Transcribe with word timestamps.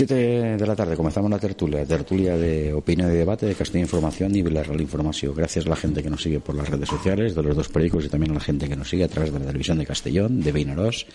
Siete 0.00 0.56
de 0.56 0.66
la 0.66 0.74
tarde 0.74 0.96
comenzamos 0.96 1.30
la 1.30 1.38
tertulia, 1.38 1.84
tertulia 1.84 2.34
de 2.34 2.72
opinión 2.72 3.12
y 3.12 3.16
debate 3.16 3.44
de 3.44 3.54
Castilla 3.54 3.82
Información 3.82 4.34
y 4.34 4.40
Villarreal 4.40 4.80
Información. 4.80 5.34
Gracias 5.34 5.66
a 5.66 5.68
la 5.68 5.76
gente 5.76 6.02
que 6.02 6.08
nos 6.08 6.22
sigue 6.22 6.40
por 6.40 6.54
las 6.54 6.70
redes 6.70 6.88
sociales, 6.88 7.34
de 7.34 7.42
los 7.42 7.54
dos 7.54 7.68
periódicos 7.68 8.06
y 8.06 8.08
también 8.08 8.30
a 8.30 8.36
la 8.36 8.40
gente 8.40 8.66
que 8.66 8.76
nos 8.76 8.88
sigue 8.88 9.04
a 9.04 9.08
través 9.08 9.30
de 9.30 9.38
la 9.38 9.44
televisión 9.44 9.76
de 9.76 9.84
Castellón, 9.84 10.40
de 10.40 10.52
Beinaros 10.52 11.06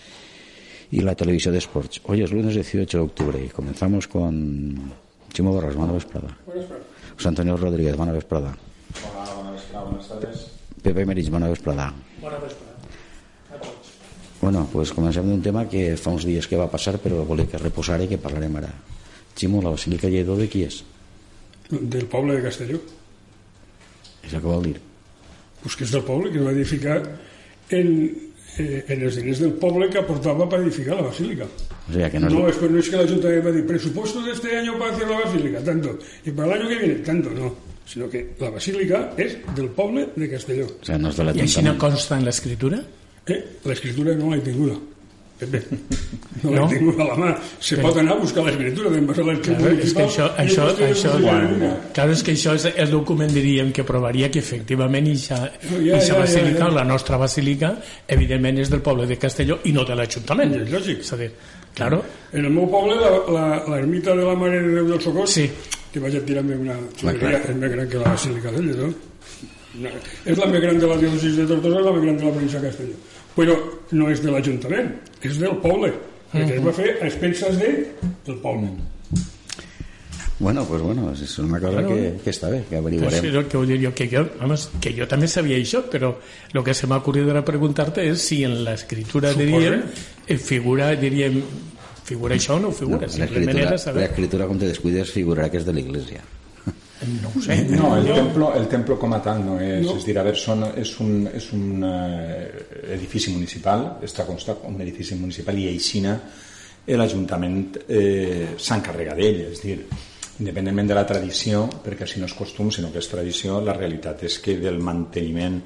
y 0.92 1.00
la 1.00 1.16
televisión 1.16 1.52
de 1.52 1.58
Sports. 1.58 2.00
Hoy 2.04 2.22
es 2.22 2.30
lunes 2.30 2.54
18 2.54 2.98
de 2.98 3.02
octubre 3.02 3.44
y 3.44 3.48
comenzamos 3.48 4.06
con 4.06 4.92
Chimo 5.32 5.50
Borras, 5.50 5.74
Buenas 5.74 5.94
Vesprada. 5.96 6.38
José 7.16 7.28
Antonio 7.28 7.56
Rodríguez, 7.56 7.96
Buenas 7.96 8.14
Vesprada. 8.14 8.56
Hola, 9.02 9.34
buenas 9.34 9.72
buenas 9.72 10.08
tardes. 10.08 10.46
Pepe 10.80 11.04
Merich, 11.04 11.28
Buenas 11.28 11.50
Vesprada. 11.50 11.92
Bona 12.22 12.38
vesprada 12.38 12.46
a 12.46 12.48
tots. 12.48 12.65
Bueno, 14.40 14.68
pues 14.72 14.92
comencem 14.92 15.24
d'un 15.26 15.40
tema 15.42 15.64
que 15.68 15.96
fa 15.96 16.12
uns 16.12 16.26
dies 16.28 16.46
que 16.46 16.58
va 16.60 16.68
passar 16.70 16.98
però 17.02 17.22
volia 17.24 17.48
que 17.48 17.58
reposar 17.58 18.00
i 18.04 18.08
que 18.10 18.18
parlarem 18.20 18.56
ara. 18.60 18.70
Ximo, 19.36 19.62
la 19.62 19.72
Basílica 19.72 20.08
Lledó 20.12 20.36
de 20.36 20.48
qui 20.48 20.62
és? 20.66 20.82
Del 21.70 22.06
poble 22.06 22.36
de 22.36 22.42
Castelló. 22.44 22.78
Això 24.24 24.38
què 24.38 24.46
vol 24.46 24.62
dir? 24.68 24.76
Pues 25.62 25.76
que 25.76 25.84
és 25.86 25.92
del 25.94 26.04
poble 26.06 26.30
que 26.32 26.42
va 26.44 26.52
edificar 26.52 26.98
en, 27.70 27.88
eh, 28.58 28.84
en 28.88 29.02
els 29.02 29.16
diners 29.18 29.40
del 29.42 29.54
poble 29.60 29.88
que 29.90 29.98
aportava 29.98 30.46
per 30.48 30.60
edificar 30.60 30.96
la 31.00 31.08
basílica. 31.08 31.48
O 31.88 31.92
sea, 31.92 32.10
que 32.10 32.20
no, 32.20 32.28
No, 32.30 32.48
es... 32.48 32.60
no 32.62 32.78
es 32.78 32.88
que 32.88 32.96
el 32.96 33.02
ayuntamiento 33.06 33.44
va 33.44 33.50
a 33.50 33.52
decir 33.52 33.66
presupuesto 33.66 34.22
de 34.22 34.32
este 34.32 34.56
año 34.56 34.78
para 34.78 34.92
hacer 34.94 35.08
la 35.08 35.20
basílica, 35.20 35.60
tanto, 35.64 35.98
y 36.24 36.30
para 36.30 36.54
el 36.54 36.60
año 36.60 36.68
que 36.68 36.76
viene, 36.76 36.94
tanto, 36.96 37.30
no. 37.30 37.54
Sino 37.86 38.08
que 38.10 38.34
la 38.40 38.50
basílica 38.50 39.12
és 39.16 39.36
del 39.54 39.68
poble 39.70 40.08
de 40.16 40.28
Castelló. 40.28 40.66
O 40.82 40.84
sea, 40.84 40.98
no 40.98 41.08
és 41.12 41.16
de 41.16 41.24
I 41.38 41.44
així 41.44 41.62
no 41.62 41.76
consta 41.78 42.16
en 42.18 42.24
l'escritura? 42.26 42.80
Eh? 43.28 43.40
L'escritura 43.64 44.14
no 44.14 44.30
l'he 44.34 44.40
tinguda. 44.40 44.76
Pepe, 45.36 45.58
no 46.42 46.50
l'he 46.50 46.56
No? 46.60 46.66
tingut 46.70 47.00
a 47.00 47.04
la 47.10 47.14
mà. 47.20 47.30
Se 47.60 47.76
pot 47.82 47.96
anar 48.00 48.14
a 48.14 48.20
buscar 48.22 48.44
l'escritura 48.46 48.88
d'en 48.88 49.04
Basó 49.06 49.24
del 49.26 49.40
Claro, 49.44 49.68
és 49.74 49.92
que 49.92 50.04
això, 50.06 50.28
això, 50.40 50.64
això, 50.86 51.10
no 51.20 51.34
ninguna. 51.42 51.72
claro, 51.92 52.12
és 52.16 52.22
que 52.24 52.32
això 52.32 52.54
és 52.56 52.64
el 52.72 52.90
document, 52.90 53.28
diríem, 53.34 53.72
que 53.76 53.84
provaria 53.84 54.30
que 54.30 54.38
efectivament 54.40 55.06
ixa, 55.12 55.36
No, 55.70 55.76
ja, 55.84 55.98
ixa 55.98 56.14
ja, 56.14 56.20
basílica, 56.22 56.58
ja, 56.62 56.70
ja. 56.70 56.74
la 56.78 56.84
nostra 56.84 57.18
basílica, 57.20 57.74
evidentment 58.08 58.58
és 58.64 58.70
del 58.72 58.80
poble 58.80 59.06
de 59.06 59.18
Castelló 59.18 59.58
i 59.64 59.72
no 59.76 59.84
de 59.84 59.94
l'Ajuntament. 59.98 60.54
És 60.62 60.70
lògic. 60.72 61.00
És 61.04 61.12
a 61.12 61.16
dir, 61.20 61.30
claro, 61.74 62.02
En 62.32 62.44
el 62.46 62.50
meu 62.52 62.70
poble, 62.70 62.94
la- 62.96 63.20
la- 63.28 63.64
l'ermita 63.76 64.14
de 64.16 64.24
la 64.24 64.34
Mare 64.34 64.62
de 64.62 64.72
Déu 64.78 64.88
del 64.88 65.00
Socors, 65.02 65.30
Sí. 65.36 65.50
que 65.92 66.00
vaig 66.00 66.16
a 66.16 66.20
tirar-me 66.24 66.56
una 66.56 66.74
clar. 66.98 67.14
xuleria, 67.14 67.42
és 67.44 67.56
més 67.56 67.70
gran 67.72 67.88
que 67.88 67.98
la 67.98 68.04
Basílica 68.14 68.50
d'ell, 68.52 68.72
no? 68.76 68.94
No, 69.82 69.90
És 70.24 70.38
la 70.38 70.46
més 70.46 70.60
gran 70.62 70.78
de 70.80 70.86
la 70.88 70.96
diòcesis 70.96 71.36
de 71.36 71.46
Tortosa, 71.46 71.78
és 71.80 71.84
la 71.84 71.92
més 71.92 72.02
gran 72.06 72.16
de 72.16 72.24
la 72.24 72.32
província 72.32 72.60
de 72.60 72.68
Castelló. 72.70 72.94
Però 73.36 73.56
no 73.92 74.10
és 74.10 74.22
de 74.24 74.30
l'Ajuntament, 74.32 74.92
és 75.22 75.38
del 75.38 75.56
poble, 75.60 75.90
perquè 76.32 76.54
es 76.56 76.62
va 76.64 76.72
fer 76.72 76.92
a 77.02 77.06
expenses 77.10 77.58
de, 77.60 77.72
del 78.26 78.38
poble. 78.40 78.70
Bueno, 80.38 80.66
pues 80.68 80.82
bueno, 80.82 81.12
és 81.12 81.38
una 81.38 81.58
cosa 81.58 81.78
Claro. 81.80 81.88
que, 81.94 82.18
que 82.22 82.30
està 82.30 82.50
bé, 82.50 82.58
que 82.68 82.76
Això 82.76 82.82
averiguarem. 82.82 83.24
és 83.24 83.34
el 83.34 83.46
que 83.48 83.56
vull 83.56 83.66
dir 83.70 83.78
jo, 83.86 83.92
que 83.96 84.06
jo, 84.08 84.22
vamos, 84.38 84.66
que 84.84 84.92
jo 84.92 85.06
també 85.08 85.28
sabia 85.32 85.56
això, 85.56 85.80
però 85.88 86.10
el 86.52 86.62
que 86.64 86.74
se 86.76 86.86
m'ha 86.86 86.98
ocurrido 87.00 87.30
ara 87.32 87.42
preguntar-te 87.44 88.04
és 88.10 88.20
si 88.20 88.42
en 88.44 88.58
l'escritura, 88.64 89.32
Suposo. 89.32 89.46
diríem, 89.46 89.82
eh, 90.28 90.36
figura, 90.36 90.90
diríem, 90.94 91.40
figura 92.04 92.34
això 92.36 92.56
o 92.56 92.60
no 92.60 92.68
No, 92.68 92.72
figura, 92.72 93.08
simplement 93.08 93.46
l'escritura, 93.46 93.68
era 93.68 93.78
saber. 93.78 94.02
l'escritura, 94.02 94.46
com 94.46 94.58
te 94.58 94.66
descuides, 94.68 95.10
figurarà 95.10 95.48
que 95.50 95.56
és 95.56 95.64
de 95.64 95.72
l'Iglésia. 95.72 96.20
No 97.04 97.30
ho 97.34 97.42
sé. 97.42 97.56
No, 97.68 97.96
el 97.98 98.06
templo, 98.08 98.54
el 98.56 98.68
templo 98.72 98.96
com 98.98 99.12
a 99.12 99.20
tal 99.20 99.42
no 99.44 99.58
és, 99.60 99.84
és 99.84 100.04
dir, 100.08 100.16
a 100.16 100.24
veure, 100.24 100.38
són, 100.40 100.64
és 100.80 100.94
un, 101.04 101.26
és 101.28 101.50
un 101.52 101.84
eh, 101.84 102.92
edifici 102.96 103.34
municipal, 103.34 103.88
està 104.06 104.24
constat 104.28 104.64
un 104.68 104.80
edifici 104.80 105.18
municipal 105.20 105.58
i 105.60 105.68
aixina 105.74 106.16
eh, 106.16 106.96
l'Ajuntament 106.96 107.82
eh, 107.84 108.54
s'encarrega 108.56 109.16
d'ell, 109.18 109.42
és 109.50 109.60
dir, 109.60 109.76
independentment 110.38 110.88
de 110.88 110.96
la 110.96 111.04
tradició, 111.08 111.66
perquè 111.84 112.08
si 112.08 112.20
no 112.20 112.28
és 112.28 112.36
costum, 112.36 112.72
sinó 112.72 112.90
que 112.92 113.00
és 113.00 113.10
tradició, 113.12 113.60
la 113.64 113.76
realitat 113.76 114.24
és 114.28 114.38
que 114.44 114.56
del 114.60 114.80
manteniment 114.84 115.60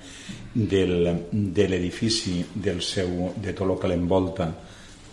del, 0.55 1.15
de 1.31 1.69
l'edifici, 1.71 2.41
del 2.55 2.83
seu, 2.83 3.31
de 3.39 3.55
tot 3.55 3.67
el 3.69 3.79
que 3.79 3.91
l'envolta, 3.91 4.51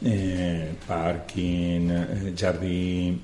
eh, 0.01 0.73
pàrquing, 0.85 1.89
eh, 1.89 2.33
jardí, 2.37 3.17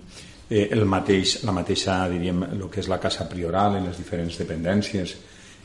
eh, 0.54 0.70
el 0.72 0.86
mateix, 0.86 1.40
la 1.48 1.56
mateixa, 1.56 1.98
diríem, 2.12 2.44
el 2.54 2.68
que 2.70 2.84
és 2.84 2.90
la 2.92 3.00
casa 3.02 3.26
prioral 3.30 3.80
en 3.80 3.88
les 3.90 3.98
diferents 3.98 4.38
dependències, 4.38 5.16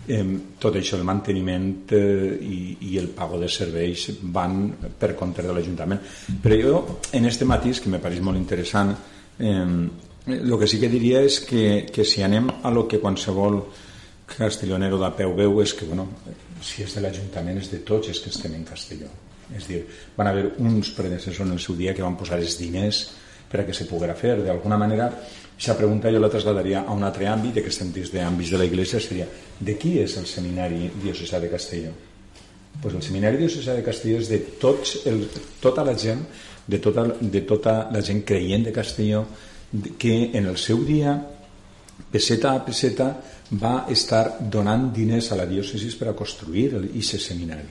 eh, 0.08 0.24
tot 0.58 0.78
això, 0.80 0.96
el 0.96 1.04
manteniment 1.04 1.92
eh, 1.92 2.38
i, 2.40 2.60
i 2.88 2.98
el 3.00 3.10
pago 3.16 3.40
de 3.40 3.50
serveis 3.52 4.08
van 4.22 4.70
per 4.98 5.12
compte 5.18 5.44
de 5.44 5.52
l'Ajuntament. 5.52 6.00
Però 6.42 6.60
jo, 6.62 6.80
en 7.12 7.28
este 7.28 7.48
matís, 7.48 7.82
que 7.84 7.92
me 7.92 8.00
pareix 8.00 8.24
molt 8.24 8.40
interessant, 8.40 8.94
eh, 9.38 9.66
que 10.28 10.68
sí 10.68 10.80
que 10.80 10.92
diria 10.92 11.22
és 11.24 11.40
que, 11.44 11.86
que 11.92 12.04
si 12.04 12.24
anem 12.24 12.48
a 12.62 12.72
lo 12.72 12.86
que 12.88 13.00
qualsevol 13.00 13.62
castellonero 14.28 14.98
de 15.00 15.08
peu 15.16 15.32
veu 15.36 15.62
és 15.62 15.72
que, 15.72 15.86
bueno, 15.88 16.08
si 16.60 16.82
és 16.84 16.96
de 16.96 17.04
l'Ajuntament 17.04 17.60
és 17.60 17.70
de 17.72 17.80
tots 17.86 18.10
els 18.12 18.20
que 18.20 18.32
estem 18.32 18.56
en 18.56 18.66
Castelló. 18.68 19.08
És 19.56 19.64
dir, 19.64 19.80
van 20.16 20.28
haver 20.28 20.50
uns 20.60 20.90
predecessors 20.92 21.46
en 21.46 21.54
el 21.54 21.62
seu 21.64 21.76
dia 21.78 21.94
que 21.96 22.04
van 22.04 22.18
posar 22.20 22.36
els 22.36 22.58
diners 22.60 23.06
per 23.48 23.62
a 23.62 23.66
que 23.66 23.74
se 23.74 23.86
poguera 23.88 24.14
fer. 24.14 24.36
D'alguna 24.44 24.76
manera, 24.80 25.08
aquesta 25.54 25.76
pregunta 25.78 26.12
jo 26.12 26.20
la 26.20 26.32
trasladaria 26.32 26.84
a 26.86 26.92
un 26.92 27.02
altre 27.02 27.26
àmbit, 27.26 27.62
que 27.62 27.72
estem 27.72 27.92
dins 27.92 28.12
d'àmbits 28.12 28.52
de 28.52 28.60
la 28.60 28.68
Iglesia, 28.68 29.00
seria 29.00 29.26
de 29.58 29.78
qui 29.80 29.98
és 30.02 30.18
el 30.20 30.26
seminari 30.26 30.90
diocesà 31.02 31.40
de 31.40 31.50
Castelló? 31.50 31.96
pues 32.80 32.94
el 32.94 33.02
seminari 33.02 33.40
diocesà 33.40 33.74
de 33.74 33.82
Castelló 33.82 34.20
és 34.22 34.28
de 34.30 34.38
tots 34.60 35.00
el, 35.08 35.24
tota 35.62 35.84
la 35.86 35.96
gent 35.98 36.22
de 36.68 36.78
tota, 36.78 37.06
de 37.20 37.42
tota 37.48 37.74
la 37.92 38.02
gent 38.04 38.22
creient 38.26 38.68
de 38.68 38.74
Castelló 38.74 39.24
que 39.98 40.30
en 40.32 40.46
el 40.46 40.56
seu 40.58 40.84
dia 40.86 41.16
peseta 42.12 42.54
a 42.54 42.64
peseta 42.64 43.08
va 43.58 43.86
estar 43.90 44.38
donant 44.40 44.90
diners 44.94 45.32
a 45.32 45.40
la 45.40 45.48
diòcesis 45.48 45.96
per 45.98 46.10
a 46.10 46.16
construir 46.16 46.70
aquest 46.78 47.24
seminari 47.24 47.66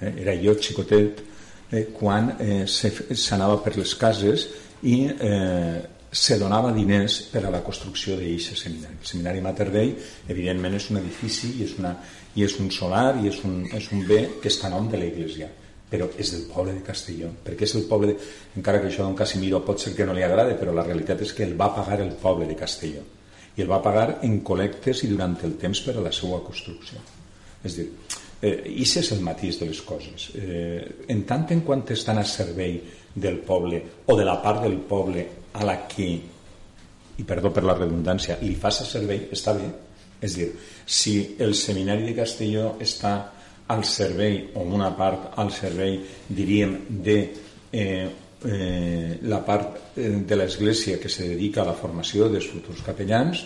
eh? 0.00 0.12
era 0.22 0.36
jo 0.38 0.54
xicotet 0.54 1.24
eh, 1.72 1.88
quan 1.92 2.36
eh, 2.38 2.62
s'anava 2.68 3.58
per 3.64 3.74
les 3.80 3.94
cases 3.98 4.46
i 4.84 4.96
eh, 5.08 5.80
se 6.14 6.38
donava 6.38 6.70
diners 6.72 7.18
per 7.32 7.42
a 7.44 7.50
la 7.50 7.64
construcció 7.66 8.14
d'aquest 8.18 8.60
seminari. 8.60 9.00
El 9.00 9.08
seminari 9.08 9.42
Mater 9.42 9.70
Dei, 9.74 9.90
evidentment, 10.30 10.76
és 10.78 10.86
un 10.92 11.00
edifici 11.00 11.56
i 11.58 11.66
és, 11.66 11.74
una, 11.80 11.96
i 12.38 12.46
és 12.46 12.54
un 12.62 12.70
solar 12.70 13.16
i 13.18 13.28
és 13.32 13.42
un, 13.48 13.64
és 13.74 13.90
un 13.92 14.04
bé 14.06 14.20
que 14.40 14.52
està 14.52 14.70
a 14.70 14.74
nom 14.76 14.90
de 14.90 15.00
l'Església 15.00 15.50
però 15.94 16.08
és 16.18 16.30
del 16.32 16.46
poble 16.50 16.72
de 16.74 16.82
Castelló 16.82 17.30
perquè 17.44 17.68
és 17.68 17.74
el 17.78 17.84
poble, 17.90 18.12
de, 18.12 18.30
encara 18.58 18.80
que 18.82 18.88
això 18.90 19.04
a 19.04 19.08
don 19.08 19.18
Casimiro 19.18 19.60
pot 19.66 19.82
ser 19.82 19.94
que 19.94 20.06
no 20.08 20.16
li 20.16 20.24
agrade, 20.26 20.56
però 20.58 20.74
la 20.74 20.86
realitat 20.86 21.22
és 21.22 21.34
que 21.36 21.44
el 21.46 21.54
va 21.60 21.70
pagar 21.76 22.00
el 22.02 22.14
poble 22.20 22.48
de 22.50 22.56
Castelló. 22.58 23.04
I 23.54 23.62
el 23.62 23.70
va 23.70 23.82
pagar 23.82 24.18
en 24.26 24.40
col·lectes 24.42 25.04
i 25.06 25.10
durant 25.12 25.36
el 25.46 25.54
temps 25.60 25.84
per 25.84 25.94
a 25.94 26.02
la 26.02 26.10
seva 26.12 26.40
construcció. 26.42 26.98
És 27.62 27.76
dir, 27.78 27.86
eh, 28.40 28.58
això 28.74 29.00
és 29.00 29.12
el 29.14 29.22
matís 29.24 29.58
de 29.60 29.70
les 29.70 29.80
coses 29.86 30.30
eh, 30.40 31.06
en 31.08 31.24
tant 31.28 31.46
en 31.54 31.64
quant 31.66 31.84
estan 31.94 32.18
a 32.18 32.24
servei 32.24 32.80
del 33.14 33.38
poble 33.46 33.82
o 34.06 34.16
de 34.18 34.24
la 34.26 34.40
part 34.42 34.62
del 34.64 34.78
poble 34.88 35.26
a 35.54 35.64
la 35.64 35.76
que 35.86 36.08
i 37.14 37.22
perdó 37.22 37.52
per 37.54 37.62
la 37.64 37.76
redundància 37.78 38.40
li 38.42 38.56
fas 38.58 38.80
a 38.82 38.88
servei, 38.88 39.28
està 39.32 39.54
bé. 39.54 39.68
És 40.24 40.34
dir, 40.38 40.48
si 40.86 41.36
el 41.42 41.54
seminari 41.54 42.08
de 42.08 42.16
Castelló 42.16 42.74
està 42.82 43.14
al 43.70 43.84
servei 43.88 44.40
o 44.58 44.64
una 44.76 44.90
part 44.96 45.38
al 45.40 45.50
servei 45.52 45.98
diríem 46.28 46.76
de 47.04 47.16
eh, 47.72 48.08
eh, 48.44 49.18
la 49.22 49.40
part 49.44 49.96
eh, 49.96 50.10
de 50.26 50.36
l'església 50.36 50.98
que 51.00 51.08
se 51.08 51.28
dedica 51.28 51.62
a 51.62 51.68
la 51.70 51.76
formació 51.76 52.28
dels 52.32 52.48
futurs 52.50 52.82
capellans 52.84 53.44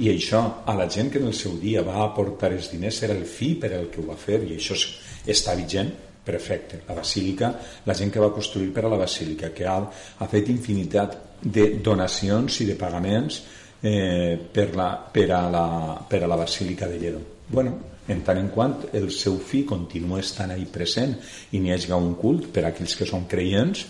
i 0.00 0.08
això 0.12 0.40
a 0.66 0.74
la 0.78 0.86
gent 0.90 1.10
que 1.12 1.20
en 1.20 1.26
el 1.28 1.34
seu 1.36 1.56
dia 1.60 1.82
va 1.86 2.02
aportar 2.04 2.52
els 2.54 2.70
diners 2.72 3.02
era 3.06 3.16
el 3.16 3.26
fi 3.28 3.54
per 3.60 3.72
al 3.76 3.88
que 3.92 4.00
ho 4.00 4.06
va 4.08 4.16
fer 4.16 4.40
i 4.48 4.56
això 4.56 4.76
es- 4.78 4.88
està 5.26 5.54
vigent 5.58 5.90
perfecte, 6.24 6.82
la 6.88 6.94
basílica 6.94 7.52
la 7.86 7.94
gent 7.96 8.12
que 8.12 8.20
va 8.22 8.32
construir 8.32 8.72
per 8.72 8.84
a 8.84 8.88
la 8.92 8.98
basílica 9.00 9.52
que 9.56 9.66
ha, 9.66 9.78
ha 10.18 10.28
fet 10.28 10.48
infinitat 10.52 11.16
de 11.42 11.78
donacions 11.82 12.60
i 12.60 12.66
de 12.68 12.76
pagaments 12.76 13.42
eh, 13.82 14.36
per, 14.52 14.68
la, 14.76 14.90
per, 15.12 15.30
a 15.32 15.44
la, 15.50 15.64
per 16.08 16.22
a 16.22 16.28
la 16.28 16.36
basílica 16.36 16.88
de 16.88 16.98
Lledó 17.00 17.22
bueno, 17.48 17.78
en 18.08 18.20
tant 18.22 18.38
en 18.38 18.48
quant 18.52 18.76
el 18.92 19.10
seu 19.10 19.38
fi 19.38 19.64
continua 19.64 20.20
estant 20.20 20.52
ahí 20.54 20.66
present 20.70 21.16
i 21.52 21.60
n'hi 21.60 21.72
hagi 21.72 21.92
un 21.96 22.14
cult 22.20 22.50
per 22.52 22.64
a 22.64 22.70
aquells 22.70 22.94
que 22.98 23.08
són 23.08 23.26
creients 23.30 23.86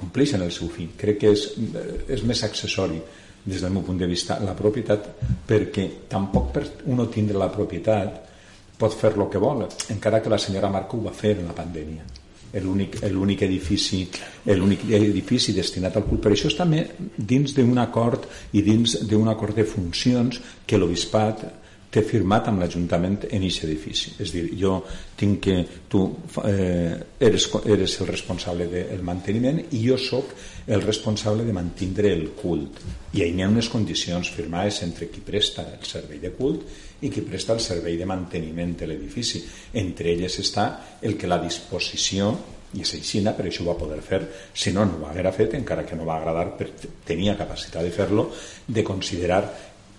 compleixen 0.00 0.40
el 0.40 0.52
seu 0.52 0.68
fi. 0.72 0.86
Crec 0.96 1.18
que 1.20 1.32
és, 1.34 1.42
és 2.08 2.22
més 2.24 2.40
accessori 2.46 3.00
des 3.44 3.60
del 3.60 3.72
meu 3.72 3.82
punt 3.82 3.98
de 3.98 4.06
vista, 4.06 4.38
la 4.44 4.54
propietat 4.54 5.06
perquè 5.48 5.86
tampoc 6.08 6.50
per 6.52 6.64
uno 6.86 7.08
tindre 7.08 7.38
la 7.38 7.50
propietat 7.52 8.26
pot 8.80 8.96
fer 8.96 9.12
el 9.16 9.28
que 9.28 9.40
vol, 9.40 9.66
encara 9.92 10.20
que 10.20 10.32
la 10.32 10.38
senyora 10.38 10.70
Marco 10.72 10.96
ho 10.96 11.04
va 11.04 11.12
fer 11.12 11.36
en 11.38 11.46
la 11.50 11.56
pandèmia. 11.56 12.04
L'únic 12.60 13.42
edifici 13.46 14.00
edifici 14.44 15.52
destinat 15.54 15.96
al 15.96 16.06
cult 16.08 16.24
per 16.24 16.32
això 16.34 16.48
està 16.50 16.64
també 16.64 16.82
dins 17.14 17.54
d'un 17.54 17.78
acord 17.78 18.26
i 18.58 18.64
dins 18.66 18.96
d'un 19.06 19.28
acord 19.30 19.54
de 19.54 19.64
funcions 19.64 20.40
que 20.66 20.80
l'Obispat 20.80 21.44
té 21.90 22.02
firmat 22.06 22.46
amb 22.48 22.62
l'Ajuntament 22.62 23.16
en 23.26 23.42
aquest 23.42 23.64
edifici. 23.66 24.12
És 24.22 24.30
dir, 24.34 24.44
jo 24.58 24.76
tinc 25.18 25.40
que 25.42 25.56
tu 25.90 26.04
eh, 26.46 26.94
eres, 27.18 27.48
eres 27.64 27.96
el 28.00 28.10
responsable 28.12 28.68
del 28.70 29.02
manteniment 29.06 29.58
i 29.74 29.82
jo 29.82 29.98
sóc 29.98 30.30
el 30.70 30.84
responsable 30.84 31.44
de 31.44 31.56
mantindre 31.56 32.12
el 32.14 32.28
cult. 32.38 32.78
I 33.12 33.24
hi 33.26 33.42
ha 33.42 33.50
unes 33.50 33.68
condicions 33.72 34.30
firmades 34.30 34.84
entre 34.86 35.10
qui 35.10 35.24
presta 35.26 35.66
el 35.66 35.82
servei 35.88 36.22
de 36.22 36.30
cult 36.36 37.02
i 37.02 37.10
qui 37.10 37.26
presta 37.26 37.56
el 37.56 37.64
servei 37.64 37.98
de 37.98 38.06
manteniment 38.06 38.76
de 38.78 38.86
l'edifici. 38.86 39.42
Entre 39.82 40.14
elles 40.14 40.38
està 40.38 40.70
el 41.02 41.18
que 41.18 41.30
la 41.30 41.42
disposició 41.42 42.30
i 42.70 42.84
és 42.84 42.92
aixina, 42.94 43.32
per 43.34 43.48
això 43.48 43.64
ho 43.64 43.72
va 43.72 43.78
poder 43.80 43.98
fer 44.06 44.20
si 44.54 44.70
no, 44.70 44.84
no 44.86 45.00
ho 45.00 45.08
haguera 45.08 45.32
fet, 45.34 45.56
encara 45.58 45.82
que 45.82 45.96
no 45.98 46.06
va 46.06 46.20
agradar 46.20 46.52
tenia 47.06 47.34
capacitat 47.34 47.82
de 47.82 47.90
fer-lo 47.90 48.28
de 48.68 48.84
considerar 48.86 49.42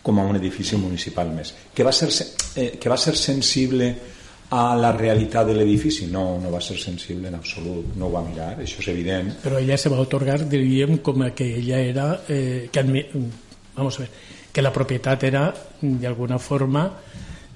com 0.01 0.19
a 0.19 0.25
un 0.25 0.39
edifici 0.39 0.77
municipal 0.77 1.30
més. 1.33 1.53
Que 1.74 1.86
va 1.86 1.94
ser, 1.94 2.09
eh, 2.56 2.71
que 2.80 2.89
va 2.89 2.98
ser 2.98 3.15
sensible 3.18 3.92
a 4.51 4.75
la 4.75 4.92
realitat 4.92 5.48
de 5.48 5.56
l'edifici? 5.56 6.07
No, 6.12 6.39
no 6.42 6.51
va 6.51 6.62
ser 6.62 6.77
sensible 6.80 7.30
en 7.30 7.38
absolut, 7.38 7.94
no 7.95 8.09
ho 8.09 8.12
va 8.12 8.24
mirar, 8.25 8.53
això 8.59 8.81
és 8.83 8.92
evident. 8.92 9.31
Però 9.44 9.62
ella 9.62 9.77
se 9.77 9.92
va 9.94 10.01
otorgar, 10.01 10.42
diríem, 10.50 10.98
com 11.06 11.24
que 11.36 11.48
ella 11.62 11.80
era, 11.80 12.07
eh, 12.27 12.69
que, 12.71 12.83
vamos 13.75 14.00
a 14.00 14.03
ver, 14.03 14.09
que 14.51 14.62
la 14.62 14.74
propietat 14.74 15.24
era, 15.24 15.45
d'alguna 15.81 16.39
forma, 16.39 16.89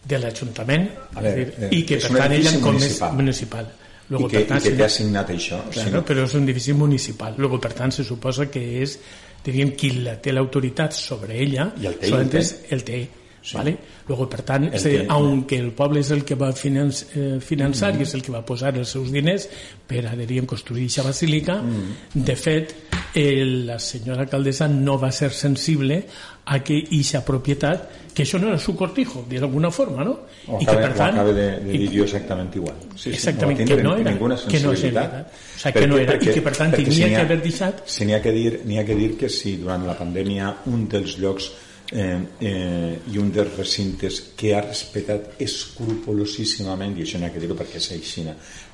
de 0.06 0.19
l'Ajuntament, 0.21 0.86
eh, 1.24 1.71
i 1.74 1.81
que 1.83 1.98
per 1.98 2.13
tant 2.13 2.36
ella 2.38 2.53
com 2.62 2.77
és 2.77 3.01
municipal. 3.12 3.74
Luego, 4.07 4.27
I 4.27 4.31
que, 4.36 4.41
tant, 4.45 4.62
i 4.62 4.69
que 4.69 4.77
té 4.77 4.86
assignat 4.86 5.31
això. 5.33 5.57
Claro, 5.74 5.89
sí, 5.89 5.94
no? 5.95 6.03
però 6.06 6.25
és 6.27 6.36
un 6.38 6.44
edifici 6.45 6.75
municipal. 6.77 7.33
Luego, 7.41 7.57
per 7.62 7.74
tant, 7.74 7.91
se 7.91 8.06
suposa 8.06 8.45
que 8.53 8.62
és 8.83 9.00
diríem, 9.45 9.75
qui 9.77 9.92
la, 10.01 10.18
té 10.21 10.33
l'autoritat 10.33 10.95
sobre 10.97 11.38
ella, 11.42 11.69
I 11.81 11.92
el 11.92 12.00
té, 12.01 12.12
el 12.12 12.33
té. 12.33 12.44
el 12.75 12.83
té. 12.88 13.00
Sí. 13.45 13.57
¿vale? 13.57 13.77
Luego, 14.07 14.27
per 14.27 14.42
tant, 14.42 14.63
el 14.74 14.83
dir, 14.83 15.06
aunque 15.07 15.59
el 15.59 15.71
poble 15.77 16.01
és 16.01 16.09
el 16.09 16.24
que 16.25 16.33
va 16.33 16.50
finanç, 16.57 17.03
eh, 17.13 17.38
finançar 17.38 17.92
mm. 17.94 18.01
i 18.01 18.06
és 18.07 18.13
el 18.18 18.24
que 18.25 18.31
va 18.33 18.42
posar 18.45 18.71
els 18.74 18.89
seus 18.95 19.12
diners 19.13 19.45
per 19.86 20.01
a, 20.09 20.15
diríem, 20.18 20.47
construir 20.50 20.88
aquesta 20.88 21.03
basílica, 21.06 21.59
mm. 21.62 22.24
de 22.25 22.36
fet, 22.42 22.74
eh, 23.13 23.44
la 23.68 23.77
senyora 23.77 24.25
alcaldessa 24.25 24.65
no 24.71 24.97
va 24.97 25.12
ser 25.13 25.30
sensible 25.30 26.00
a 26.45 26.57
que 26.65 26.80
eixa 26.89 27.21
propietat, 27.25 27.86
que 28.15 28.24
això 28.25 28.39
no 28.42 28.50
era 28.50 28.57
su 28.57 28.74
cortijo, 28.75 29.21
d'alguna 29.30 29.69
forma, 29.69 30.03
no? 30.07 30.15
O 30.48 30.62
I 30.62 30.65
que, 30.65 30.77
per 30.81 30.94
tant... 30.98 31.19
Ho 31.21 31.27
de, 31.30 31.45
de 31.68 31.77
dir 31.83 31.91
jo 31.91 32.07
exactament 32.07 32.50
igual. 32.57 32.81
Sí, 32.95 33.12
exactament, 33.13 33.62
sí, 33.62 33.68
no 33.68 33.75
que 33.75 33.83
no 33.83 33.94
era, 33.98 34.15
que 34.15 34.19
no 34.25 34.31
era, 34.31 34.39
o 34.39 34.41
sigui, 34.48 35.74
que 35.75 35.86
no 35.86 36.00
era, 36.01 36.15
perquè, 36.15 36.31
i 36.31 36.38
que 36.39 36.45
per 36.50 36.56
tant 36.57 36.74
tenia 36.74 37.12
que 37.13 37.21
haver 37.21 37.39
deixat... 37.45 37.86
Si 37.94 38.09
n'hi 38.09 38.18
ha, 38.18 38.24
que 38.25 38.33
dir, 38.33 38.56
ha 38.57 38.88
que 38.89 38.98
dir 38.98 39.13
que 39.21 39.30
si 39.30 39.57
durant 39.62 39.86
la 39.86 39.98
pandèmia 40.00 40.50
un 40.74 40.89
dels 40.89 41.19
llocs 41.21 41.51
eh, 41.91 42.19
eh, 42.39 42.99
i 43.11 43.17
un 43.21 43.31
dels 43.33 43.57
recintes 43.57 44.21
que 44.37 44.55
ha 44.55 44.61
respectat 44.63 45.41
escrupolosíssimament, 45.41 46.97
i 46.97 47.05
això 47.05 47.19
n'hi 47.19 47.29
ha 47.29 47.33
que 47.33 47.43
dir-ho 47.43 47.57
perquè 47.57 47.81
és 47.81 47.91
així, 47.95 48.25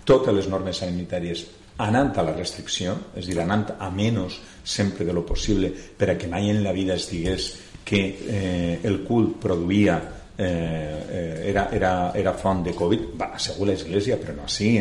totes 0.05 0.35
les 0.35 0.47
normes 0.51 0.79
sanitàries 0.83 1.45
anant 1.81 2.13
a 2.17 2.25
la 2.25 2.35
restricció, 2.35 2.95
és 3.15 3.25
a 3.25 3.29
dir, 3.29 3.39
anant 3.41 3.75
a 3.79 3.89
menys 3.89 4.37
sempre 4.63 5.05
de 5.05 5.13
lo 5.13 5.25
possible 5.25 5.71
per 5.71 6.11
a 6.11 6.17
que 6.17 6.29
mai 6.29 6.49
en 6.51 6.63
la 6.63 6.73
vida 6.75 6.95
es 6.95 7.09
digués 7.09 7.51
que 7.83 8.01
eh, 8.29 8.79
el 8.83 9.01
cult 9.03 9.39
produïa 9.41 9.97
eh, 10.37 10.45
eh, 10.45 11.49
era, 11.49 11.69
era, 11.73 12.11
era 12.15 12.33
font 12.37 12.61
de 12.63 12.75
Covid, 12.77 13.07
va, 13.17 13.33
segur 13.41 13.67
l'Església, 13.71 14.19
però 14.21 14.37
no 14.37 14.45
així, 14.45 14.75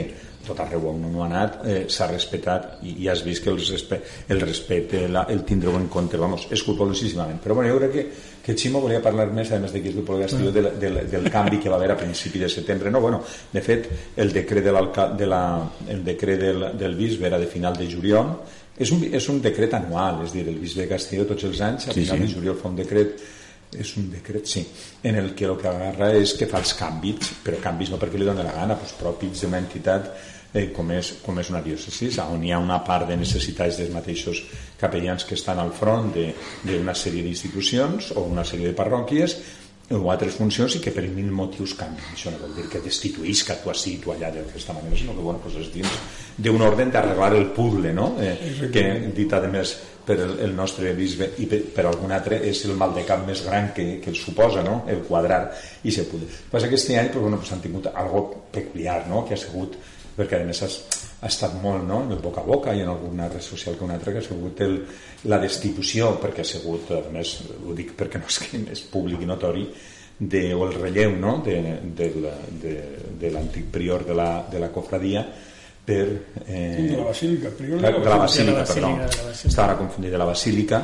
tot 0.47 0.61
arreu 0.65 0.89
on 0.91 1.03
no 1.05 1.23
ha 1.23 1.29
anat 1.29 1.61
eh, 1.69 1.85
s'ha 1.89 2.09
respectat 2.11 2.81
i, 2.83 2.97
i 3.05 3.09
has 3.13 3.25
vist 3.27 3.45
que 3.45 3.51
el, 3.53 3.61
respe, 3.61 4.01
el 4.29 4.41
respecte, 4.41 5.07
la, 5.09 5.27
el 5.29 5.45
tindre 5.45 5.73
en 5.77 5.89
compte 5.93 6.17
vamos, 6.17 6.47
escrupolosíssimament 6.51 7.41
però 7.45 7.55
bueno, 7.59 7.73
jo 7.75 7.81
crec 7.81 7.93
que, 7.93 8.07
que 8.43 8.57
Ximo 8.57 8.81
volia 8.81 9.03
parlar 9.05 9.29
més 9.35 9.51
a 9.53 9.59
més 9.61 9.73
de 9.73 9.83
que 9.83 9.93
és 9.93 10.35
el 10.35 10.53
del, 10.53 10.71
del, 10.81 11.01
del 11.11 11.29
canvi 11.31 11.61
que 11.61 11.69
va 11.71 11.77
haver 11.77 11.93
a 11.93 11.97
principi 11.97 12.39
de 12.39 12.49
setembre. 12.49 12.91
No, 12.91 13.01
bueno, 13.01 13.23
de 13.53 13.61
fet 13.61 13.89
el 14.17 14.33
decret, 14.33 14.65
de 14.65 14.73
de 15.19 15.27
la, 15.27 15.43
el 15.89 16.05
decret 16.05 16.41
del, 16.41 16.65
del 16.79 16.97
bisbe 16.97 17.27
era 17.27 17.39
de 17.39 17.47
final 17.47 17.77
de 17.77 17.87
juliol. 17.91 18.33
És 18.81 18.91
un, 18.95 19.05
és 19.05 19.29
un 19.29 19.43
decret 19.45 19.75
anual 19.77 20.25
és 20.25 20.33
dir, 20.33 20.47
el 20.49 20.57
bisbe 20.59 20.87
de 20.87 20.89
Castelló 20.89 21.27
tots 21.29 21.45
els 21.45 21.61
anys 21.61 21.89
a 21.89 21.93
sí, 21.93 22.01
final 22.01 22.17
sí. 22.17 22.25
de 22.25 22.33
juliol 22.33 22.57
fa 22.57 22.71
un 22.71 22.79
decret 22.79 23.21
és 23.79 23.95
un 24.01 24.11
decret, 24.11 24.47
sí, 24.51 24.65
en 25.03 25.17
el 25.21 25.35
que 25.35 25.47
el 25.47 25.57
que 25.61 25.69
agarra 25.71 26.11
és 26.19 26.35
que 26.39 26.49
fa 26.51 26.59
els 26.59 26.75
canvis, 26.79 27.35
però 27.45 27.61
canvis 27.63 27.93
no 27.93 28.01
perquè 28.01 28.19
li 28.19 28.27
doni 28.27 28.43
la 28.43 28.57
gana, 28.57 28.77
doncs 28.79 28.97
propis 28.99 29.45
d'una 29.45 29.61
entitat 29.63 30.11
eh, 30.55 30.71
com, 30.75 30.91
és, 30.91 31.13
com 31.23 31.39
és 31.39 31.51
una 31.53 31.63
diòcesi, 31.63 32.11
on 32.25 32.43
hi 32.45 32.53
ha 32.53 32.59
una 32.59 32.81
part 32.87 33.09
de 33.09 33.17
necessitats 33.21 33.79
dels 33.79 33.95
mateixos 33.95 34.43
capellans 34.81 35.25
que 35.25 35.39
estan 35.39 35.61
al 35.63 35.73
front 35.77 36.11
d'una 36.15 36.95
sèrie 36.97 37.23
d'institucions 37.23 38.11
o 38.17 38.27
una 38.27 38.45
sèrie 38.45 38.73
de 38.73 38.77
parròquies 38.77 39.39
o 39.91 40.11
altres 40.13 40.37
funcions 40.39 40.77
i 40.79 40.81
que 40.85 40.93
per 40.95 41.03
mil 41.11 41.31
motius 41.35 41.75
canvien. 41.79 42.13
Això 42.15 42.31
no 42.31 42.39
vol 42.39 42.55
dir 42.55 42.69
que 42.71 42.83
destituís 42.85 43.43
que 43.47 43.57
tu 43.59 43.73
així 43.73 43.97
tu 44.03 44.13
allà 44.15 44.31
d'aquesta 44.35 44.77
manera, 44.77 44.97
sinó 44.97 45.17
que 45.17 45.25
bueno, 45.25 45.41
pues 45.43 45.57
és 45.59 45.73
dins 45.75 45.97
d'un 46.39 46.63
ordre 46.63 46.87
d'arreglar 46.87 47.33
el 47.35 47.49
puzzle, 47.57 47.93
no? 47.93 48.13
Eh, 48.23 48.69
que 48.73 48.85
dit 49.17 49.33
a 49.35 49.41
més 49.51 49.75
per 50.07 50.17
el, 50.19 50.37
el 50.47 50.55
nostre 50.57 50.93
bisbe 50.97 51.33
i 51.43 51.47
per, 51.51 51.61
per 51.75 51.85
algun 51.87 52.15
altre 52.15 52.41
és 52.47 52.63
el 52.67 52.79
mal 52.79 52.95
de 52.97 53.05
cap 53.07 53.27
més 53.27 53.43
gran 53.47 53.71
que, 53.77 53.99
que 54.03 54.11
el 54.11 54.19
suposa, 54.19 54.63
no? 54.67 54.85
el 54.91 55.03
quadrar 55.07 55.43
i 55.85 55.93
se 55.95 56.07
pugui. 56.09 56.27
Pues 56.51 56.67
aquest 56.67 56.91
any 56.95 57.11
pues, 57.13 57.23
bueno, 57.23 57.39
pues, 57.39 57.53
han 57.53 57.63
tingut 57.63 57.91
algo 57.93 58.25
peculiar, 58.53 59.05
no? 59.11 59.25
que 59.27 59.35
ha 59.35 59.41
sigut 59.41 59.77
perquè 60.17 60.41
a 60.41 60.47
més 60.49 60.63
has, 60.67 60.81
ha 61.21 61.29
estat 61.29 61.57
molt 61.61 61.85
no? 61.85 62.03
en 62.07 62.15
el 62.17 62.23
boca 62.25 62.41
a 62.41 62.47
boca 62.49 62.75
i 62.75 62.81
en 62.81 62.89
alguna 62.89 63.29
red 63.29 63.45
social 63.45 63.77
que 63.77 63.85
una 63.85 63.95
altra 63.99 64.13
que 64.13 64.23
ha 64.23 64.25
sigut 64.25 64.61
el, 64.65 64.79
la 65.29 65.39
destitució 65.43 66.15
perquè 66.23 66.45
ha 66.45 66.49
sigut, 66.49 66.91
a 66.97 67.03
més 67.13 67.37
ho 67.61 67.77
dic 67.77 67.93
perquè 67.99 68.21
no 68.23 68.31
és 68.31 68.41
que 68.45 68.63
és 68.77 68.85
públic 68.93 69.23
i 69.23 69.29
notori 69.29 69.69
de, 70.21 70.43
o 70.55 70.67
el 70.67 70.75
relleu 70.77 71.15
no? 71.17 71.39
de, 71.45 71.61
de, 71.85 72.11
de, 72.17 72.35
de, 72.63 72.75
de 73.21 73.31
l'antic 73.33 73.71
prior 73.73 74.05
de 74.09 74.17
la, 74.17 74.33
de 74.51 74.61
la 74.61 74.73
cofradia 74.73 75.25
per... 75.85 76.05
Eh, 76.47 76.89
de 76.91 76.97
la 76.97 77.07
Basílica, 77.09 77.53
prior 77.57 77.81
de 77.81 77.91
la, 77.91 77.99
de 77.99 78.11
la 78.11 78.19
Basílica, 78.21 78.65
perdó. 78.69 78.91
Estava 79.33 79.79
confundit 79.79 80.13
de 80.13 80.21
la 80.21 80.29
Basílica 80.29 80.83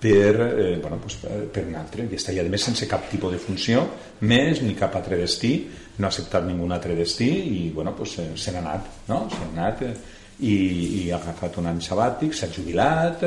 per, 0.00 0.32
eh, 0.40 0.78
bueno, 0.80 0.98
pues, 1.02 1.18
per 1.52 1.64
un 1.66 1.76
altre 1.76 2.06
i 2.06 2.16
està, 2.16 2.32
i 2.32 2.40
a 2.40 2.46
més 2.48 2.64
sense 2.64 2.88
cap 2.88 3.08
tipus 3.10 3.34
de 3.34 3.40
funció 3.42 3.84
més 4.20 4.62
ni 4.62 4.76
cap 4.78 4.96
altre 4.96 5.18
destí 5.20 5.52
no 5.98 6.06
ha 6.06 6.10
acceptat 6.12 6.46
ningú 6.46 6.68
altre 6.72 6.96
destí 6.98 7.28
i 7.28 7.60
bueno, 7.74 7.94
pues, 7.96 8.18
eh, 8.22 8.30
se 8.36 8.54
n'ha 8.54 8.62
anat 8.64 8.88
no? 9.08 9.26
se 9.30 9.38
n'ha 9.42 9.50
anat 9.54 9.82
eh, 9.82 9.94
i, 10.38 10.54
i 11.02 11.10
ha 11.10 11.18
agafat 11.18 11.58
un 11.58 11.66
any 11.72 11.80
sabàtic, 11.82 12.34
s'ha 12.34 12.50
jubilat 12.54 13.24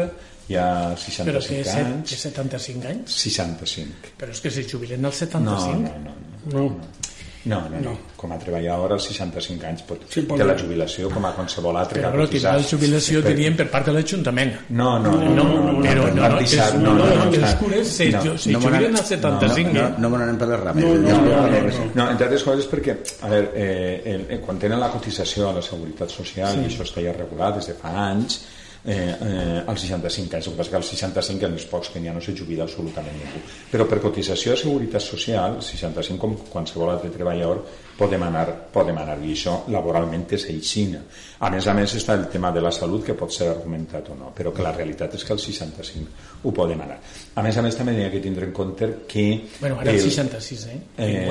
hi 0.48 0.58
ha 0.58 0.68
65 0.96 1.28
però 1.28 1.44
que 1.44 1.86
anys 1.86 2.14
que 2.14 2.22
75 2.24 2.92
anys? 2.94 3.20
65 3.28 4.16
però 4.20 4.36
és 4.36 4.44
que 4.44 4.52
se 4.52 4.68
jubilen 4.68 5.06
als 5.06 5.24
75 5.26 5.48
no, 5.48 5.88
no, 5.88 5.96
no, 6.00 6.16
no. 6.46 6.58
no. 6.58 6.68
no. 6.70 7.10
No, 7.50 7.58
no, 7.72 7.80
no. 7.82 7.94
Com 8.20 8.32
a 8.36 8.38
treballador 8.38 8.92
als 8.94 9.08
65 9.10 9.66
anys 9.66 9.82
pot, 9.88 10.04
sí, 10.14 10.22
té 10.30 10.46
la 10.46 10.54
jubilació 10.60 11.10
com 11.10 11.26
a 11.26 11.32
qualsevol 11.34 11.80
altre 11.80 11.98
però, 11.98 12.12
però 12.14 12.28
tindrà 12.30 12.54
la 12.60 12.68
jubilació 12.70 13.24
per... 13.26 13.32
diríem 13.34 13.58
per 13.58 13.66
part 13.74 13.90
de 13.90 13.96
l'Ajuntament. 13.96 14.52
No, 14.70 14.92
no, 15.02 15.16
no, 15.18 15.32
no, 15.40 15.48
no, 15.50 15.72
no, 15.72 15.82
però 15.82 16.06
no, 16.14 16.30
no, 16.36 16.38
és, 16.44 16.56
no, 16.78 16.94
no, 17.00 17.10
no, 17.10 17.26
els 17.34 17.58
cures 17.64 17.96
se, 17.98 18.12
no, 18.14 18.38
se 18.38 18.54
no 18.54 18.62
jubilen 18.62 19.02
als 19.02 19.10
75 19.16 19.74
no, 19.74 19.88
no, 19.88 20.06
no 20.06 20.14
me 20.14 20.22
n'anem 20.22 20.38
per 20.44 20.52
les 20.54 20.62
rames 20.62 20.86
no, 20.86 20.94
no, 20.94 21.18
no, 21.18 21.42
no, 21.42 21.66
no, 21.66 21.90
no, 21.98 22.08
entre 22.14 22.30
altres 22.30 22.46
coses 22.46 22.70
perquè 22.70 22.98
a 23.26 23.34
veure, 23.34 23.52
eh, 23.58 24.18
eh, 24.22 24.42
quan 24.46 24.62
tenen 24.62 24.82
la 24.82 24.92
cotització 24.94 25.50
a 25.50 25.56
la 25.58 25.66
Seguretat 25.66 26.14
Social 26.14 26.54
sí. 26.54 26.68
i 26.68 26.70
això 26.70 26.86
està 26.86 27.02
ja 27.02 27.16
regulat 27.18 27.58
des 27.58 27.72
de 27.74 27.80
fa 27.82 27.96
anys 28.06 28.44
eh, 28.86 29.16
eh, 29.20 29.64
als 29.68 29.82
65 29.82 30.36
anys. 30.36 30.48
El 30.48 30.54
que 30.54 30.58
passa 30.58 30.70
que 30.72 30.76
als 30.78 30.90
65 30.96 31.46
en 31.46 31.54
els 31.54 31.68
pocs 31.70 31.92
que 31.94 32.02
n'hi 32.02 32.10
ha 32.10 32.16
no 32.16 32.22
se 32.22 32.36
jubila 32.38 32.66
absolutament 32.66 33.18
ningú. 33.18 33.44
Però 33.72 33.88
per 33.90 34.02
cotització 34.02 34.56
de 34.56 34.62
seguretat 34.64 35.06
social, 35.06 35.62
65 35.62 36.20
com 36.22 36.36
qualsevol 36.50 36.96
altre 36.96 37.12
treballador 37.14 37.64
podem 38.02 38.24
anar, 38.26 38.48
podem 38.74 38.98
anar 38.98 39.18
i 39.22 39.34
això 39.36 39.60
laboralment 39.70 40.26
és 40.34 40.48
aixina. 40.50 41.02
A 41.42 41.50
més 41.54 41.68
a 41.68 41.74
més 41.78 41.94
està 41.98 42.16
el 42.18 42.28
tema 42.34 42.52
de 42.54 42.62
la 42.64 42.72
salut 42.74 43.06
que 43.06 43.16
pot 43.18 43.34
ser 43.34 43.50
argumentat 43.52 44.10
o 44.14 44.18
no, 44.18 44.32
però 44.38 44.54
que 44.56 44.66
la 44.66 44.74
realitat 44.74 45.14
és 45.18 45.26
que 45.26 45.34
al 45.36 45.42
65 45.42 46.42
ho 46.44 46.54
podem 46.56 46.82
anar. 46.82 46.98
A 47.36 47.46
més 47.46 47.58
a 47.58 47.62
més 47.66 47.78
també 47.78 47.94
n'hi 47.94 48.08
ha 48.08 48.12
que 48.14 48.22
tindre 48.24 48.48
en 48.50 48.54
compte 48.54 48.90
que... 49.08 49.26
Bueno, 49.60 49.78
ara 49.82 49.92
el, 49.92 50.00
el 50.00 50.10
66, 50.10 50.66
eh? 50.74 50.80
eh 50.98 51.30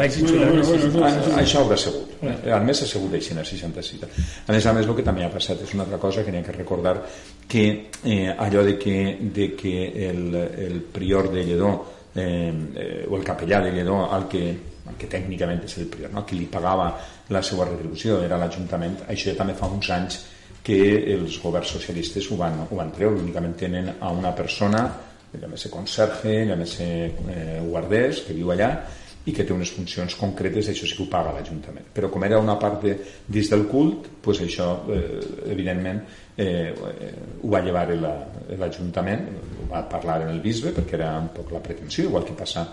això 1.40 1.64
haurà 1.64 1.78
sigut. 1.78 2.14
Al 2.22 2.66
mes 2.66 2.82
ha 2.82 2.90
sigut 2.90 3.18
així, 3.18 3.34
el 3.34 3.46
66. 3.46 4.06
A 4.46 4.54
més 4.54 4.66
a 4.66 4.74
més 4.76 4.86
el 4.86 4.98
que 4.98 5.06
també 5.06 5.26
ha 5.26 5.32
passat 5.32 5.66
és 5.66 5.74
una 5.74 5.86
altra 5.88 5.98
cosa 6.02 6.24
que 6.24 6.34
n'hi 6.34 6.42
ha 6.42 6.46
que 6.46 6.54
recordar 6.54 7.00
que 7.50 7.90
eh, 8.04 8.30
allò 8.30 8.62
de 8.62 8.78
que, 8.78 9.18
de 9.20 9.52
que 9.58 9.74
el, 10.08 10.34
el 10.34 10.80
prior 10.86 11.30
de 11.32 11.44
Lledó 11.44 11.72
eh, 12.14 12.52
eh, 12.74 13.06
o 13.08 13.16
el 13.18 13.24
capellà 13.26 13.60
de 13.66 13.72
Lledó 13.74 14.04
al 14.06 14.28
que 14.30 14.44
que 14.98 15.08
tècnicament 15.10 15.62
és 15.64 15.76
el 15.78 15.88
prior, 15.90 16.10
no? 16.10 16.24
qui 16.26 16.38
li 16.38 16.48
pagava 16.50 16.88
la 17.30 17.42
seva 17.46 17.66
retribució 17.68 18.20
era 18.24 18.38
l'Ajuntament, 18.40 18.96
això 19.12 19.30
ja 19.30 19.38
també 19.38 19.54
fa 19.58 19.68
uns 19.70 19.90
anys 19.94 20.16
que 20.66 20.78
els 21.14 21.38
governs 21.40 21.70
socialistes 21.76 22.26
ho 22.30 22.38
van, 22.40 22.58
ho 22.66 22.76
van 22.76 22.90
treure, 22.96 23.20
únicament 23.22 23.54
tenen 23.60 23.94
a 24.00 24.10
una 24.12 24.34
persona 24.36 24.82
llámese 25.32 25.70
conserje, 25.70 26.44
llámese 26.46 26.86
eh, 27.30 27.60
guardés, 27.62 28.24
que 28.26 28.34
viu 28.34 28.50
allà, 28.50 28.72
i 29.28 29.34
que 29.36 29.44
té 29.44 29.52
unes 29.52 29.72
funcions 29.74 30.14
concretes, 30.16 30.70
això 30.70 30.86
sí 30.88 30.96
que 30.96 31.04
ho 31.04 31.10
paga 31.12 31.34
l'Ajuntament. 31.36 31.90
Però 31.96 32.08
com 32.12 32.24
era 32.24 32.38
una 32.40 32.56
part 32.60 32.80
de, 32.86 32.94
dins 33.28 33.50
del 33.52 33.66
cult, 33.68 34.08
pues 34.24 34.40
això, 34.44 34.70
eh, 34.94 35.20
evidentment, 35.52 36.00
eh, 36.40 36.72
ho 37.42 37.50
va 37.52 37.60
llevar 37.60 37.86
l'Ajuntament, 37.92 39.28
ho 39.60 39.68
va 39.74 39.84
parlar 39.90 40.22
en 40.24 40.32
el 40.32 40.40
bisbe, 40.40 40.72
perquè 40.76 40.96
era 40.96 41.12
un 41.20 41.28
poc 41.36 41.52
la 41.52 41.60
pretensió, 41.60 42.08
igual 42.08 42.24
que 42.24 42.38
passa 42.38 42.64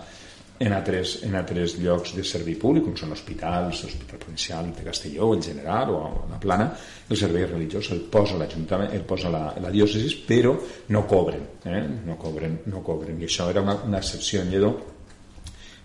en 0.58 0.72
altres, 0.72 1.20
en 1.22 1.36
altres 1.38 1.76
llocs 1.78 2.16
de 2.16 2.24
servei 2.26 2.56
públic, 2.58 2.82
com 2.88 2.96
són 2.98 3.12
hospitals, 3.14 3.84
l'Hospital 3.84 4.18
Provincial 4.24 4.72
de 4.74 4.86
Castelló, 4.88 5.30
el 5.36 5.42
General 5.44 5.92
o 5.94 6.00
la 6.30 6.40
Plana, 6.42 6.72
el 7.08 7.16
servei 7.20 7.46
religiós 7.46 7.92
el 7.94 8.06
posa 8.10 8.40
l'Ajuntament, 8.40 8.90
el 8.96 9.04
posa 9.06 9.30
la, 9.30 9.44
la 9.62 9.70
diòcesis, 9.70 10.16
però 10.26 10.56
no 10.96 11.04
cobren, 11.06 11.44
eh? 11.62 11.82
no 12.08 12.18
cobren, 12.18 12.58
no 12.72 12.82
cobren. 12.82 13.20
I 13.22 13.28
això 13.28 13.50
era 13.52 13.62
una, 13.62 13.76
una 13.86 14.00
excepció 14.02 14.42
en 14.42 14.50
Lledó 14.50 14.72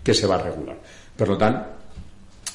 que 0.04 0.14
se 0.14 0.28
va 0.30 0.38
regular. 0.42 0.76
Per 1.16 1.28
tant, 1.40 1.58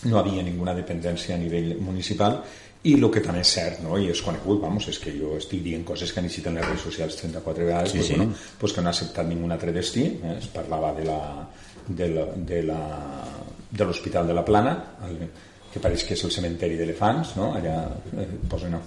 no 0.07 0.19
havia 0.19 0.43
ninguna 0.45 0.75
dependència 0.77 1.35
a 1.35 1.41
nivell 1.41 1.75
municipal 1.83 2.39
i 2.87 2.93
el 2.95 3.09
que 3.11 3.19
també 3.19 3.41
és 3.43 3.51
cert, 3.51 3.81
no? 3.83 3.97
i 3.99 4.07
és 4.13 4.21
conegut, 4.23 4.61
vamos, 4.61 4.87
és 4.87 4.99
que 5.03 5.11
jo 5.11 5.33
estic 5.35 5.63
dient 5.65 5.83
coses 5.83 6.13
que 6.13 6.21
han 6.21 6.29
en 6.29 6.55
les 6.55 6.65
redes 6.65 6.85
socials 6.85 7.17
34 7.19 7.65
vegades, 7.65 7.91
sí, 7.91 7.97
pues, 7.97 8.07
sí. 8.07 8.15
Bueno, 8.15 8.33
pues 8.59 8.73
que 8.73 8.81
no 8.81 8.87
ha 8.87 8.93
acceptat 8.95 9.27
ningun 9.27 9.51
altre 9.51 9.73
destí, 9.75 10.05
eh? 10.23 10.37
es 10.37 10.47
parlava 10.47 10.93
de 10.95 11.03
la, 11.09 11.19
de 11.89 12.07
l'Hospital 13.83 14.23
de, 14.23 14.27
de, 14.27 14.33
de 14.33 14.33
la 14.39 14.45
Plana, 14.45 14.73
el, 15.09 15.27
que 15.73 15.81
pareix 15.81 16.03
que 16.07 16.15
és 16.17 16.23
el 16.25 16.31
cementeri 16.33 16.77
d'elefants, 16.79 17.35
no? 17.37 17.51
Allà 17.57 17.75
eh, 18.17 18.25
posen 18.49 18.73
no, 18.73 18.79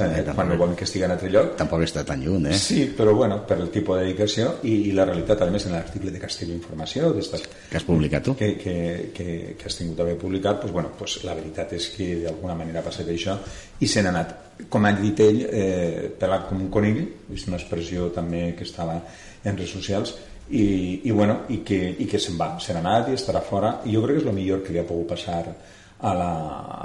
eh, 0.00 0.22
quan 0.32 0.48
no 0.48 0.56
volen 0.56 0.76
que 0.78 0.86
estigui 0.86 1.04
en 1.04 1.14
altre 1.14 1.30
lloc. 1.32 1.54
Tampoc 1.60 1.84
està 1.84 2.04
tan 2.08 2.22
lluny, 2.24 2.48
eh? 2.52 2.58
Sí, 2.60 2.82
però 2.96 3.14
bueno, 3.16 3.38
per 3.48 3.58
el 3.60 3.68
tipus 3.74 3.98
de 3.98 4.06
dedicació 4.06 4.54
i, 4.64 4.74
i 4.88 4.94
la 4.96 5.04
realitat, 5.08 5.44
a 5.44 5.50
més, 5.52 5.66
en 5.68 5.76
l'article 5.76 6.12
de 6.14 6.22
Castelló 6.22 6.56
Informació, 6.56 7.12
que 7.16 7.80
has 7.80 7.86
publicat 7.86 8.24
tu? 8.28 8.36
Que, 8.38 8.52
que, 8.60 8.76
que, 9.16 9.28
que 9.58 9.68
has 9.68 9.76
tingut 9.78 10.00
d'haver 10.00 10.16
publicat, 10.20 10.60
pues, 10.62 10.72
bueno, 10.72 10.94
pues, 10.98 11.18
la 11.28 11.36
veritat 11.36 11.76
és 11.76 11.90
que 11.96 12.08
d'alguna 12.24 12.56
manera 12.58 12.80
ha 12.80 12.86
passat 12.86 13.10
això 13.12 13.36
i 13.80 13.90
se 13.90 14.00
n'ha 14.00 14.14
anat, 14.14 14.32
com 14.72 14.88
ha 14.88 14.94
dit 14.96 15.20
ell, 15.20 15.42
eh, 15.50 16.08
pelat 16.16 16.48
com 16.48 16.64
un 16.64 16.72
conill, 16.72 17.02
és 17.34 17.44
una 17.50 17.60
expressió 17.60 18.08
també 18.14 18.48
que 18.56 18.64
estava 18.64 18.96
en 19.44 19.52
redes 19.52 19.76
socials, 19.76 20.16
i, 20.48 21.02
i, 21.04 21.10
bueno, 21.10 21.40
i 21.50 21.58
que, 21.66 21.78
i 21.98 22.06
que 22.06 22.20
se'n 22.22 22.36
va, 22.38 22.52
se 22.62 22.74
n'ha 22.74 22.82
anat 22.84 23.10
i 23.10 23.16
estarà 23.18 23.42
fora 23.42 23.80
i 23.84 23.96
jo 23.96 24.02
crec 24.04 24.20
que 24.20 24.22
és 24.22 24.28
el 24.30 24.36
millor 24.36 24.62
que 24.62 24.74
li 24.74 24.78
ha 24.78 24.86
pogut 24.86 25.10
passar 25.16 25.42
a 25.98 26.12
la, 26.14 26.32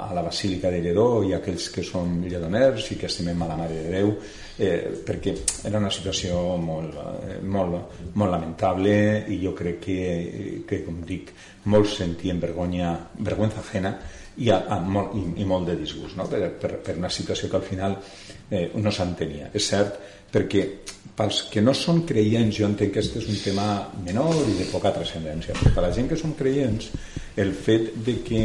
a 0.08 0.14
la 0.14 0.22
Basílica 0.22 0.70
de 0.70 0.80
Lledó 0.80 1.22
i 1.26 1.34
aquells 1.36 1.68
que 1.74 1.84
són 1.84 2.22
lledoners 2.24 2.86
i 2.94 2.96
que 3.00 3.10
estimem 3.10 3.42
a 3.44 3.50
la 3.50 3.58
Mare 3.60 3.82
de 3.82 3.90
Déu 3.92 4.14
eh, 4.56 5.02
perquè 5.04 5.34
era 5.68 5.82
una 5.82 5.90
situació 5.92 6.56
molt, 6.56 6.96
eh, 6.96 7.36
molt, 7.44 7.98
molt 8.14 8.32
lamentable 8.32 8.94
i 9.28 9.38
jo 9.42 9.52
crec 9.58 9.82
que, 9.84 10.00
que 10.68 10.80
com 10.86 11.02
dic, 11.04 11.34
molts 11.68 11.98
sentien 12.00 12.40
vergonya, 12.40 12.94
vergüenza 13.20 13.60
ajena 13.60 13.98
i, 14.36 14.48
a, 14.48 14.62
a 14.64 14.80
molt, 14.80 15.12
i, 15.18 15.26
i 15.42 15.48
molt 15.48 15.68
de 15.68 15.76
disgust 15.76 16.16
no? 16.16 16.24
per, 16.30 16.48
per, 16.60 16.78
per 16.80 16.96
una 16.96 17.12
situació 17.12 17.52
que 17.52 17.60
al 17.60 17.68
final 17.68 17.98
eh, 18.48 18.70
no 18.80 18.90
s'entenia. 18.90 19.52
És 19.52 19.68
cert 19.68 20.00
perquè 20.32 20.66
pels 21.12 21.42
que 21.52 21.60
no 21.60 21.74
són 21.76 22.06
creients 22.08 22.56
jo 22.56 22.64
entenc 22.64 22.94
que 22.94 23.02
aquest 23.02 23.18
és 23.20 23.28
un 23.28 23.40
tema 23.44 23.66
menor 24.06 24.32
i 24.48 24.54
de 24.56 24.68
poca 24.72 24.94
transcendència 24.94 25.52
però 25.58 25.74
per 25.74 25.84
la 25.84 25.92
gent 25.92 26.08
que 26.08 26.16
som 26.16 26.32
creients 26.38 26.88
el 27.36 27.52
fet 27.52 27.90
de 28.06 28.14
que 28.24 28.44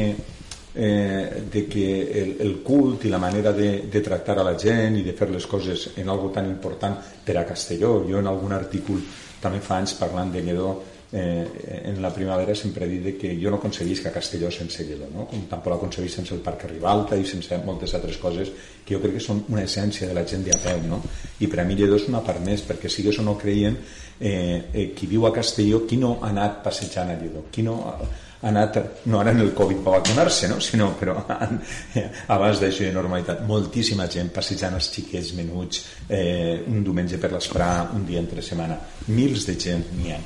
eh, 0.78 1.44
de 1.52 1.66
que 1.66 1.88
el, 2.22 2.36
el 2.40 2.60
cult 2.64 3.06
i 3.06 3.10
la 3.10 3.18
manera 3.18 3.52
de, 3.52 3.88
de 3.90 4.02
tractar 4.02 4.38
a 4.38 4.46
la 4.46 4.54
gent 4.60 5.00
i 5.00 5.06
de 5.06 5.16
fer 5.18 5.32
les 5.34 5.48
coses 5.50 5.90
en 5.98 6.10
algo 6.14 6.30
tan 6.30 6.46
important 6.46 7.00
per 7.26 7.38
a 7.38 7.46
Castelló 7.46 8.04
jo 8.06 8.22
en 8.22 8.30
algun 8.30 8.54
artícul 8.54 9.02
també 9.42 9.60
fa 9.62 9.82
anys 9.82 9.96
parlant 9.98 10.30
de 10.34 10.44
Lledó 10.46 10.70
eh, 11.12 11.82
en 11.86 12.02
la 12.02 12.12
primavera 12.14 12.54
sempre 12.54 12.88
dit 12.88 13.18
que 13.18 13.34
jo 13.42 13.50
no 13.50 13.60
concebisc 13.60 14.06
a 14.06 14.12
Castelló 14.12 14.52
sense 14.52 14.86
Lledó, 14.86 15.08
no? 15.14 15.26
com 15.26 15.48
tampoc 15.50 15.74
la 15.74 15.80
concebisc 15.82 16.20
sense 16.20 16.36
el 16.36 16.44
Parc 16.46 16.68
Ribalta 16.70 17.18
i 17.18 17.26
sense 17.26 17.58
moltes 17.66 17.96
altres 17.98 18.22
coses 18.22 18.52
que 18.86 18.94
jo 18.94 19.02
crec 19.02 19.18
que 19.18 19.24
són 19.24 19.44
una 19.50 19.64
essència 19.64 20.08
de 20.08 20.14
la 20.14 20.26
gent 20.28 20.46
de 20.46 20.54
a 20.54 20.60
peu, 20.62 20.84
no? 20.86 21.02
i 21.40 21.50
per 21.50 21.64
a 21.64 21.66
mi 21.66 21.80
Lledó 21.80 21.98
és 21.98 22.06
una 22.12 22.22
part 22.22 22.44
més, 22.44 22.62
perquè 22.68 22.92
sigues 22.92 23.18
o 23.18 23.26
no 23.26 23.38
creient, 23.40 23.80
eh, 24.20 24.62
eh, 24.74 24.88
qui 24.94 25.10
viu 25.10 25.26
a 25.26 25.34
Castelló, 25.34 25.86
qui 25.88 25.98
no 25.98 26.20
ha 26.22 26.30
anat 26.30 26.62
passejant 26.66 27.14
a 27.14 27.18
Lledó, 27.18 27.48
qui 27.52 27.66
no 27.66 27.82
ha 27.88 27.98
anat, 28.42 28.80
no 29.06 29.20
ara 29.20 29.32
en 29.34 29.42
el 29.42 29.54
Covid 29.58 29.84
per 29.86 29.98
vacunar-se, 29.98 30.50
no? 30.52 30.60
sinó 30.62 30.92
però 31.00 31.16
abans 32.36 32.62
d'això 32.62 32.86
de 32.86 32.92
normalitat, 32.94 33.46
moltíssima 33.50 34.10
gent 34.12 34.30
passejant 34.36 34.78
els 34.78 34.92
xiquets 34.94 35.34
menuts 35.40 35.86
eh, 36.08 36.64
un 36.68 36.84
diumenge 36.84 37.18
per 37.18 37.32
l'esprà, 37.34 37.72
un 37.94 38.06
dia 38.06 38.22
entre 38.22 38.46
setmana, 38.46 38.78
mils 39.08 39.48
de 39.50 39.58
gent 39.58 39.90
n'hi 39.98 40.14
ha 40.14 40.22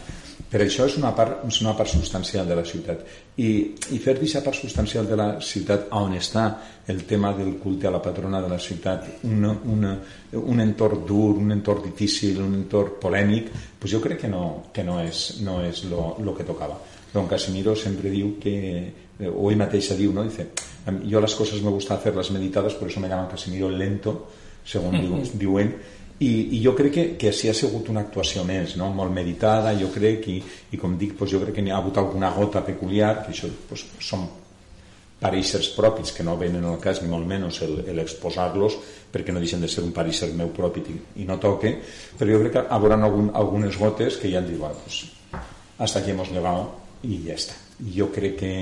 per 0.51 0.59
això 0.65 0.83
és 0.83 0.97
una 0.99 1.13
part, 1.15 1.45
és 1.47 1.61
una 1.63 1.71
part 1.79 1.87
substancial 1.87 2.47
de 2.47 2.55
la 2.59 2.63
ciutat. 2.67 3.05
I, 3.39 3.47
i 3.95 3.99
fer 4.03 4.17
aquesta 4.17 4.41
part 4.43 4.57
substancial 4.59 5.07
de 5.07 5.15
la 5.15 5.27
ciutat 5.39 5.87
on 5.95 6.17
està 6.17 6.43
el 6.91 7.05
tema 7.07 7.31
del 7.37 7.53
culte 7.61 7.87
a 7.87 7.93
la 7.95 8.01
patrona 8.03 8.41
de 8.43 8.49
la 8.51 8.59
ciutat, 8.59 9.07
una, 9.29 9.53
una, 9.71 9.93
un 10.41 10.59
entorn 10.59 11.05
dur, 11.07 11.37
un 11.39 11.55
entorn 11.55 11.85
difícil, 11.87 12.41
un 12.43 12.57
entorn 12.65 12.99
polèmic, 12.99 13.47
pues 13.79 13.95
jo 13.95 14.03
crec 14.03 14.25
que 14.25 14.31
no, 14.33 14.43
que 14.75 14.83
no 14.83 14.99
és, 14.99 15.39
no 15.45 15.61
és 15.63 15.85
lo, 15.87 16.17
lo 16.19 16.35
que 16.35 16.43
tocava. 16.43 16.75
Don 17.13 17.27
Casimiro 17.27 17.75
sempre 17.75 18.09
diu 18.09 18.37
que, 18.39 18.55
o 19.27 19.49
ell 19.51 19.59
mateixa 19.59 19.97
diu, 19.99 20.13
no? 20.15 20.23
Dice, 20.23 20.51
yo 21.03 21.19
las 21.19 21.35
cosas 21.35 21.61
me 21.61 21.69
gusta 21.69 21.95
hacerlas 21.95 22.31
meditadas, 22.31 22.73
por 22.73 22.89
eso 22.89 22.99
me 22.99 23.09
llaman 23.09 23.27
Casimiro 23.27 23.69
lento, 23.69 24.29
según 24.63 24.95
diu, 25.01 25.19
diuen, 25.35 25.73
i, 26.21 26.57
i 26.57 26.61
jo 26.61 26.75
crec 26.77 26.93
que, 26.93 27.05
que 27.17 27.31
sí 27.33 27.49
ha 27.49 27.53
sigut 27.57 27.89
una 27.89 28.03
actuació 28.05 28.43
més, 28.45 28.75
no? 28.77 28.91
molt 28.93 29.13
meditada, 29.13 29.73
jo 29.77 29.89
crec, 29.93 30.27
i, 30.29 30.37
i 30.71 30.79
com 30.79 30.93
dic, 30.97 31.15
doncs 31.17 31.33
jo 31.33 31.41
crec 31.41 31.57
que 31.57 31.65
n'hi 31.65 31.73
ha 31.73 31.79
hagut 31.81 31.97
alguna 31.97 32.29
gota 32.35 32.61
peculiar, 32.65 33.23
que 33.25 33.33
això 33.33 33.49
doncs, 33.49 33.87
són 34.05 34.27
pareixers 35.21 35.71
propis, 35.75 36.13
que 36.13 36.25
no 36.25 36.37
venen 36.37 36.63
al 36.65 36.79
cas 36.81 37.01
ni 37.01 37.09
molt 37.09 37.27
menys 37.29 37.59
l'exposar-los, 37.93 38.77
perquè 39.13 39.33
no 39.33 39.41
deixen 39.41 39.61
de 39.61 39.69
ser 39.69 39.83
un 39.85 39.91
pareixer 39.93 40.31
meu 40.37 40.53
propi 40.53 40.85
i, 40.93 40.99
i 41.21 41.27
no 41.29 41.37
toque, 41.41 41.75
però 42.17 42.37
jo 42.37 42.43
crec 42.45 42.55
que 42.55 42.63
hi 42.63 42.77
haurà 42.77 42.97
algun, 43.01 43.33
algunes 43.37 43.77
gotes 43.81 44.17
que 44.21 44.31
ja 44.31 44.41
han 44.41 44.49
dit, 44.49 44.57
bueno, 44.61 44.77
pues, 44.85 45.03
hasta 45.77 45.99
aquí 45.99 46.11
hemos 46.11 46.29
llegado 46.29 46.69
i 47.03 47.21
ja 47.27 47.37
està. 47.37 47.57
Jo 47.95 48.09
crec 48.13 48.39
que 48.39 48.53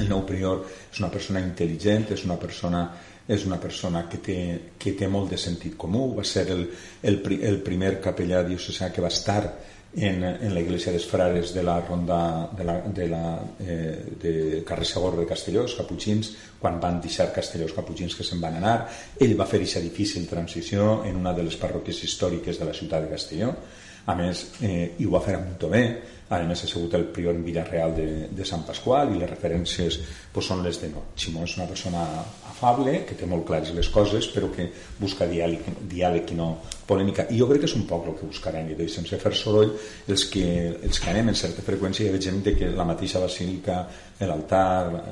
el 0.00 0.08
nou 0.10 0.24
prior 0.26 0.64
és 0.66 1.00
una 1.02 1.12
persona 1.12 1.42
intel·ligent, 1.44 2.10
és 2.16 2.24
una 2.26 2.38
persona 2.40 2.86
és 3.26 3.46
una 3.48 3.56
persona 3.56 4.02
que 4.04 4.18
té, 4.20 4.38
que 4.76 4.92
té 4.92 5.06
molt 5.08 5.30
de 5.32 5.38
sentit 5.40 5.78
comú, 5.80 6.10
va 6.12 6.24
ser 6.28 6.44
el, 6.52 6.66
el, 7.08 7.22
el 7.40 7.62
primer 7.64 7.94
capellà 8.04 8.42
diocesà 8.44 8.90
que 8.92 9.00
va 9.00 9.08
estar 9.08 9.40
en, 9.96 10.24
en 10.24 10.52
la 10.52 10.60
iglesia 10.60 10.92
dels 10.92 11.06
frares 11.06 11.54
de 11.54 11.62
la 11.62 11.78
ronda 11.80 12.50
de, 12.56 12.64
la, 12.66 12.74
de, 12.82 13.06
la, 13.08 13.38
eh, 13.60 14.16
de 14.20 14.62
carrer 14.66 14.86
Segor 14.86 15.16
de 15.16 15.26
Castelló, 15.26 15.62
els 15.62 15.76
caputxins, 15.78 16.32
quan 16.60 16.80
van 16.82 17.00
deixar 17.00 17.30
Castelló 17.32 17.68
els 17.68 17.76
caputxins 17.76 18.16
que 18.18 18.26
se'n 18.26 18.42
van 18.42 18.58
anar. 18.58 18.76
Ell 19.22 19.36
va 19.38 19.46
fer 19.46 19.62
aquesta 19.62 19.82
difícil 19.84 20.26
transició 20.28 21.04
en 21.06 21.16
una 21.22 21.32
de 21.32 21.46
les 21.46 21.56
parròquies 21.60 22.02
històriques 22.04 22.58
de 22.58 22.68
la 22.68 22.74
ciutat 22.74 23.06
de 23.06 23.12
Castelló. 23.14 23.54
A 24.04 24.18
més, 24.18 24.48
eh, 24.60 24.90
i 24.98 25.06
ho 25.06 25.14
va 25.14 25.22
fer 25.24 25.38
molt 25.40 25.70
bé, 25.70 25.84
a 26.32 26.38
més 26.48 26.62
ha 26.64 26.68
sigut 26.68 26.94
el 26.96 27.04
prior 27.12 27.34
en 27.36 27.42
Villarreal 27.44 27.92
de, 27.96 28.06
de 28.32 28.44
Sant 28.48 28.64
Pasqual 28.64 29.12
i 29.12 29.18
les 29.20 29.28
referències 29.28 29.98
pues, 30.32 30.46
són 30.48 30.62
les 30.64 30.80
de 30.80 30.88
no. 30.92 31.02
Ximó 31.20 31.44
és 31.44 31.56
una 31.58 31.66
persona 31.68 32.04
afable, 32.50 33.02
que 33.08 33.16
té 33.18 33.28
molt 33.28 33.44
clares 33.48 33.74
les 33.76 33.90
coses, 33.92 34.30
però 34.32 34.48
que 34.54 34.70
busca 35.00 35.28
diàleg, 35.28 35.66
diàleg 35.90 36.32
i 36.32 36.38
no 36.38 36.48
polèmica. 36.88 37.26
I 37.28 37.40
jo 37.40 37.48
crec 37.50 37.64
que 37.64 37.68
és 37.68 37.76
un 37.76 37.84
poc 37.88 38.08
el 38.08 38.16
que 38.18 38.28
buscarem, 38.30 38.72
i 38.72 38.88
sense 38.88 39.18
fer 39.20 39.34
soroll, 39.36 39.74
els 40.08 40.24
que, 40.32 40.46
els 40.80 41.00
que 41.00 41.12
anem 41.12 41.30
en 41.32 41.38
certa 41.38 41.64
freqüència 41.66 42.08
i 42.08 42.16
veiem 42.16 42.40
que 42.44 42.72
la 42.72 42.88
mateixa 42.88 43.20
basílica, 43.20 43.82
l'altar, 44.24 44.64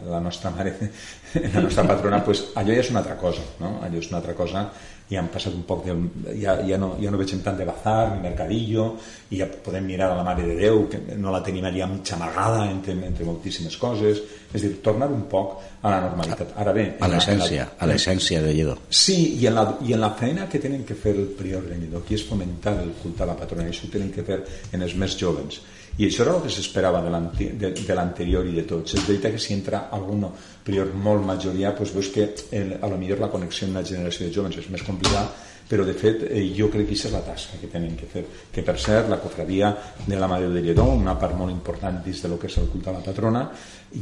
la 0.08 0.20
nostra 0.24 0.52
mare, 0.54 0.74
la 1.54 1.66
nostra 1.68 1.84
patrona, 1.88 2.22
pues, 2.24 2.46
allò 2.56 2.72
ja 2.72 2.84
és 2.86 2.92
una 2.92 3.02
altra 3.04 3.18
cosa, 3.20 3.44
no? 3.60 3.76
allò 3.84 4.00
és 4.00 4.08
una 4.08 4.20
altra 4.22 4.36
cosa 4.38 4.66
i 5.10 5.18
han 5.18 5.28
passat 5.32 5.54
un 5.54 5.64
poc 5.68 5.84
de, 5.84 5.96
ja, 6.40 6.54
ja, 6.66 6.78
no, 6.80 6.94
ja 7.02 7.10
no 7.12 7.18
veig 7.20 7.34
tant 7.44 7.58
de 7.58 7.66
bazar 7.68 8.14
ni 8.14 8.22
mercadillo 8.22 8.86
i 9.30 9.40
ja 9.40 9.48
podem 9.64 9.84
mirar 9.88 10.12
a 10.12 10.20
la 10.20 10.24
Mare 10.24 10.46
de 10.46 10.54
Déu 10.56 10.86
que 10.88 11.00
no 11.18 11.34
la 11.34 11.42
tenim 11.44 11.66
allà 11.68 11.88
mig 11.90 12.12
amagada 12.14 12.64
entre, 12.70 12.96
entre 13.08 13.26
moltíssimes 13.28 13.76
coses. 13.76 14.22
És 14.52 14.60
dir, 14.60 14.72
tornar 14.84 15.08
un 15.08 15.22
poc 15.32 15.54
a 15.80 15.90
la 15.90 16.00
normalitat. 16.06 16.54
Ara 16.60 16.74
bé, 16.76 16.86
a 17.00 17.08
l'essència 17.08 17.68
a 17.78 17.88
l'essència 17.88 18.42
de 18.44 18.52
Lledó. 18.52 18.76
Sí, 18.88 19.18
i 19.40 19.46
en, 19.48 19.56
la, 19.56 19.66
i 19.80 19.94
en 19.96 20.02
la 20.04 20.12
feina 20.18 20.48
que 20.48 20.60
tenen 20.60 20.84
que 20.88 20.96
fer 20.96 21.14
el 21.16 21.30
prior 21.38 21.64
de 21.68 21.78
Lledó 21.80 22.02
que 22.06 22.16
és 22.18 22.26
fomentar 22.28 22.76
el 22.82 22.92
culte 23.02 23.24
a 23.24 23.30
la 23.32 23.38
patrona 23.38 23.68
això 23.68 23.88
ho 23.88 23.92
tenen 23.92 24.12
que 24.12 24.24
fer 24.26 24.42
en 24.72 24.84
els 24.84 24.96
més 25.00 25.16
joves 25.18 25.62
i 25.98 26.06
això 26.06 26.24
era 26.24 26.36
el 26.36 26.42
que 26.44 26.52
s'esperava 26.52 27.02
de 27.04 27.94
l'anterior 27.94 28.46
i 28.48 28.54
de 28.56 28.64
tots. 28.68 28.94
És 28.96 29.06
veritat 29.08 29.34
que 29.34 29.42
si 29.42 29.52
entra 29.52 29.86
algun 29.92 30.24
prior 30.64 30.92
molt 30.94 31.26
majoria 31.26 31.74
doncs 31.76 31.92
veus 31.92 32.08
que 32.14 32.28
el, 32.50 32.78
a 32.80 32.88
lo 32.88 32.96
millor 32.96 33.20
la 33.20 33.30
connexió 33.32 33.68
amb 33.68 33.80
la 33.80 33.84
generació 33.84 34.26
de 34.26 34.32
joves 34.32 34.56
és 34.62 34.70
més 34.72 34.84
complicada 34.86 35.34
però 35.72 35.86
de 35.88 35.94
fet 35.96 36.26
eh, 36.28 36.42
jo 36.52 36.66
crec 36.68 36.84
que 36.84 36.92
aquesta 36.92 37.08
és 37.08 37.14
la 37.16 37.22
tasca 37.24 37.56
que 37.56 37.70
tenim 37.72 37.94
que 37.96 38.08
fer 38.10 38.26
que 38.52 38.64
per 38.66 38.74
cert 38.76 39.08
la 39.08 39.16
cofradia 39.22 39.70
de 40.04 40.18
la 40.20 40.28
Mare 40.28 40.50
de 40.52 40.60
Lledó 40.60 40.84
una 40.92 41.14
part 41.16 41.38
molt 41.38 41.54
important 41.54 42.02
dins 42.04 42.20
de 42.20 42.28
lo 42.28 42.36
que 42.36 42.50
és 42.52 42.58
el 42.60 42.68
culte 42.68 42.92
a 42.92 42.96
la 42.98 43.00
patrona 43.06 43.46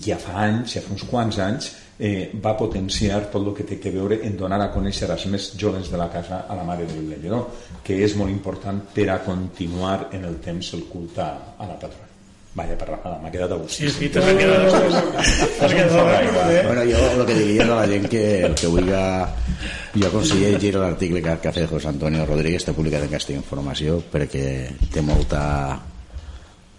ja 0.06 0.18
fa 0.18 0.34
anys, 0.48 0.74
ja 0.74 0.82
fa 0.82 0.90
uns 0.96 1.06
quants 1.06 1.38
anys 1.46 1.70
eh, 2.00 2.32
va 2.42 2.56
potenciar 2.58 3.22
tot 3.30 3.46
el 3.46 3.54
que 3.54 3.68
té 3.70 3.78
que 3.78 3.94
veure 3.94 4.18
en 4.26 4.34
donar 4.40 4.58
a 4.64 4.70
conèixer 4.74 5.06
als 5.14 5.30
més 5.30 5.52
joves 5.54 5.94
de 5.94 6.02
la 6.02 6.10
casa 6.10 6.42
a 6.48 6.58
la 6.58 6.66
Mare 6.66 6.90
de 6.90 7.06
Lledó 7.06 7.44
que 7.86 8.02
és 8.02 8.18
molt 8.18 8.34
important 8.34 8.82
per 8.94 9.06
a 9.14 9.20
continuar 9.22 10.08
en 10.10 10.26
el 10.26 10.40
temps 10.42 10.74
el 10.74 10.88
culte 10.90 11.22
a 11.22 11.70
la 11.70 11.78
patrona 11.78 12.09
Vaya 12.52 12.74
parrafada, 12.74 13.20
m'ha 13.22 13.30
quedat 13.30 13.52
a 13.54 13.56
gust. 13.60 13.78
Sí, 13.78 13.88
sí, 13.94 14.08
t'ha 14.10 14.24
quedat 14.34 14.74
a 14.74 14.80
gust. 14.82 14.98
Bueno, 16.66 16.82
jo 16.88 17.04
el 17.14 17.26
que 17.28 17.36
diria 17.38 17.62
a 17.62 17.76
la 17.76 17.86
gent 17.86 18.08
que 18.10 18.24
el 18.48 18.56
que 18.58 18.66
vulgui 18.66 18.96
jo 19.94 20.08
aconseguia 20.08 20.50
llegir 20.56 20.74
l'article 20.74 21.22
que, 21.22 21.36
que 21.42 21.48
ha 21.48 21.54
fet 21.54 21.70
José 21.70 21.92
Antonio 21.92 22.26
Rodríguez 22.26 22.64
està 22.64 22.74
publicat 22.74 23.06
en 23.06 23.14
Castilla 23.14 23.38
Informació 23.38 24.00
perquè 24.10 24.44
té 24.90 25.02
molta 25.02 25.78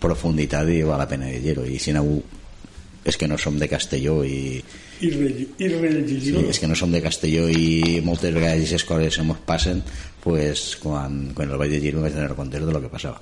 profunditat 0.03 0.67
i 0.75 0.81
val 0.83 0.99
la 0.99 1.07
pena 1.07 1.31
llegir-ho. 1.31 1.63
I 1.63 1.79
si 1.79 1.95
algú 1.95 2.19
és 3.07 3.17
que 3.17 3.27
no 3.31 3.37
som 3.37 3.57
de 3.57 3.67
Castelló 3.71 4.21
i 4.27 4.61
i, 5.01 5.09
re, 5.09 5.31
sí, 6.05 6.35
és 6.37 6.59
que 6.61 6.67
no 6.69 6.75
som 6.77 6.91
de 6.93 7.01
Castelló 7.01 7.47
i 7.49 7.97
moltes 8.05 8.35
vegades 8.35 8.59
aquestes 8.59 8.85
coses 8.85 9.15
se 9.17 9.23
mos 9.25 9.39
passen 9.47 9.81
pues, 10.21 10.75
quan, 10.77 11.31
quan 11.33 11.49
el 11.49 11.57
vaig 11.57 11.73
llegir 11.73 11.95
no 11.95 12.03
vaig 12.05 12.13
tenir 12.13 12.35
compte 12.37 12.59
de 12.61 12.69
lo 12.69 12.83
que 12.83 12.91
passava 12.91 13.17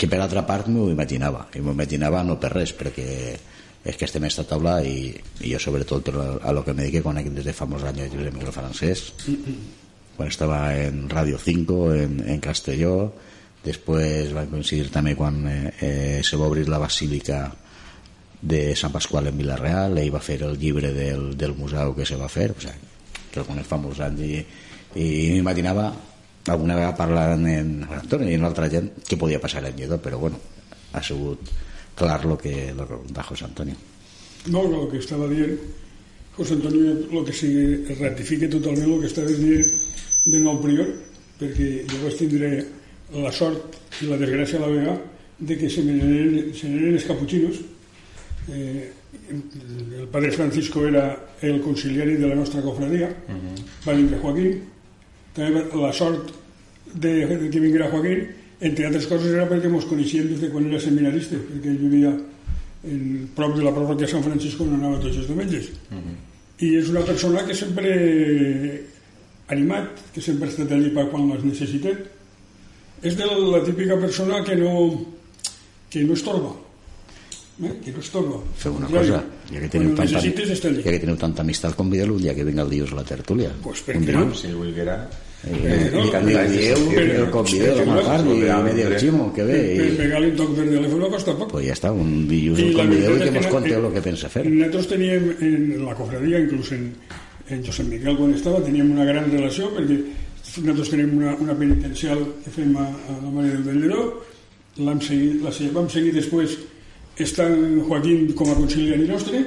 que 0.00 0.08
per 0.08 0.22
altra 0.24 0.46
part 0.48 0.68
m'ho 0.72 0.88
imaginava 0.88 1.44
i 1.52 1.60
m'ho 1.60 1.74
imaginava 1.76 2.22
no 2.24 2.38
per 2.40 2.54
res 2.54 2.72
perquè 2.76 3.08
és 3.84 3.96
que 3.96 4.06
estem 4.06 4.24
a 4.24 4.28
esta 4.28 4.46
taula 4.48 4.78
i, 4.84 5.10
i 5.44 5.52
jo 5.52 5.60
sobretot 5.60 6.08
per 6.08 6.14
a 6.40 6.52
lo 6.56 6.64
que 6.64 6.72
me 6.72 6.86
dedique 6.86 7.04
conec 7.04 7.28
des 7.36 7.44
de 7.44 7.52
fa 7.56 7.68
molts 7.68 7.84
anys 7.88 8.16
el 8.16 8.32
micro 8.32 8.52
francès 8.52 9.10
quan 10.16 10.28
estava 10.28 10.62
en 10.76 11.04
Radio 11.12 11.38
5 11.40 11.80
en, 11.96 12.16
en 12.32 12.40
Castelló 12.40 12.94
després 13.64 14.32
va 14.36 14.46
coincidir 14.48 14.88
també 14.92 15.14
quan 15.16 15.42
eh, 15.48 16.20
se 16.24 16.40
va 16.40 16.48
obrir 16.48 16.66
la 16.68 16.80
basílica 16.80 17.42
de 18.40 18.62
Sant 18.76 18.92
Pasqual 18.92 19.28
en 19.28 19.36
Vilareal 19.36 20.00
ell 20.00 20.12
va 20.12 20.24
fer 20.24 20.40
el 20.46 20.56
llibre 20.60 20.94
del, 20.96 21.34
del 21.36 21.56
museu 21.56 21.92
que 21.96 22.08
se 22.08 22.16
va 22.16 22.28
fer 22.32 22.50
o 22.54 22.60
sigui, 22.60 22.88
que 23.30 23.42
el 23.44 23.48
conec 23.48 23.68
fa 23.68 23.76
molts 23.80 24.00
anys 24.04 24.24
i, 24.24 24.40
i 24.96 25.08
m'imaginava 25.36 25.90
alguna 26.46 26.76
vegada 26.76 26.96
parlant 26.96 27.44
en 27.46 27.84
Antoni 27.84 28.30
i 28.30 28.38
en 28.38 28.46
l'altra 28.46 28.70
gent 28.72 28.88
què 29.06 29.18
podia 29.20 29.40
passar 29.40 29.64
en 29.64 29.76
Lledó 29.76 29.98
però 30.00 30.18
bueno, 30.18 30.40
ha 30.92 31.02
sigut 31.02 31.50
clar 31.94 32.24
lo 32.24 32.38
que, 32.38 32.72
lo 32.72 33.04
da 33.10 33.22
José 33.22 33.44
Antonio. 33.44 33.74
No, 34.46 34.64
no, 34.68 34.84
el 34.84 34.90
que 34.90 34.98
estava 34.98 35.28
dient 35.28 35.58
José 36.36 36.54
Antonio 36.54 36.94
lo 37.12 37.24
que 37.24 37.32
sigui 37.36 37.94
ratifique 38.00 38.48
totalment 38.48 38.94
el 38.94 39.00
que 39.00 39.10
estaves 39.12 39.38
dient 39.38 39.68
de 40.24 40.40
nou 40.40 40.60
prior 40.62 40.88
perquè 41.40 41.84
vaig 42.00 42.16
tindre 42.16 42.50
la 43.10 43.32
sort 43.32 43.76
i 44.00 44.08
la 44.08 44.16
desgràcia 44.20 44.60
a 44.60 44.64
la 44.64 44.72
vegada 44.72 44.96
de 45.40 45.56
que 45.56 45.68
se 45.72 45.82
n'eren 45.82 46.94
els 46.94 47.06
caputxinos. 47.08 47.60
Eh, 48.52 48.90
el 49.30 50.08
padre 50.10 50.30
Francisco 50.32 50.86
era 50.86 51.04
el 51.42 51.60
conciliari 51.60 52.16
de 52.16 52.28
la 52.28 52.34
nostra 52.34 52.62
cofradia 52.62 53.08
uh 53.08 53.32
-huh. 53.32 53.86
va 53.86 53.92
vindre 53.92 54.18
Joaquín 54.18 54.62
també 55.34 55.64
la 55.78 55.92
sort 55.92 56.32
de, 56.94 57.12
de 57.26 57.50
que 57.50 57.62
vinguera 57.62 57.90
Joaquín 57.90 58.26
entre 58.60 58.86
altres 58.86 59.06
coses 59.08 59.32
era 59.32 59.46
perquè 59.48 59.70
ens 59.70 59.88
coneixíem 59.88 60.28
des 60.32 60.42
de 60.42 60.50
quan 60.52 60.66
era 60.68 60.80
seminarista 60.82 61.38
perquè 61.38 61.72
ell 61.72 61.82
vivia 61.84 62.12
en 62.90 63.28
prop 63.36 63.56
de 63.56 63.64
la 63.64 63.72
parròquia 63.76 64.06
de 64.06 64.12
Sant 64.12 64.24
Francisco 64.24 64.64
on 64.64 64.76
anava 64.78 65.00
tots 65.00 65.20
els 65.22 65.28
diumenges 65.28 65.70
uh 65.90 65.96
-huh. 65.96 66.16
i 66.66 66.76
és 66.76 66.88
una 66.88 67.04
persona 67.04 67.44
que 67.46 67.54
sempre 67.54 67.90
animat 69.48 70.00
que 70.14 70.20
sempre 70.20 70.48
ha 70.48 70.50
estat 70.50 70.72
allí 70.72 70.90
per 70.90 71.08
quan 71.10 71.28
les 71.30 71.44
necessitem 71.44 71.96
és 73.02 73.16
de 73.16 73.26
la 73.26 73.64
típica 73.64 73.96
persona 73.96 74.44
que 74.44 74.56
no 74.56 75.06
que 75.90 76.04
no 76.04 76.14
estorba 76.14 76.52
eh? 77.62 77.74
que 77.84 77.92
no 77.92 78.00
estorba 78.00 78.40
feu 78.56 78.76
una 78.76 78.86
cosa 78.86 79.24
ja 79.50 79.64
que 79.64 79.72
teniu, 79.72 79.96
tanta, 79.98 80.20
ja 80.20 80.92
que 80.92 81.00
teniu 81.02 81.16
tanta 81.18 81.42
amistat 81.42 81.74
convideu-lo 81.78 82.18
un 82.18 82.22
dia 82.22 82.34
que 82.36 82.46
vinga 82.46 82.62
el 82.62 82.70
dius 82.70 82.94
a 82.94 83.00
la 83.00 83.08
tertúlia 83.08 83.50
pues 83.64 83.82
per 83.86 83.98
què 83.98 84.14
no? 84.14 84.30
si 84.34 84.52
volguera 84.54 85.02
Eh, 85.42 85.90
no, 85.94 86.02
el 86.12 86.52
dieu, 86.52 86.76
el 87.00 87.30
convideu 87.32 87.78
a 87.80 87.84
una 87.88 88.02
part 88.04 88.26
i 88.28 88.42
me 88.60 88.72
diu 88.76 88.90
Ximo, 89.00 89.30
que 89.32 89.46
bé 89.48 89.60
i... 89.72 89.86
pegar-li 89.96 90.28
un 90.34 90.36
toc 90.36 90.50
per 90.52 90.66
telèfon 90.68 91.04
costa 91.14 91.32
poc 91.38 91.54
pues 91.54 91.64
ja 91.64 91.76
està, 91.78 91.92
un 91.96 92.26
dilluns 92.28 92.60
el 92.60 92.74
convideu 92.76 93.14
i 93.16 93.22
que 93.22 93.30
mos 93.38 93.48
conteu 93.48 93.86
el 93.88 93.94
que 93.94 94.02
pensa 94.04 94.28
fer 94.28 94.42
nosaltres 94.44 94.90
teníem 94.90 95.30
en 95.46 95.62
la 95.86 95.94
cofradia 95.96 96.42
inclús 96.44 96.74
en, 96.76 96.90
en 97.48 97.64
Josep 97.64 97.88
Miquel 97.88 98.18
quan 98.18 98.34
estava 98.36 98.60
teníem 98.66 98.92
una 98.92 99.06
gran 99.08 99.32
relació 99.32 99.70
perquè 99.78 99.96
nosaltres 100.60 100.92
tenim 100.92 101.16
una, 101.22 101.32
una 101.40 101.56
penitencial 101.56 102.20
que 102.44 102.52
fem 102.58 102.76
a, 102.76 102.84
a 102.84 103.16
la 103.22 103.32
Mare 103.38 103.64
del 103.64 103.80
Lleró 103.80 104.04
l'hem 104.76 105.00
seguit, 105.08 105.40
la 105.40 105.56
vam 105.72 105.88
seguir 105.88 106.12
després 106.20 106.58
estant 107.24 107.56
Joaquín 107.86 108.32
com 108.38 108.50
a 108.50 108.56
conciliari 108.58 109.06
nostre 109.08 109.44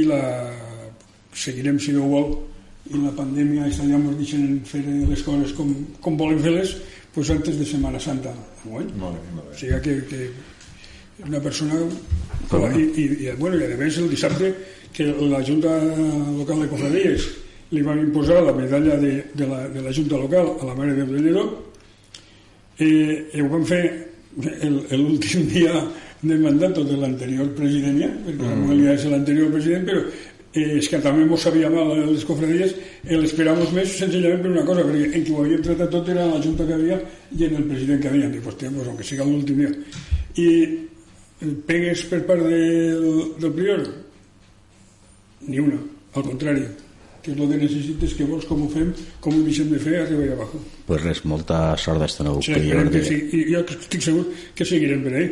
i 0.00 0.06
la 0.08 0.20
seguirem 1.34 1.78
si 1.82 1.94
Déu 1.94 2.08
vol 2.10 2.34
i 2.92 3.00
la 3.00 3.12
pandèmia 3.16 3.68
està 3.70 3.86
ja 3.88 3.96
ens 3.96 4.18
deixen 4.18 4.58
fer 4.68 4.82
les 4.84 5.22
coses 5.24 5.54
com, 5.56 5.70
com 6.04 6.18
volen 6.20 6.42
fer-les 6.44 6.76
pues 7.14 7.30
antes 7.30 7.56
de 7.58 7.64
Setmana 7.64 8.00
Santa 8.02 8.32
enguany. 8.64 8.90
Molt 8.98 9.16
bé, 9.16 9.32
molt 9.36 9.48
bé. 9.48 9.54
O 9.54 9.58
sigui 9.60 9.80
que, 9.84 9.94
que 10.10 11.28
una 11.28 11.40
persona 11.40 11.78
Però, 12.50 12.68
i, 12.76 12.82
i, 13.00 13.04
i, 13.24 13.30
bueno, 13.38 13.56
i 13.56 13.72
a 13.72 13.78
més 13.78 13.98
el 14.02 14.10
dissabte 14.12 14.50
que 14.94 15.06
la 15.30 15.40
Junta 15.46 15.72
Local 16.36 16.64
de 16.64 16.70
Cofradies 16.70 17.28
li 17.74 17.82
van 17.82 18.02
imposar 18.02 18.42
la 18.44 18.54
medalla 18.54 18.98
de, 19.00 19.14
de, 19.32 19.46
la, 19.48 19.62
de 19.72 19.82
la 19.82 19.94
Junta 19.94 20.18
Local 20.20 20.50
a 20.60 20.68
la 20.68 20.74
Mare 20.76 20.94
de 20.98 21.06
Lledó 21.22 21.44
eh, 22.78 23.30
i 23.32 23.40
ho 23.40 23.48
van 23.50 23.64
fer 23.66 23.82
l'últim 24.98 25.46
dia 25.50 25.72
de 26.24 26.38
mandat 26.40 26.78
de 26.78 26.96
l'anterior 27.00 27.50
president 27.58 27.98
ja, 28.00 28.10
perquè 28.26 28.52
mm. 28.52 28.78
ja 28.84 28.94
és 28.94 29.04
l'anterior 29.10 29.50
president 29.52 29.84
però 29.88 30.04
eh, 30.04 30.78
és 30.78 30.88
que 30.90 31.00
també 31.04 31.26
mos 31.28 31.44
sabia 31.46 31.70
mal 31.72 31.92
a 31.94 32.06
les 32.10 32.24
cofradies 32.28 32.76
eh, 32.76 33.18
l'esperamos 33.18 33.74
més 33.76 33.96
senzillament 33.98 34.44
per 34.44 34.52
una 34.52 34.66
cosa 34.68 34.86
perquè 34.86 35.10
en 35.10 35.26
qui 35.26 35.34
ho 35.34 35.42
havíem 35.42 35.66
tratat 35.66 35.92
tot 35.96 36.08
era 36.14 36.28
la 36.30 36.40
junta 36.44 36.66
que 36.68 36.78
havia 36.78 37.00
i 37.36 37.48
en 37.48 37.58
el 37.60 37.68
president 37.72 38.00
que 38.02 38.12
havia 38.12 38.30
i 38.30 38.44
pues, 38.46 38.56
tia, 38.60 38.70
pues, 38.70 38.88
aunque 38.88 39.08
siga 39.10 39.28
l'últim 39.28 39.60
dia 39.62 39.74
i 40.40 40.48
eh, 40.48 41.52
pegues 41.68 42.06
per 42.12 42.24
part 42.30 42.46
del, 42.48 43.36
del 43.42 43.54
prior 43.58 43.84
ni 45.44 45.60
una, 45.60 45.82
al 46.16 46.24
contrari 46.30 46.64
que 47.24 47.32
és 47.32 47.40
el 47.40 47.48
que 47.48 47.56
necessites, 47.56 48.14
que 48.18 48.26
vols, 48.28 48.44
com 48.44 48.66
ho 48.66 48.68
fem, 48.68 48.90
com 49.24 49.32
ho 49.32 49.42
deixem 49.46 49.70
de 49.72 49.78
fer, 49.80 49.94
arriba 50.02 50.26
i 50.26 50.32
abajo. 50.34 50.60
Pues 50.84 51.00
res, 51.00 51.22
molta 51.24 51.60
sort 51.80 52.02
d'este 52.02 52.26
nou 52.26 52.42
sí. 52.44 52.52
De... 52.52 53.00
Sí, 53.06 53.16
i 53.32 53.44
jo 53.48 53.62
estic 53.64 54.04
segur 54.04 54.26
que 54.58 54.66
seguirem 54.68 55.00
per 55.06 55.14
ahí, 55.16 55.30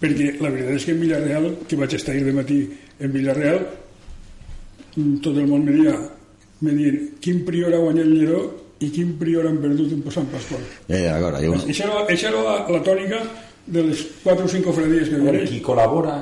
perquè 0.00 0.34
la 0.40 0.52
veritat 0.52 0.76
és 0.76 0.86
que 0.86 0.94
en 0.94 1.00
Villarreal, 1.00 1.48
que 1.68 1.78
vaig 1.80 1.96
estar 1.96 2.14
ahir 2.14 2.26
de 2.26 2.36
matí 2.36 2.60
en 3.00 3.12
Villarreal, 3.12 3.64
tot 5.24 5.34
el 5.34 5.48
món 5.48 5.64
me 5.64 5.74
dia, 5.76 5.96
me 6.64 6.76
dient 6.76 7.18
quin 7.20 7.42
prior 7.48 7.74
ha 7.74 7.82
guanyat 7.82 8.08
Lledó 8.12 8.44
i 8.80 8.90
quin 8.92 9.14
prior 9.20 9.48
han 9.48 9.58
perdut 9.62 9.92
en 9.96 10.04
Sant 10.12 10.28
Pasqual. 10.32 10.62
Ja, 10.88 10.98
ja, 11.00 11.16
agora, 11.16 11.40
jo... 11.44 11.56
Això 11.56 11.88
era, 11.88 12.04
això 12.12 12.30
era 12.32 12.42
la, 12.44 12.56
la 12.76 12.80
tònica 12.84 13.22
de 13.66 13.84
les 13.88 14.02
4 14.22 14.44
o 14.44 14.50
5 14.52 14.68
cofradies 14.68 15.10
que 15.12 15.20
coneix. 15.20 15.48
Qui 15.50 15.62
col·labora, 15.64 16.16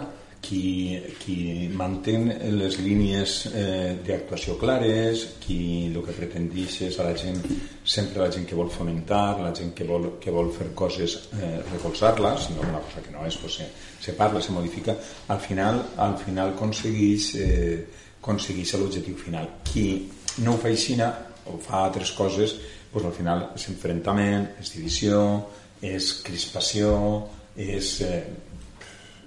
qui, 0.45 0.99
qui 1.23 1.37
mantén 1.73 2.29
les 2.59 2.77
línies 2.85 3.37
eh, 3.49 3.97
d'actuació 4.05 4.59
clares, 4.61 5.25
qui 5.41 5.59
el 5.89 5.99
que 6.05 6.17
pretendix 6.17 6.83
és 6.91 7.01
a 7.01 7.09
la 7.09 7.17
gent, 7.17 7.41
sempre 7.85 8.21
la 8.21 8.31
gent 8.35 8.45
que 8.51 8.59
vol 8.59 8.71
fomentar, 8.73 9.41
la 9.41 9.55
gent 9.57 9.73
que 9.77 9.89
vol, 9.89 10.15
que 10.21 10.35
vol 10.35 10.53
fer 10.53 10.71
coses, 10.77 11.17
eh, 11.39 11.57
recolzar-les, 11.73 12.49
sinó 12.49 12.69
una 12.69 12.85
cosa 12.85 13.03
que 13.03 13.15
no 13.15 13.25
és, 13.25 13.41
pues, 13.41 13.61
se, 13.61 13.69
se 14.05 14.17
parla, 14.19 14.43
se 14.45 14.53
modifica, 14.53 14.97
al 15.29 15.41
final, 15.41 15.81
al 15.97 16.19
final 16.21 16.53
aconsegueix 16.53 17.35
eh, 17.41 17.85
aconsegueix 18.25 18.73
l'objectiu 18.81 19.19
final. 19.21 19.51
Qui 19.69 20.09
no 20.45 20.55
ho 20.55 20.61
fa 20.61 20.73
així 20.73 20.97
o 21.01 21.59
fa 21.61 21.85
altres 21.85 22.15
coses, 22.17 22.57
doncs 22.93 23.11
al 23.11 23.17
final 23.17 23.49
és 23.57 23.69
enfrontament, 23.69 24.49
és 24.63 24.73
divisió, 24.73 25.21
és 25.85 26.11
crispació, 26.25 26.95
és 27.61 28.01
eh, 28.01 28.23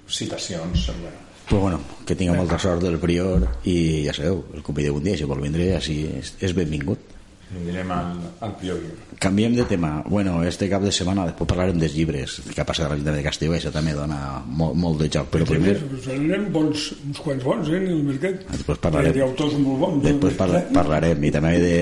citacions. 0.08 0.88
Bueno. 0.88 1.26
Pues 1.48 1.62
bueno, 1.62 1.80
que 2.06 2.16
tinga 2.16 2.34
molta 2.36 2.60
sort 2.60 2.84
del 2.84 3.00
prior 3.00 3.46
i 3.64 4.04
ja 4.04 4.16
sabeu, 4.16 4.42
el 4.54 4.64
convideu 4.68 4.98
un 4.98 5.06
dia 5.06 5.16
si 5.16 5.28
vol 5.28 5.40
vindre 5.40 5.70
així 5.78 6.02
és, 6.18 6.34
és 6.44 6.56
benvingut 6.56 7.16
Anirem 7.48 7.92
al, 7.96 8.08
al 8.44 8.56
priori. 8.60 8.90
Canviem 9.24 9.56
de 9.56 9.64
tema. 9.64 10.04
Bueno, 10.06 10.44
este 10.44 10.68
cap 10.68 10.84
de 10.84 10.92
setmana 10.92 11.24
després 11.30 11.48
parlarem 11.48 11.80
dels 11.80 11.94
llibres 11.96 12.36
que 12.50 12.60
ha 12.60 12.66
passat 12.68 12.86
a 12.86 12.90
l'Ajuntament 12.92 13.22
de 13.22 13.24
Castelló 13.24 13.56
això 13.56 13.72
també 13.72 13.94
dona 13.96 14.18
molt, 14.44 14.76
molt 14.76 15.00
de 15.00 15.08
joc. 15.16 15.30
Però 15.32 15.48
primer... 15.48 15.78
Anem 16.12 16.50
bons, 16.52 16.90
uns 17.08 17.22
quants 17.24 17.48
bons, 17.48 17.72
eh, 17.72 17.80
en 17.80 17.88
el 17.94 18.04
mercat. 18.10 18.44
Després 18.52 18.84
parlarem. 18.84 19.16
Hi 19.16 19.24
autors 19.30 19.56
molt 19.64 19.80
bons. 19.86 20.04
Després 20.10 20.36
parla, 20.42 20.66
parlarem 20.76 21.24
i 21.24 21.32
també 21.38 21.54
de, 21.64 21.80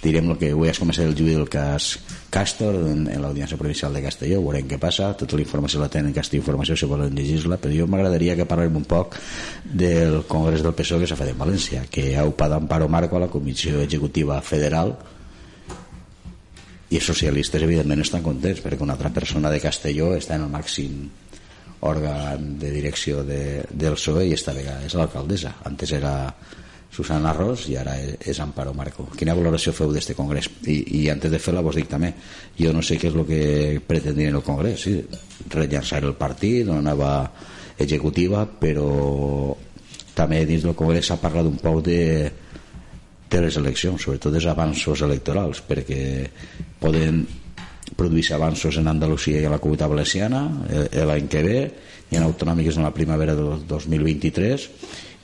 direm 0.00 0.32
el 0.32 0.40
que 0.40 0.54
avui 0.56 0.72
has 0.72 0.80
començat 0.80 1.04
el 1.04 1.12
judici 1.18 1.36
del 1.36 1.52
cas 1.52 1.92
Castor 2.32 2.78
en, 2.88 3.04
en 3.12 3.20
l'Audiència 3.20 3.58
Provincial 3.60 3.92
de 3.92 4.00
Castelló, 4.00 4.40
veurem 4.40 4.68
què 4.70 4.78
passa, 4.80 5.10
tota 5.20 5.36
la 5.36 5.44
informació 5.44 5.82
la 5.82 5.90
tenen 5.92 6.10
en 6.10 6.16
Castelló 6.16 6.40
Informació 6.40 6.76
si 6.80 6.88
volen 6.88 7.12
llegir-la, 7.12 7.58
però 7.60 7.74
jo 7.76 7.86
m'agradaria 7.92 8.36
que 8.38 8.46
parlem 8.48 8.78
un 8.80 8.86
poc 8.88 9.18
del 9.64 10.22
Congrés 10.30 10.64
del 10.64 10.72
PSOE 10.78 11.02
que 11.02 11.10
s'ha 11.10 11.18
fet 11.20 11.34
en 11.34 11.42
València, 11.42 11.84
que 11.92 12.14
ha 12.16 12.24
upat 12.28 12.56
Amparo 12.56 12.88
Marco 12.88 13.18
a 13.18 13.26
la 13.26 13.28
Comissió 13.32 13.82
Executiva 13.84 14.40
Federal 14.40 14.94
i 16.92 16.98
els 16.98 17.08
socialistes 17.08 17.62
evidentment 17.64 18.00
estan 18.04 18.24
contents 18.24 18.64
perquè 18.64 18.80
una 18.84 18.96
altra 18.96 19.12
persona 19.12 19.52
de 19.52 19.60
Castelló 19.60 20.14
està 20.16 20.40
en 20.40 20.48
el 20.48 20.52
màxim 20.52 21.04
òrgan 21.88 22.58
de 22.62 22.72
direcció 22.72 23.22
de, 23.26 23.62
del 23.68 23.96
PSOE 23.98 24.28
i 24.30 24.34
esta 24.36 24.56
vegada 24.56 24.86
és 24.86 24.96
l'alcaldessa. 24.96 25.56
Antes 25.68 25.92
era 25.96 26.14
Susana 26.92 27.32
Ros 27.32 27.64
i 27.72 27.76
ara 27.80 27.94
és 27.96 28.40
Amparo 28.44 28.74
Marco. 28.76 29.06
Quina 29.16 29.34
valoració 29.34 29.72
feu 29.72 29.94
d'este 29.94 30.16
congrés? 30.18 30.50
I, 30.68 30.76
i 31.00 31.02
antes 31.12 31.32
de 31.32 31.40
fer-la 31.40 31.64
vos 31.64 31.78
dic 31.78 31.88
també 31.88 32.12
jo 32.58 32.72
no 32.76 32.84
sé 32.84 32.98
què 33.00 33.08
és 33.08 33.16
el 33.16 33.26
que 33.28 33.42
pretendien 33.88 34.36
el 34.36 34.44
congrés 34.44 34.84
sí, 34.84 34.98
rellançar 35.54 36.02
el 36.04 36.14
partit 36.20 36.68
una 36.68 36.84
nova 36.92 37.12
executiva 37.80 38.44
però 38.44 39.56
també 40.12 40.44
dins 40.44 40.66
del 40.66 40.76
congrés 40.76 41.08
s'ha 41.08 41.20
parlat 41.22 41.48
un 41.48 41.56
poc 41.62 41.80
de 41.88 42.02
de 43.32 43.40
les 43.40 43.56
eleccions, 43.56 44.02
sobretot 44.02 44.34
dels 44.34 44.46
avanços 44.50 45.00
electorals, 45.06 45.62
perquè 45.64 46.02
poden 46.82 47.22
produir-se 47.96 48.34
avanços 48.36 48.76
en 48.80 48.90
Andalusia 48.92 49.40
i 49.40 49.46
a 49.48 49.52
la 49.52 49.60
Comunitat 49.62 49.90
Valenciana 49.90 50.42
eh, 50.68 51.04
l'any 51.08 51.28
que 51.32 51.42
ve, 51.44 51.62
i 52.12 52.18
en 52.18 52.26
autonòmiques 52.26 52.76
en 52.76 52.84
la 52.84 52.92
primavera 52.92 53.34
del 53.36 53.64
2023 53.68 54.68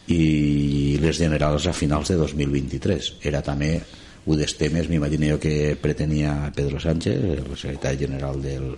i 0.09 0.99
les 1.03 1.18
generals 1.21 1.66
a 1.68 1.75
finals 1.77 2.12
de 2.12 2.16
2023. 2.21 3.14
Era 3.29 3.42
també 3.44 3.77
un 4.29 4.37
dels 4.37 4.55
temes, 4.61 4.88
m'imagino 4.88 5.35
jo, 5.35 5.40
que 5.40 5.77
pretenia 5.81 6.51
Pedro 6.55 6.81
Sánchez, 6.81 7.25
el 7.38 7.57
secretari 7.57 8.05
general 8.05 8.40
del, 8.42 8.73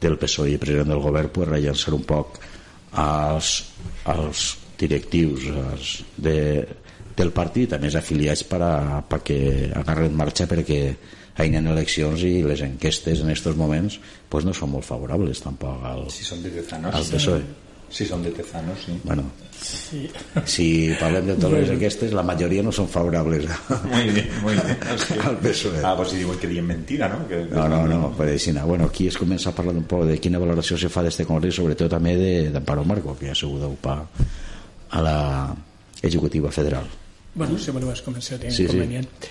del 0.00 0.18
PSOE 0.18 0.54
i 0.54 0.62
president 0.62 0.94
del 0.94 1.02
govern, 1.02 1.30
pues, 1.34 1.50
rellençar 1.50 1.94
un 1.94 2.06
poc 2.06 2.40
als, 2.92 3.52
als 4.04 4.56
directius 4.78 5.46
als 5.50 5.92
de, 6.16 6.64
del 7.18 7.32
partit 7.34 7.74
a 7.74 7.80
més 7.82 7.96
afiliats 7.98 8.44
per 8.46 8.60
a, 8.62 8.74
perquè 9.02 9.38
agarren 9.76 10.14
marxa 10.16 10.46
perquè 10.50 10.80
hi 11.38 11.54
ha 11.54 11.62
eleccions 11.70 12.22
i 12.26 12.42
les 12.46 12.62
enquestes 12.66 13.22
en 13.22 13.30
aquests 13.30 13.58
moments 13.58 13.98
pues 14.30 14.46
no 14.46 14.54
són 14.54 14.72
molt 14.74 14.86
favorables 14.86 15.42
tampoc 15.42 15.84
al, 15.86 16.06
si 16.14 16.26
són 16.26 16.42
al 16.90 17.10
PSOE 17.10 17.67
si 17.90 18.06
són 18.06 18.22
de 18.22 18.30
Tezanos 18.36 18.84
sí. 18.84 18.94
bueno, 19.04 19.24
sí. 19.56 20.02
si 20.44 20.66
parlem 21.00 21.30
de 21.30 21.36
totes 21.40 21.62
les 21.62 21.72
enquestes 21.74 22.12
la 22.16 22.24
majoria 22.26 22.62
no 22.62 22.72
són 22.74 22.88
favorables 22.92 23.48
muy 23.88 24.10
bien, 24.12 24.28
muy 24.42 24.54
bien. 24.54 24.76
al 25.28 25.38
PSOE 25.40 25.82
ah, 25.82 25.94
pues 25.96 26.12
si 26.12 26.22
diuen 26.22 26.38
que 26.38 26.50
diuen 26.50 26.66
mentira 26.68 27.08
no? 27.08 27.24
Que, 27.28 27.44
no, 27.50 27.66
no, 27.68 27.82
no, 27.88 28.12
per 28.16 28.28
així 28.34 28.52
bueno, 28.52 28.86
aquí 28.86 29.08
es 29.08 29.18
comença 29.18 29.50
a 29.50 29.56
parlar 29.56 29.76
un 29.76 29.88
poc 29.88 30.06
de 30.08 30.18
quina 30.20 30.38
valoració 30.38 30.78
se 30.78 30.92
fa 30.92 31.02
d'este 31.02 31.26
congrés 31.28 31.56
sobretot 31.56 31.90
també 31.90 32.16
d'Amparo 32.52 32.84
Marco 32.84 33.16
que 33.18 33.30
ha 33.30 33.34
sigut 33.34 33.86
a 33.88 35.02
la 35.02 35.18
executiva 36.02 36.50
federal 36.50 36.86
Bueno, 37.34 37.56
si 37.56 37.70
me 37.70 37.80
lo 37.80 37.86
vas 37.86 38.02
començar 38.02 38.40
sí, 38.50 38.64
inconvenient. 38.64 39.06
Sí. 39.22 39.28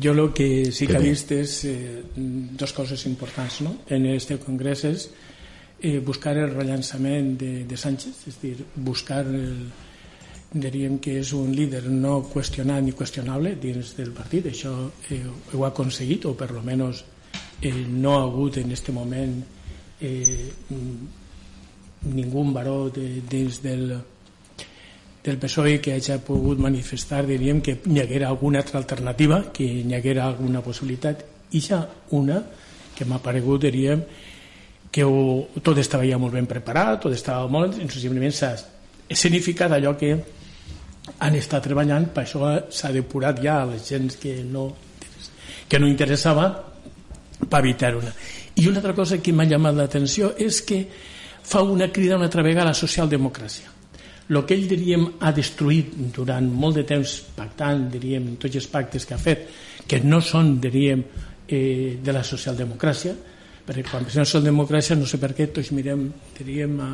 Jo 0.00 0.12
el 0.12 0.32
que 0.32 0.70
sí 0.72 0.86
que 0.86 0.96
he 0.96 1.02
vist 1.02 1.32
és 1.34 1.56
eh, 1.68 2.02
dues 2.14 2.72
coses 2.72 3.04
importants 3.10 3.60
no? 3.66 3.74
en 3.90 4.06
este 4.06 4.38
congrés 4.38 4.84
és 4.86 5.08
eh, 5.82 5.98
buscar 6.00 6.36
el 6.36 6.50
rellançament 6.54 7.36
de, 7.40 7.52
de 7.64 7.76
Sánchez, 7.76 8.26
és 8.28 8.40
dir, 8.42 8.56
buscar 8.74 9.24
el, 9.26 9.68
diríem 10.52 10.98
que 10.98 11.20
és 11.20 11.32
un 11.36 11.52
líder 11.54 11.84
no 11.90 12.20
qüestionat 12.32 12.82
ni 12.82 12.92
qüestionable 12.96 13.54
dins 13.62 13.94
del 13.96 14.10
partit, 14.16 14.50
això 14.50 14.74
eh, 15.10 15.22
ho 15.54 15.64
ha 15.64 15.70
aconseguit, 15.70 16.26
o 16.26 16.34
per 16.34 16.50
lo 16.50 16.62
menos 16.62 17.04
eh, 17.62 17.86
no 17.86 18.16
ha 18.18 18.24
hagut 18.24 18.58
en 18.58 18.72
aquest 18.72 18.90
moment 18.96 19.36
eh, 20.00 20.50
ningú 22.02 22.44
baró 22.52 22.90
de, 22.90 23.20
dins 23.28 23.60
del, 23.62 23.92
del 25.22 25.38
PSOE 25.38 25.80
que 25.80 25.94
hagi 25.94 26.18
pogut 26.26 26.58
manifestar, 26.58 27.26
diríem, 27.26 27.60
que 27.60 27.78
hi 27.86 28.00
haguera 28.00 28.28
alguna 28.28 28.60
altra 28.64 28.80
alternativa, 28.80 29.52
que 29.52 29.64
hi 29.64 29.94
haguera 29.94 30.26
alguna 30.26 30.62
possibilitat. 30.64 31.24
I 31.52 31.60
ja 31.60 31.84
una 32.10 32.42
que 32.96 33.04
m'ha 33.04 33.20
paregut, 33.22 33.62
diríem, 33.62 34.02
que 34.90 35.04
ho, 35.06 35.46
tot 35.62 35.78
estava 35.78 36.06
ja 36.06 36.18
molt 36.18 36.34
ben 36.34 36.48
preparat, 36.50 37.00
tot 37.04 37.14
estava 37.14 37.46
molt... 37.50 37.78
Simplement 37.92 38.34
s'ha 38.34 38.52
escenificat 39.10 39.72
allò 39.76 39.94
que 39.98 40.12
han 41.18 41.38
estat 41.38 41.64
treballant, 41.66 42.10
per 42.14 42.24
això 42.24 42.52
s'ha 42.70 42.92
depurat 42.94 43.40
ja 43.42 43.60
a 43.62 43.70
la 43.70 43.78
gent 43.78 44.10
que 44.20 44.40
no, 44.46 44.68
que 45.68 45.78
no 45.78 45.88
interessava 45.90 46.50
per 47.40 47.62
evitar 47.64 47.94
una. 47.96 48.12
I 48.60 48.68
una 48.68 48.82
altra 48.82 48.94
cosa 48.94 49.18
que 49.22 49.32
m'ha 49.32 49.48
llamat 49.48 49.78
l'atenció 49.78 50.34
és 50.38 50.60
que 50.66 50.84
fa 51.42 51.62
una 51.62 51.90
crida 51.90 52.18
una 52.18 52.28
altra 52.28 52.42
vegada 52.46 52.68
a 52.68 52.74
la 52.74 52.78
socialdemocràcia 52.78 53.78
el 54.30 54.44
que 54.46 54.54
ell, 54.54 54.68
diríem, 54.70 55.06
ha 55.26 55.32
destruït 55.34 55.96
durant 56.14 56.46
molt 56.46 56.78
de 56.78 56.84
temps 56.86 57.16
pactant, 57.34 57.88
diríem, 57.90 58.36
tots 58.38 58.60
els 58.60 58.68
pactes 58.70 59.06
que 59.06 59.16
ha 59.16 59.18
fet, 59.18 59.48
que 59.90 59.98
no 60.04 60.20
són, 60.22 60.52
diríem, 60.62 61.02
eh, 61.48 61.98
de 61.98 62.14
la 62.14 62.22
socialdemocràcia, 62.22 63.14
perquè 63.66 63.84
quan 63.86 64.04
pensem 64.06 64.24
en 64.24 64.28
socialdemocràcia 64.28 64.96
no 64.98 65.06
sé 65.08 65.20
per 65.22 65.32
què 65.36 65.50
tots 65.54 65.72
mirem, 65.76 66.08
diríem, 66.38 66.76
a 66.80 66.90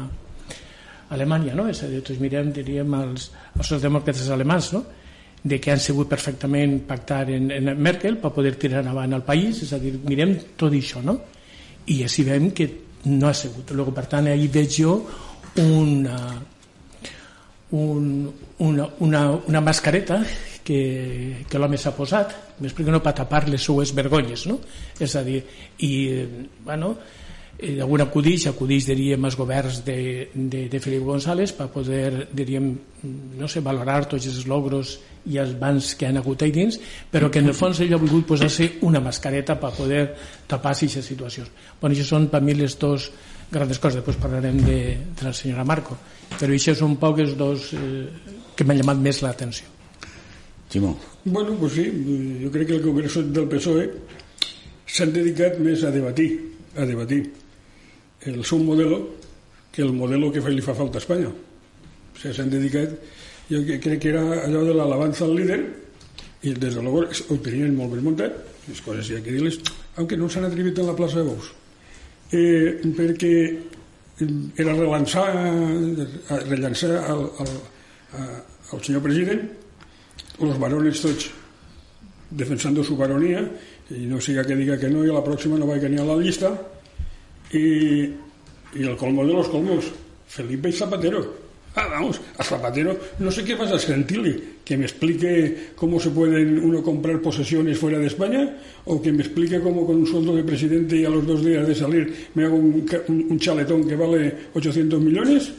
Alemanya, 1.15 1.55
no? 1.55 1.69
És 1.71 1.85
a 1.87 1.91
dir, 1.91 2.03
tots 2.03 2.19
mirem, 2.19 2.51
diríem, 2.55 2.95
als, 2.99 3.31
als 3.55 3.69
socialdemòcrates 3.69 4.31
alemans, 4.35 4.73
no? 4.75 4.85
de 5.47 5.61
que 5.61 5.71
han 5.71 5.79
sigut 5.79 6.09
perfectament 6.11 6.81
pactar 6.89 7.29
en, 7.31 7.53
en 7.55 7.71
Merkel 7.79 8.17
per 8.19 8.33
poder 8.35 8.57
tirar 8.59 8.81
endavant 8.83 9.13
el 9.15 9.23
país, 9.23 9.61
és 9.63 9.71
a 9.77 9.79
dir, 9.79 9.93
mirem 10.03 10.33
tot 10.59 10.75
això, 10.75 11.03
no? 11.05 11.15
I 11.87 12.01
així 12.03 12.25
veiem 12.27 12.51
que 12.51 12.67
no 13.07 13.29
ha 13.29 13.35
sigut. 13.37 13.71
Luego, 13.71 13.95
per 13.95 14.09
tant, 14.11 14.27
ahir 14.27 14.49
veig 14.51 14.81
jo 14.81 14.97
una, 15.63 16.19
un, 17.79 18.09
una, 18.59 18.89
una, 19.07 19.23
una 19.47 19.63
mascareta 19.63 20.19
que, 20.67 20.81
que 21.47 21.63
l'home 21.63 21.79
s'ha 21.79 21.95
posat, 21.95 22.35
m'explico, 22.61 22.91
no 22.93 23.03
per 23.05 23.15
tapar 23.19 23.45
les 23.49 23.63
seues 23.63 23.93
vergonyes, 23.97 24.47
no? 24.51 24.59
És 25.01 25.17
a 25.17 25.23
dir, 25.27 25.43
i, 25.85 25.93
bueno, 26.65 26.95
algun 27.81 28.05
acudix, 28.05 28.47
acudix, 28.51 28.89
diríem, 28.91 29.25
als 29.25 29.37
governs 29.39 29.83
de, 29.85 29.99
de, 30.35 30.67
de 30.73 30.81
Felip 30.81 31.05
González 31.09 31.55
per 31.57 31.69
poder, 31.73 32.27
diríem, 32.37 32.73
no 33.41 33.49
sé, 33.49 33.63
valorar 33.65 34.03
tots 34.11 34.29
els 34.29 34.45
logros 34.51 34.97
i 35.27 35.41
els 35.43 35.57
bans 35.59 35.95
que 35.99 36.07
han 36.09 36.21
hagut 36.21 36.45
ahí 36.45 36.53
dins, 36.55 36.77
però 37.11 37.31
que 37.33 37.41
en 37.41 37.49
el 37.51 37.57
fons 37.57 37.81
ell 37.81 37.95
ha 37.97 38.03
volgut 38.03 38.29
posar-se 38.29 38.77
una 38.87 39.01
mascareta 39.03 39.57
per 39.61 39.73
poder 39.77 40.05
tapar 40.47 40.77
aquestes 40.77 41.09
situacions. 41.09 41.49
Bueno, 41.81 41.97
això 41.97 42.07
són 42.13 42.29
per 42.31 42.45
mi 42.45 42.55
les 42.55 42.77
dos 42.79 43.11
grans 43.51 43.79
coses, 43.79 44.01
després 44.03 44.21
parlarem 44.21 44.61
de, 44.67 44.79
de 45.17 45.27
la 45.27 45.33
senyora 45.33 45.65
Marco 45.65 45.97
però 46.35 46.53
això 46.53 46.75
són 46.77 46.99
poc 47.01 47.23
els 47.25 47.37
dos 47.39 47.73
eh, 47.77 48.05
que 48.57 48.67
m'han 48.67 48.83
llamat 48.83 49.03
més 49.09 49.23
l'atenció 49.25 49.76
Simó. 50.77 50.99
Bueno, 51.25 51.57
pues 51.59 51.73
sí, 51.73 52.41
jo 52.45 52.51
crec 52.51 52.67
que 52.69 52.75
el 52.75 52.83
Congreso 52.83 53.23
del 53.23 53.49
PSOE 53.49 53.87
s'han 54.85 55.15
dedicat 55.15 55.57
més 55.65 55.81
a 55.89 55.93
debatir 55.95 56.29
a 56.77 56.85
debatir 56.85 57.23
el 58.29 58.45
seu 58.45 58.61
modelo 58.61 58.99
que 59.73 59.81
el 59.81 59.95
modelo 59.97 60.29
que 60.35 60.45
li 60.53 60.61
fa 60.61 60.77
falta 60.77 61.01
a 61.01 61.03
Espanya. 61.03 61.33
O 61.33 62.21
sigui, 62.21 62.35
s'han 62.37 62.53
dedicat 62.53 62.93
jo 63.49 63.65
crec 63.65 64.05
que 64.05 64.13
era 64.13 64.21
allò 64.45 64.67
de 64.69 64.77
l'alabanza 64.77 65.25
al 65.25 65.35
líder 65.41 65.61
i 66.45 66.53
des 66.53 66.77
de 66.77 66.85
luego 66.85 67.07
ho 67.09 67.41
tenien 67.41 67.73
molt 67.73 67.97
ben 67.97 68.05
muntat 68.05 68.37
les 68.69 68.85
coses 68.85 69.09
hi 69.09 69.17
ha 69.17 69.25
que 69.25 69.33
dir-les 69.33 69.57
aunque 69.97 70.21
no 70.21 70.29
s'han 70.29 70.45
atrevit 70.45 70.77
en 70.77 70.93
la 70.93 70.99
plaça 71.01 71.23
de 71.23 71.31
Bous. 71.33 71.53
Eh, 72.37 72.85
perquè 72.93 73.33
era 74.61 74.77
relançar, 74.77 75.31
rellançar 76.51 76.99
el, 77.01 77.31
el, 77.41 77.55
el 78.77 78.85
senyor 78.85 79.09
president, 79.09 79.49
els 80.41 80.59
varones 80.61 81.01
tots 81.01 81.31
defensant 82.31 82.77
su 82.85 82.97
baronía, 82.97 83.45
i 83.91 84.05
no 84.11 84.21
siga 84.21 84.45
que 84.45 84.57
diga 84.59 84.79
que 84.79 84.91
no, 84.91 85.05
i 85.07 85.11
a 85.11 85.17
la 85.17 85.25
pròxima 85.25 85.59
no 85.59 85.69
vaig 85.69 85.87
ni 85.89 86.01
a 86.03 86.05
la 86.05 86.19
llista, 86.19 86.53
i, 87.55 87.65
i 88.75 88.83
el 88.83 88.97
colmo 88.99 89.25
de 89.25 89.33
los 89.33 89.49
colmos, 89.49 89.93
Felipe 90.27 90.73
Zapatero, 90.73 91.23
Ah, 91.77 91.89
vamos, 91.91 92.19
a 92.39 92.43
Zapatero, 92.43 92.97
no 93.19 93.31
sé 93.31 93.45
qué 93.45 93.55
vas 93.55 93.71
a 93.71 93.79
sentirle, 93.79 94.41
que 94.65 94.79
me 94.79 94.87
explique 94.87 95.73
cómo 95.77 96.01
se 96.01 96.09
pueden 96.09 96.59
uno 96.59 96.83
comprar 96.83 97.21
posesiones 97.21 97.77
fuera 97.77 97.99
de 97.99 98.07
España, 98.07 98.57
o 98.87 99.01
que 99.03 99.13
me 99.13 99.23
explique 99.23 99.61
cómo 99.61 99.85
con 99.85 99.97
un 99.97 100.07
sueldo 100.07 100.35
de 100.35 100.43
presidente 100.43 100.97
y 100.97 101.05
a 101.05 101.11
los 101.11 101.27
dos 101.27 101.45
días 101.45 101.69
de 101.69 101.75
salir 101.75 102.29
me 102.33 102.47
hago 102.47 102.57
un, 102.57 102.89
un 103.09 103.39
chaletón 103.39 103.87
que 103.87 103.95
vale 103.95 104.35
800 104.55 105.03
millones, 105.03 105.53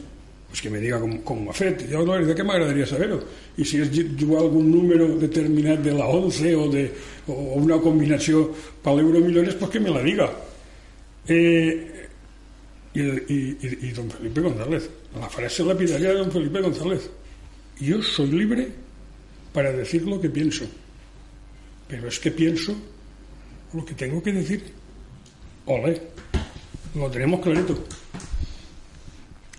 pues 0.48 0.62
que 0.62 0.70
me 0.70 0.80
diga 0.80 0.98
ho 0.98 1.50
ha 1.50 1.52
fet. 1.52 1.84
Jo 1.90 2.04
la 2.06 2.16
veritat 2.16 2.36
que 2.36 2.44
m'agradaria 2.44 2.86
saber-ho. 2.86 3.20
I 3.58 3.64
si 3.64 3.82
és 3.84 3.90
jugar 4.18 4.42
algun 4.42 4.70
número 4.72 5.08
determinat 5.20 5.82
de 5.84 5.92
la 5.92 6.06
11 6.08 6.54
o, 6.56 6.68
de, 6.72 6.86
o 7.28 7.60
una 7.60 7.76
combinació 7.84 8.46
per 8.82 8.94
l'euro 8.96 9.20
millones, 9.20 9.58
pues 9.60 9.70
que 9.70 9.80
me 9.80 9.92
la 9.92 10.02
diga. 10.02 10.30
Eh, 11.28 12.08
y, 12.94 13.00
y, 13.02 13.58
y, 13.60 13.88
y, 13.88 13.92
don 13.92 14.10
Felipe 14.10 14.40
González, 14.40 14.88
la 15.20 15.28
frase 15.28 15.62
lapidaria 15.64 16.14
de 16.14 16.18
don 16.24 16.32
Felipe 16.32 16.62
González. 16.62 17.10
Yo 17.78 18.02
soy 18.02 18.32
libre 18.32 18.72
para 19.52 19.70
decir 19.72 20.02
lo 20.06 20.18
que 20.18 20.30
pienso, 20.30 20.64
pero 21.86 22.08
es 22.08 22.18
que 22.18 22.30
pienso 22.30 22.74
lo 23.74 23.84
que 23.84 23.94
tengo 23.94 24.22
que 24.22 24.32
decir. 24.32 24.64
Ole, 25.66 26.00
lo 26.94 27.10
tenemos 27.10 27.40
clarito. 27.40 27.84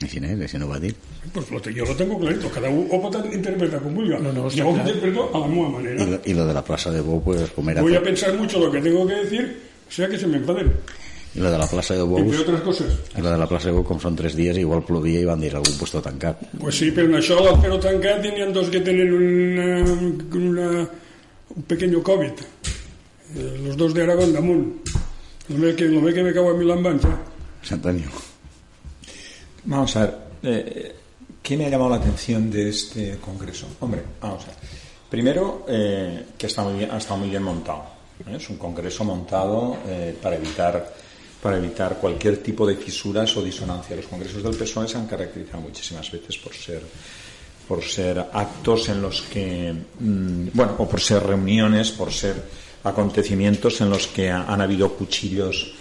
¿Y 0.02 0.08
si 0.08 0.20
no, 0.20 0.48
si 0.48 0.58
no 0.58 0.68
va 0.68 0.78
a 0.78 0.80
decir? 0.80 0.96
Pues 1.34 1.52
lo, 1.52 1.60
yo 1.70 1.86
lo 1.86 1.96
tengo 1.96 2.18
clarito, 2.18 2.50
cada 2.50 2.70
uno 2.70 3.12
interpretar 3.34 3.82
como 3.82 3.96
vulga. 3.96 4.18
No, 4.20 4.32
no, 4.32 4.50
yo 4.50 4.64
lo 4.64 4.78
interpreto 4.78 5.30
a 5.34 5.40
la 5.40 5.48
misma 5.48 5.70
manera. 5.70 6.04
Y 6.04 6.10
lo, 6.10 6.22
y 6.26 6.34
lo, 6.34 6.46
de 6.46 6.54
la 6.54 6.64
plaza 6.64 6.90
de 6.92 7.02
Bo, 7.02 7.22
pues 7.22 7.50
como 7.52 7.70
era... 7.70 7.82
Voy 7.82 7.96
a 7.96 8.02
pensar 8.02 8.34
mucho 8.34 8.60
lo 8.60 8.72
que 8.72 8.80
tengo 8.80 9.06
que 9.06 9.16
decir 9.16 9.70
O 9.90 9.92
sea 9.92 10.08
que 10.08 10.18
se 10.18 10.28
me 10.28 10.38
enfaden. 10.38 10.72
I 11.36 11.42
la 11.42 11.52
de 11.52 11.58
la 11.58 11.68
plaça 11.68 11.96
de 11.96 12.04
Bous... 12.04 12.22
Entre 12.22 12.38
altres 12.38 12.62
coses. 12.62 12.94
I 13.18 13.22
la 13.22 13.32
de 13.32 13.38
la 13.38 13.48
plaça 13.50 13.70
de 13.70 13.74
Bous, 13.74 13.88
com 13.90 14.00
són 14.02 14.16
tres 14.18 14.38
dies, 14.38 14.58
igual 14.62 14.84
plovia 14.86 15.22
i 15.22 15.28
van 15.28 15.42
dir 15.42 15.52
algun 15.58 15.78
puesto 15.82 16.02
tancat. 16.06 16.42
Pues 16.62 16.78
sí, 16.78 16.92
pero 16.94 17.18
això 17.18 17.40
l'Alfero 17.42 17.80
tancat 17.82 18.22
tenien 18.26 18.54
dos 18.54 18.70
que 18.70 18.82
tenen 18.86 19.14
una, 19.18 19.70
una, 20.38 20.70
un 21.58 21.68
pequeño 21.70 22.02
COVID. 22.06 22.46
Eh, 23.36 23.52
los 23.66 23.78
dos 23.78 23.94
de 23.98 24.06
Aragón 24.06 24.34
damunt. 24.34 24.90
Lo 25.50 25.62
ve 25.66 25.76
que, 25.76 25.90
lo 25.90 26.02
ve 26.02 26.14
que 26.14 26.24
me 26.24 26.34
cago 26.34 26.54
en 26.54 26.60
mi 26.60 26.66
lambanza. 26.70 27.18
Santanio. 27.62 28.29
Vamos 29.66 29.96
a 29.96 30.00
ver, 30.02 30.18
eh, 30.44 30.96
¿qué 31.42 31.58
me 31.58 31.66
ha 31.66 31.70
llamado 31.70 31.90
la 31.92 31.98
atención 31.98 32.50
de 32.50 32.70
este 32.70 33.18
congreso? 33.18 33.68
Hombre, 33.80 34.04
vamos 34.22 34.44
a 34.44 34.48
ver. 34.48 34.56
Primero, 35.10 35.66
eh, 35.68 36.26
que 36.38 36.48
está 36.48 36.64
muy 36.64 36.78
bien, 36.80 36.92
ha 36.92 36.98
estado 36.98 37.18
muy 37.20 37.30
bien 37.30 37.44
montado. 37.44 37.84
¿eh? 38.28 38.36
Es 38.36 38.50
un 38.50 38.58
congreso 38.58 39.04
montado 39.04 39.78
para 40.22 40.36
evitar 40.36 40.94
para 41.42 41.56
evitar 41.56 41.96
cualquier 42.02 42.44
tipo 42.44 42.68
de 42.68 42.76
fisuras 42.76 43.36
o 43.38 43.42
disonancia. 43.42 43.96
Los 43.96 44.08
congresos 44.08 44.44
del 44.44 44.56
PSOE 44.58 44.90
se 44.90 44.98
han 44.98 45.08
caracterizado 45.08 45.62
muchísimas 45.62 46.12
veces 46.12 46.38
por 46.38 46.54
ser 46.54 46.82
por 47.66 47.82
ser 47.84 48.20
actos 48.34 48.90
en 48.90 49.02
los 49.02 49.22
que, 49.22 49.72
mm, 49.72 50.48
bueno, 50.54 50.76
o 50.80 50.90
por 50.90 51.00
ser 51.00 51.24
reuniones, 51.24 51.92
por 51.92 52.12
ser 52.12 52.36
acontecimientos 52.84 53.80
en 53.80 53.90
los 53.92 54.08
que 54.08 54.30
ha- 54.32 54.44
han 54.52 54.60
habido 54.60 54.92
cuchillos, 54.96 55.72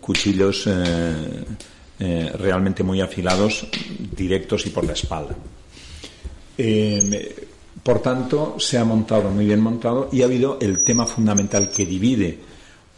cuchillos 0.00 0.66
eh, 1.98 2.30
realmente 2.38 2.82
muy 2.82 3.00
afilados, 3.00 3.66
directos 4.16 4.66
y 4.66 4.70
por 4.70 4.84
la 4.84 4.92
espalda. 4.92 5.34
Eh, 6.58 7.46
por 7.82 8.00
tanto, 8.00 8.56
se 8.58 8.78
ha 8.78 8.84
montado 8.84 9.30
muy 9.30 9.46
bien 9.46 9.60
montado 9.60 10.08
y 10.12 10.22
ha 10.22 10.24
habido 10.24 10.58
el 10.60 10.82
tema 10.82 11.06
fundamental 11.06 11.70
que 11.70 11.86
divide 11.86 12.38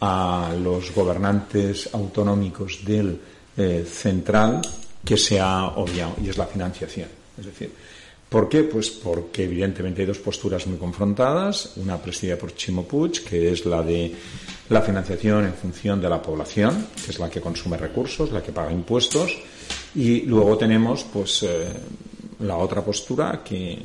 a 0.01 0.53
los 0.61 0.93
gobernantes 0.93 1.89
autonómicos 1.93 2.83
del 2.83 3.19
eh, 3.55 3.85
central 3.87 4.61
que 5.03 5.17
se 5.17 5.39
ha 5.39 5.67
obviado 5.67 6.15
y 6.23 6.29
es 6.29 6.37
la 6.37 6.47
financiación. 6.47 7.07
Es 7.37 7.45
decir, 7.45 7.71
¿por 8.29 8.47
qué? 8.47 8.63
Pues 8.63 8.89
porque 8.89 9.43
evidentemente 9.43 10.01
hay 10.01 10.07
dos 10.07 10.19
posturas 10.19 10.65
muy 10.67 10.77
confrontadas, 10.77 11.73
una 11.77 11.97
presidida 11.97 12.37
por 12.37 12.55
Chimo 12.55 12.83
Puig, 12.83 13.23
que 13.23 13.51
es 13.51 13.65
la 13.65 13.81
de 13.81 14.13
la 14.69 14.81
financiación 14.81 15.45
en 15.45 15.53
función 15.53 15.99
de 15.99 16.09
la 16.09 16.21
población, 16.21 16.87
que 17.03 17.11
es 17.11 17.19
la 17.19 17.29
que 17.29 17.41
consume 17.41 17.77
recursos, 17.77 18.31
la 18.31 18.43
que 18.43 18.51
paga 18.51 18.71
impuestos, 18.71 19.35
y 19.95 20.21
luego 20.21 20.57
tenemos 20.57 21.03
pues 21.03 21.43
eh, 21.43 21.67
la 22.39 22.57
otra 22.57 22.83
postura 22.83 23.41
que 23.43 23.79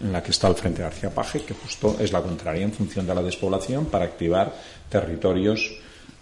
en 0.00 0.12
la 0.12 0.22
que 0.22 0.30
está 0.30 0.48
el 0.48 0.54
Frente 0.54 0.82
García 0.82 1.10
Paje, 1.10 1.42
que 1.42 1.54
justo 1.54 1.96
es 1.98 2.12
la 2.12 2.22
contraria 2.22 2.62
en 2.62 2.72
función 2.72 3.06
de 3.06 3.14
la 3.14 3.22
despoblación 3.22 3.86
para 3.86 4.04
activar 4.04 4.54
territorios 4.88 5.72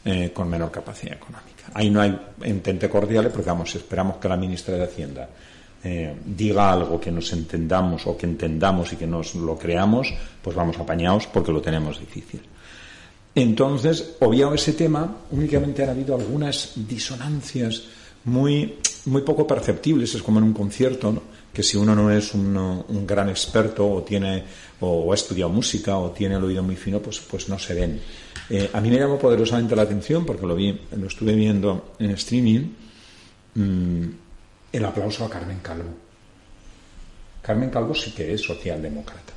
eh, 0.05 0.31
con 0.33 0.49
menor 0.49 0.71
capacidad 0.71 1.17
económica. 1.17 1.71
Ahí 1.75 1.91
no 1.91 2.01
hay 2.01 2.19
entente 2.43 2.89
cordial 2.89 3.31
porque 3.31 3.51
vamos, 3.51 3.75
esperamos 3.75 4.17
que 4.17 4.29
la 4.29 4.37
ministra 4.37 4.75
de 4.75 4.85
Hacienda 4.85 5.29
eh, 5.85 6.15
diga 6.25 6.73
algo 6.73 7.01
que 7.01 7.13
nos 7.13 7.33
entendamos 7.33 8.07
o 8.07 8.17
que 8.17 8.27
entendamos 8.27 8.93
y 8.93 8.97
que 8.97 9.07
nos 9.07 9.35
lo 9.35 9.57
creamos, 9.57 10.13
pues 10.43 10.57
vamos 10.57 10.79
apañados 10.79 11.27
porque 11.27 11.53
lo 11.53 11.63
tenemos 11.63 12.01
difícil. 12.01 12.41
Entonces, 13.35 14.17
obviado 14.21 14.55
ese 14.55 14.73
tema, 14.73 15.19
únicamente 15.31 15.85
han 15.85 15.91
habido 15.91 16.17
algunas 16.17 16.73
disonancias 16.75 17.85
muy, 18.25 18.75
muy 19.07 19.23
poco 19.23 19.47
perceptibles, 19.47 20.15
es 20.15 20.23
como 20.23 20.39
en 20.39 20.45
un 20.47 20.53
concierto, 20.53 21.23
que 21.53 21.63
si 21.63 21.77
uno 21.77 21.95
no 21.95 22.11
es 22.11 22.35
un, 22.35 22.87
gran 23.07 23.29
experto 23.29 23.89
o 23.89 24.03
tiene 24.03 24.45
o 24.81 25.13
ha 25.13 25.15
estudiado 25.15 25.51
música 25.51 25.97
o 25.99 26.11
tiene 26.11 26.37
el 26.37 26.45
oído 26.45 26.63
muy 26.63 26.77
fino, 26.77 27.01
pues, 27.01 27.21
pues 27.21 27.49
no 27.49 27.59
se 27.59 27.75
ven. 27.75 28.01
Eh, 28.51 28.71
a 28.73 28.81
mí 28.81 28.91
me 28.91 28.99
llamó 28.99 29.19
poderosamente 29.19 29.75
la 29.75 29.83
atención 29.83 30.25
porque 30.25 30.47
lo 30.47 30.55
vi, 30.55 30.79
lo 30.97 31.07
estuve 31.07 31.35
viendo 31.35 31.95
en 31.99 32.11
streaming, 32.11 32.61
mm, 33.55 34.05
el 34.73 34.85
aplauso 34.85 35.25
a 35.25 35.31
Carmen 35.31 35.61
Calvo. 35.61 35.91
Carmen 37.43 37.71
Calvo 37.71 37.95
sí 37.95 38.13
que 38.13 38.33
es 38.35 38.43
socialdemócrata. 38.43 39.33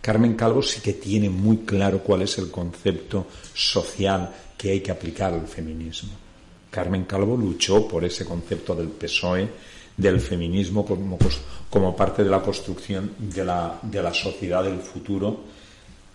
Carmen 0.00 0.34
Calvo 0.34 0.62
sí 0.62 0.80
que 0.80 0.94
tiene 0.94 1.28
muy 1.28 1.58
claro 1.58 2.02
cuál 2.02 2.22
es 2.22 2.38
el 2.38 2.50
concepto 2.50 3.26
social 3.52 4.32
que 4.56 4.70
hay 4.70 4.80
que 4.80 4.90
aplicar 4.90 5.32
al 5.34 5.46
feminismo. 5.46 6.10
Carmen 6.70 7.04
Calvo 7.04 7.36
luchó 7.36 7.86
por 7.86 8.04
ese 8.04 8.24
concepto 8.24 8.74
del 8.74 8.88
PSOE, 8.88 9.48
del 9.96 10.20
feminismo 10.20 10.86
como, 10.86 11.96
parte 11.96 12.24
de 12.24 12.30
la 12.30 12.40
construcción 12.40 13.14
de 13.18 13.44
la, 13.44 13.78
de 13.82 14.02
la 14.02 14.14
sociedad 14.14 14.64
del 14.64 14.80
futuro 14.80 15.40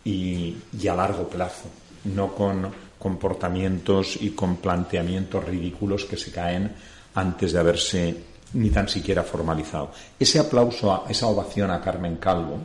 y, 0.04 0.56
y 0.82 0.88
a 0.88 0.96
largo 0.96 1.30
plazo, 1.30 1.66
no 2.06 2.34
con 2.34 2.72
comportamientos 2.98 4.18
y 4.20 4.32
con 4.32 4.58
planteamientos 4.58 5.44
ridículos 5.44 6.06
que 6.06 6.18
se 6.18 6.32
caen 6.32 6.72
antes 7.14 7.54
de 7.54 7.60
haberse 7.60 8.16
ni 8.54 8.70
tan 8.70 8.88
siquiera 8.88 9.24
formalizado. 9.24 9.92
Ese 10.20 10.40
aplauso, 10.40 11.06
esa 11.10 11.28
ovación 11.28 11.72
a 11.72 11.82
Carmen 11.82 12.18
Calvo 12.18 12.60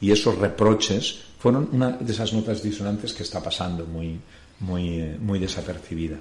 y 0.00 0.10
esos 0.10 0.38
reproches 0.38 1.20
fueron 1.38 1.68
una 1.72 1.90
de 1.90 2.12
esas 2.12 2.32
notas 2.32 2.62
disonantes 2.62 3.12
que 3.12 3.22
está 3.22 3.42
pasando 3.42 3.84
muy, 3.84 4.18
muy, 4.60 5.00
eh, 5.00 5.16
muy 5.20 5.38
desapercibida. 5.38 6.16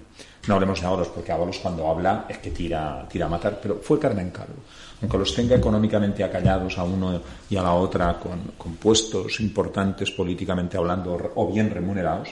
No 0.47 0.55
hablemos 0.55 0.81
de 0.81 0.87
Ábalos, 0.87 1.07
porque 1.07 1.31
Ábalos 1.31 1.59
cuando 1.59 1.87
habla 1.87 2.25
es 2.27 2.39
que 2.39 2.51
tira, 2.51 3.07
tira 3.09 3.27
a 3.27 3.29
matar, 3.29 3.59
pero 3.61 3.79
fue 3.81 3.99
Carmen 3.99 4.31
Calvo. 4.31 4.61
Aunque 5.01 5.17
los 5.17 5.33
tenga 5.33 5.55
económicamente 5.55 6.23
acallados 6.23 6.77
a 6.77 6.83
uno 6.83 7.21
y 7.49 7.55
a 7.55 7.63
la 7.63 7.73
otra 7.73 8.19
con, 8.19 8.39
con 8.57 8.75
puestos 8.75 9.39
importantes 9.39 10.11
políticamente 10.11 10.77
hablando 10.77 11.31
o 11.35 11.51
bien 11.51 11.69
remunerados, 11.69 12.29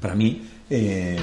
para 0.00 0.14
mí, 0.14 0.42
eh, 0.68 1.16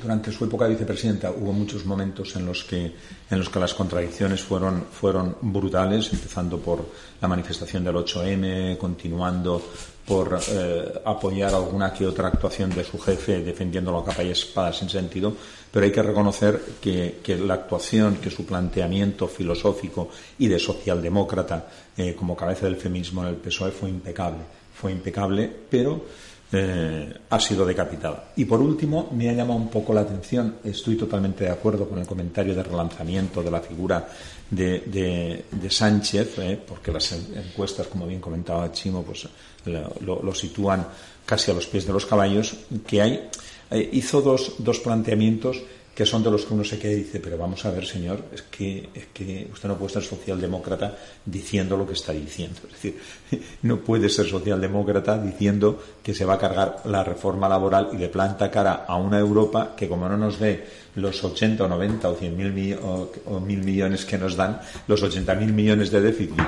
durante 0.00 0.32
su 0.32 0.44
época 0.44 0.64
de 0.64 0.72
vicepresidenta 0.72 1.30
hubo 1.30 1.52
muchos 1.52 1.84
momentos 1.84 2.34
en 2.36 2.46
los 2.46 2.64
que, 2.64 2.92
en 3.30 3.38
los 3.38 3.48
que 3.48 3.58
las 3.58 3.74
contradicciones 3.74 4.42
fueron, 4.42 4.86
fueron 4.90 5.36
brutales, 5.40 6.12
empezando 6.12 6.58
por 6.58 6.84
la 7.20 7.28
manifestación 7.28 7.84
del 7.84 7.96
8M, 7.96 8.76
continuando 8.78 9.62
por 10.06 10.40
eh, 10.50 11.00
apoyar 11.04 11.54
alguna 11.54 11.92
que 11.92 12.06
otra 12.06 12.28
actuación 12.28 12.70
de 12.70 12.82
su 12.82 12.98
jefe 12.98 13.40
defendiéndolo 13.40 13.98
a 13.98 14.04
capa 14.04 14.22
y 14.22 14.30
espada 14.30 14.72
sin 14.72 14.88
sentido, 14.88 15.34
pero 15.70 15.84
hay 15.84 15.92
que 15.92 16.02
reconocer 16.02 16.60
que, 16.80 17.20
que 17.22 17.36
la 17.36 17.54
actuación, 17.54 18.16
que 18.16 18.30
su 18.30 18.46
planteamiento 18.46 19.28
filosófico 19.28 20.08
y 20.38 20.48
de 20.48 20.58
socialdemócrata 20.58 21.68
eh, 21.96 22.14
como 22.14 22.36
cabeza 22.36 22.64
del 22.64 22.76
feminismo 22.76 23.22
en 23.22 23.28
el 23.28 23.36
PSOE 23.36 23.70
fue 23.70 23.90
impecable. 23.90 24.40
Fue 24.74 24.92
impecable, 24.92 25.50
pero 25.68 26.04
eh, 26.50 27.14
ha 27.28 27.40
sido 27.40 27.66
decapitada. 27.66 28.32
Y 28.36 28.46
por 28.46 28.60
último, 28.60 29.10
me 29.12 29.28
ha 29.28 29.32
llamado 29.32 29.58
un 29.58 29.68
poco 29.68 29.92
la 29.92 30.00
atención, 30.00 30.56
estoy 30.64 30.96
totalmente 30.96 31.44
de 31.44 31.50
acuerdo 31.50 31.88
con 31.88 31.98
el 31.98 32.06
comentario 32.06 32.54
de 32.54 32.62
relanzamiento 32.62 33.42
de 33.42 33.50
la 33.50 33.60
figura 33.60 34.08
de, 34.50 34.80
de, 34.86 35.44
de 35.50 35.70
Sánchez, 35.70 36.38
eh, 36.38 36.58
porque 36.66 36.90
las 36.90 37.12
encuestas, 37.12 37.86
como 37.88 38.06
bien 38.06 38.20
comentaba 38.20 38.72
Chimo, 38.72 39.02
pues 39.02 39.28
lo, 39.66 40.22
lo, 40.22 40.34
sitúan 40.34 40.86
casi 41.26 41.50
a 41.50 41.54
los 41.54 41.66
pies 41.66 41.86
de 41.86 41.92
los 41.92 42.06
caballos, 42.06 42.54
que 42.86 43.02
hay, 43.02 43.28
eh, 43.70 43.90
hizo 43.92 44.22
dos, 44.22 44.54
dos 44.58 44.78
planteamientos 44.78 45.62
que 45.98 46.06
son 46.06 46.22
de 46.22 46.30
los 46.30 46.44
que 46.44 46.54
uno 46.54 46.62
se 46.62 46.78
queda 46.78 46.92
y 46.92 47.02
dice, 47.02 47.18
pero 47.18 47.36
vamos 47.36 47.64
a 47.64 47.72
ver, 47.72 47.84
señor, 47.84 48.22
es 48.32 48.42
que, 48.42 48.88
es 48.94 49.06
que 49.12 49.48
usted 49.52 49.68
no 49.68 49.76
puede 49.76 49.94
ser 49.94 50.04
socialdemócrata 50.04 50.96
diciendo 51.26 51.76
lo 51.76 51.84
que 51.84 51.94
está 51.94 52.12
diciendo. 52.12 52.60
Es 52.68 52.74
decir, 52.74 53.00
no 53.62 53.78
puede 53.78 54.08
ser 54.08 54.28
socialdemócrata 54.28 55.18
diciendo 55.18 55.82
que 56.00 56.14
se 56.14 56.24
va 56.24 56.34
a 56.34 56.38
cargar 56.38 56.82
la 56.84 57.02
reforma 57.02 57.48
laboral 57.48 57.88
y 57.94 57.96
le 57.96 58.10
planta 58.10 58.48
cara 58.48 58.84
a 58.86 58.94
una 58.94 59.18
Europa 59.18 59.74
que 59.76 59.88
como 59.88 60.08
no 60.08 60.16
nos 60.16 60.38
ve 60.38 60.64
los 60.94 61.24
80 61.24 61.64
o 61.64 61.68
90 61.68 62.08
o 62.08 62.14
100 62.14 62.36
mil 62.36 62.78
o 62.80 63.40
mil 63.40 63.64
millones 63.64 64.04
que 64.04 64.18
nos 64.18 64.36
dan, 64.36 64.60
los 64.86 65.02
80 65.02 65.34
mil 65.34 65.52
millones 65.52 65.90
de 65.90 66.00
déficit 66.00 66.38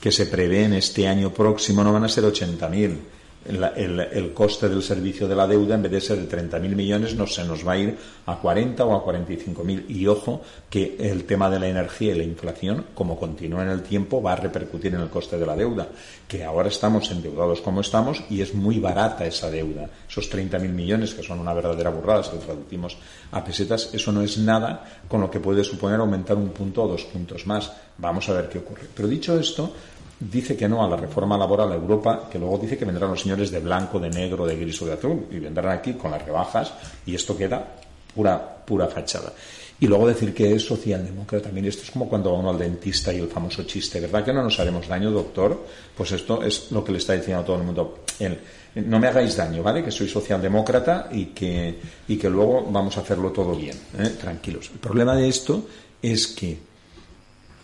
que 0.00 0.12
se 0.12 0.26
prevén 0.26 0.72
este 0.74 1.08
año 1.08 1.34
próximo 1.34 1.82
no 1.82 1.92
van 1.92 2.04
a 2.04 2.08
ser 2.08 2.24
80 2.24 2.68
mil 2.68 3.00
el, 3.44 4.00
el, 4.00 4.32
coste 4.34 4.68
del 4.68 4.82
servicio 4.82 5.26
de 5.26 5.34
la 5.34 5.46
deuda, 5.46 5.74
en 5.74 5.82
vez 5.82 5.92
de 5.92 6.00
ser 6.00 6.18
de 6.18 6.28
30.000 6.28 6.60
millones, 6.74 7.14
no 7.14 7.26
se 7.26 7.44
nos 7.44 7.66
va 7.66 7.72
a 7.72 7.78
ir 7.78 7.96
a 8.26 8.36
40 8.36 8.84
o 8.84 8.94
a 8.94 9.04
45.000. 9.04 9.84
Y 9.88 10.06
ojo 10.06 10.42
que 10.68 10.96
el 10.98 11.24
tema 11.24 11.48
de 11.48 11.58
la 11.58 11.68
energía 11.68 12.14
y 12.14 12.18
la 12.18 12.24
inflación, 12.24 12.86
como 12.94 13.18
continúa 13.18 13.62
en 13.62 13.70
el 13.70 13.82
tiempo, 13.82 14.22
va 14.22 14.32
a 14.32 14.36
repercutir 14.36 14.94
en 14.94 15.00
el 15.00 15.08
coste 15.08 15.38
de 15.38 15.46
la 15.46 15.56
deuda. 15.56 15.88
Que 16.28 16.44
ahora 16.44 16.68
estamos 16.68 17.10
endeudados 17.10 17.60
como 17.62 17.80
estamos 17.80 18.22
y 18.28 18.42
es 18.42 18.54
muy 18.54 18.78
barata 18.78 19.24
esa 19.24 19.50
deuda. 19.50 19.88
Esos 20.08 20.30
30.000 20.30 20.68
millones, 20.68 21.14
que 21.14 21.22
son 21.22 21.40
una 21.40 21.54
verdadera 21.54 21.90
burrada, 21.90 22.22
si 22.22 22.32
lo 22.32 22.38
traducimos 22.38 22.98
a 23.32 23.42
pesetas, 23.42 23.90
eso 23.94 24.12
no 24.12 24.22
es 24.22 24.36
nada 24.38 25.02
con 25.08 25.20
lo 25.20 25.30
que 25.30 25.40
puede 25.40 25.64
suponer 25.64 25.98
aumentar 25.98 26.36
un 26.36 26.50
punto 26.50 26.82
o 26.82 26.88
dos 26.88 27.04
puntos 27.04 27.46
más. 27.46 27.72
Vamos 27.96 28.28
a 28.28 28.34
ver 28.34 28.48
qué 28.48 28.58
ocurre. 28.58 28.82
Pero 28.94 29.08
dicho 29.08 29.38
esto, 29.38 29.72
dice 30.20 30.56
que 30.56 30.68
no 30.68 30.84
a 30.84 30.88
la 30.88 30.96
reforma 30.96 31.36
laboral 31.38 31.72
a 31.72 31.74
Europa, 31.74 32.28
que 32.30 32.38
luego 32.38 32.58
dice 32.58 32.76
que 32.76 32.84
vendrán 32.84 33.10
los 33.10 33.22
señores 33.22 33.50
de 33.50 33.58
blanco, 33.58 33.98
de 33.98 34.10
negro, 34.10 34.46
de 34.46 34.56
gris 34.56 34.80
o 34.82 34.86
de 34.86 34.92
azul, 34.92 35.26
y 35.30 35.38
vendrán 35.38 35.78
aquí 35.78 35.94
con 35.94 36.10
las 36.10 36.24
rebajas, 36.24 36.72
y 37.06 37.14
esto 37.14 37.36
queda 37.36 37.76
pura, 38.14 38.64
pura 38.64 38.86
fachada. 38.86 39.32
Y 39.80 39.86
luego 39.86 40.06
decir 40.06 40.34
que 40.34 40.54
es 40.54 40.62
socialdemócrata 40.62 41.44
también. 41.44 41.64
Esto 41.64 41.84
es 41.84 41.90
como 41.90 42.06
cuando 42.06 42.30
va 42.32 42.38
uno 42.38 42.50
al 42.50 42.58
dentista 42.58 43.14
y 43.14 43.18
el 43.18 43.28
famoso 43.28 43.62
chiste, 43.62 43.98
¿verdad 43.98 44.22
que 44.22 44.32
no 44.32 44.42
nos 44.42 44.60
haremos 44.60 44.86
daño, 44.86 45.10
doctor? 45.10 45.64
Pues 45.96 46.12
esto 46.12 46.42
es 46.42 46.70
lo 46.70 46.84
que 46.84 46.92
le 46.92 46.98
está 46.98 47.14
diciendo 47.14 47.40
a 47.40 47.44
todo 47.46 47.56
el 47.56 47.62
mundo. 47.62 48.00
Él, 48.18 48.38
no 48.74 49.00
me 49.00 49.06
hagáis 49.08 49.36
daño, 49.36 49.62
¿vale? 49.62 49.82
Que 49.82 49.90
soy 49.90 50.06
socialdemócrata 50.06 51.08
y 51.10 51.26
que, 51.26 51.78
y 52.08 52.16
que 52.18 52.28
luego 52.28 52.66
vamos 52.70 52.98
a 52.98 53.00
hacerlo 53.00 53.32
todo 53.32 53.54
bien, 53.56 53.76
¿eh? 53.98 54.10
tranquilos. 54.20 54.70
El 54.70 54.80
problema 54.80 55.16
de 55.16 55.28
esto 55.28 55.66
es 56.02 56.26
que 56.26 56.58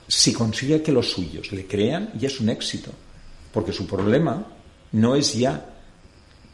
si 0.08 0.32
consigue 0.32 0.82
que 0.82 0.92
los 0.92 1.10
suyos 1.10 1.52
le 1.52 1.66
crean, 1.66 2.12
ya 2.18 2.28
es 2.28 2.40
un 2.40 2.48
éxito. 2.48 2.90
Porque 3.52 3.72
su 3.72 3.86
problema 3.86 4.46
no 4.92 5.14
es 5.14 5.34
ya 5.34 5.72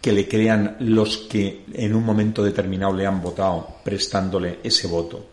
que 0.00 0.12
le 0.12 0.26
crean 0.26 0.76
los 0.80 1.18
que 1.18 1.64
en 1.72 1.94
un 1.94 2.04
momento 2.04 2.42
determinado 2.42 2.92
le 2.92 3.06
han 3.06 3.22
votado 3.22 3.76
prestándole 3.84 4.58
ese 4.62 4.88
voto 4.88 5.32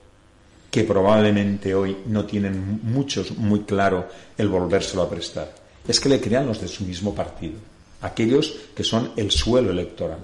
que 0.70 0.84
probablemente 0.84 1.74
hoy 1.74 1.98
no 2.06 2.26
tienen 2.26 2.82
muchos 2.84 3.36
muy 3.38 3.62
claro 3.62 4.08
el 4.38 4.50
volvérselo 4.50 5.02
a 5.02 5.10
prestar. 5.10 5.52
Es 5.88 6.00
que 6.00 6.10
le 6.10 6.22
crean 6.22 6.46
los 6.46 6.62
de 6.62 6.68
su 6.68 6.86
mismo 6.86 7.16
partido, 7.16 7.56
aquellos 8.02 8.54
que 8.76 8.84
son 8.84 9.12
el 9.16 9.32
suelo 9.32 9.72
electoral. 9.72 10.20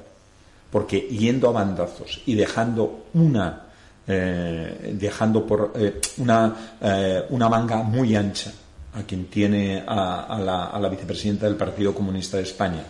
Porque 0.70 1.00
yendo 1.00 1.50
a 1.50 1.54
bandazos 1.54 2.22
y 2.26 2.36
dejando 2.36 3.06
una 3.14 3.65
eh, 4.08 4.94
dejando 4.94 5.46
por 5.46 5.74
eh, 5.76 6.00
una, 6.18 6.78
eh, 6.82 7.26
una 7.30 7.50
manga 7.50 7.78
muy 7.78 8.16
ancha 8.16 8.52
a 8.94 9.04
quien 9.04 9.26
tiene 9.26 9.84
a, 9.86 10.40
la, 10.40 10.66
a 10.66 10.80
la 10.80 10.90
vicepresidenta 10.90 11.46
del 11.46 11.56
Partido 11.56 11.94
Comunista 11.94 12.38
de 12.38 12.44
España 12.44 12.84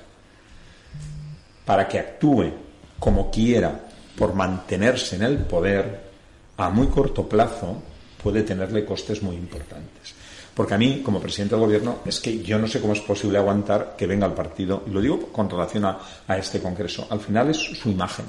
para 1.65 1.87
que 1.87 1.99
actúe 1.99 2.51
como 2.99 3.31
quiera 3.31 3.79
por 4.15 4.33
mantenerse 4.33 5.15
en 5.17 5.23
el 5.23 5.37
poder, 5.39 6.05
a 6.57 6.69
muy 6.69 6.87
corto 6.87 7.27
plazo 7.27 7.81
puede 8.21 8.43
tenerle 8.43 8.85
costes 8.85 9.21
muy 9.21 9.35
importantes. 9.35 10.15
Porque 10.53 10.73
a 10.73 10.77
mí, 10.77 11.01
como 11.03 11.19
presidente 11.19 11.55
del 11.55 11.65
gobierno, 11.65 11.99
es 12.05 12.21
que 12.21 12.41
yo 12.41 12.57
no 12.57 12.67
sé 12.67 12.79
cómo 12.79 12.93
es 12.93 13.01
posible 13.01 13.37
aguantar 13.37 13.95
que 13.97 14.07
venga 14.07 14.25
el 14.25 14.33
partido, 14.33 14.83
y 14.87 14.89
lo 14.89 15.01
digo 15.01 15.27
con 15.27 15.49
relación 15.49 15.83
a, 15.83 15.99
este 16.37 16.61
congreso, 16.61 17.07
al 17.09 17.19
final 17.19 17.49
es 17.49 17.57
su 17.57 17.89
imagen. 17.89 18.25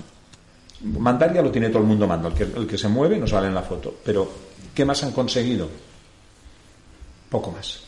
Mandar 0.82 1.32
ya 1.32 1.42
lo 1.42 1.50
tiene 1.50 1.68
todo 1.68 1.80
el 1.80 1.88
mundo 1.88 2.06
mando, 2.06 2.28
el 2.28 2.34
que, 2.34 2.66
que 2.66 2.78
se 2.78 2.88
mueve 2.88 3.18
no 3.18 3.26
sale 3.26 3.48
en 3.48 3.54
la 3.54 3.62
foto, 3.62 3.94
pero 4.04 4.30
¿qué 4.74 4.84
más 4.84 5.02
han 5.02 5.12
conseguido? 5.12 5.68
Poco 7.30 7.50
más. 7.50 7.80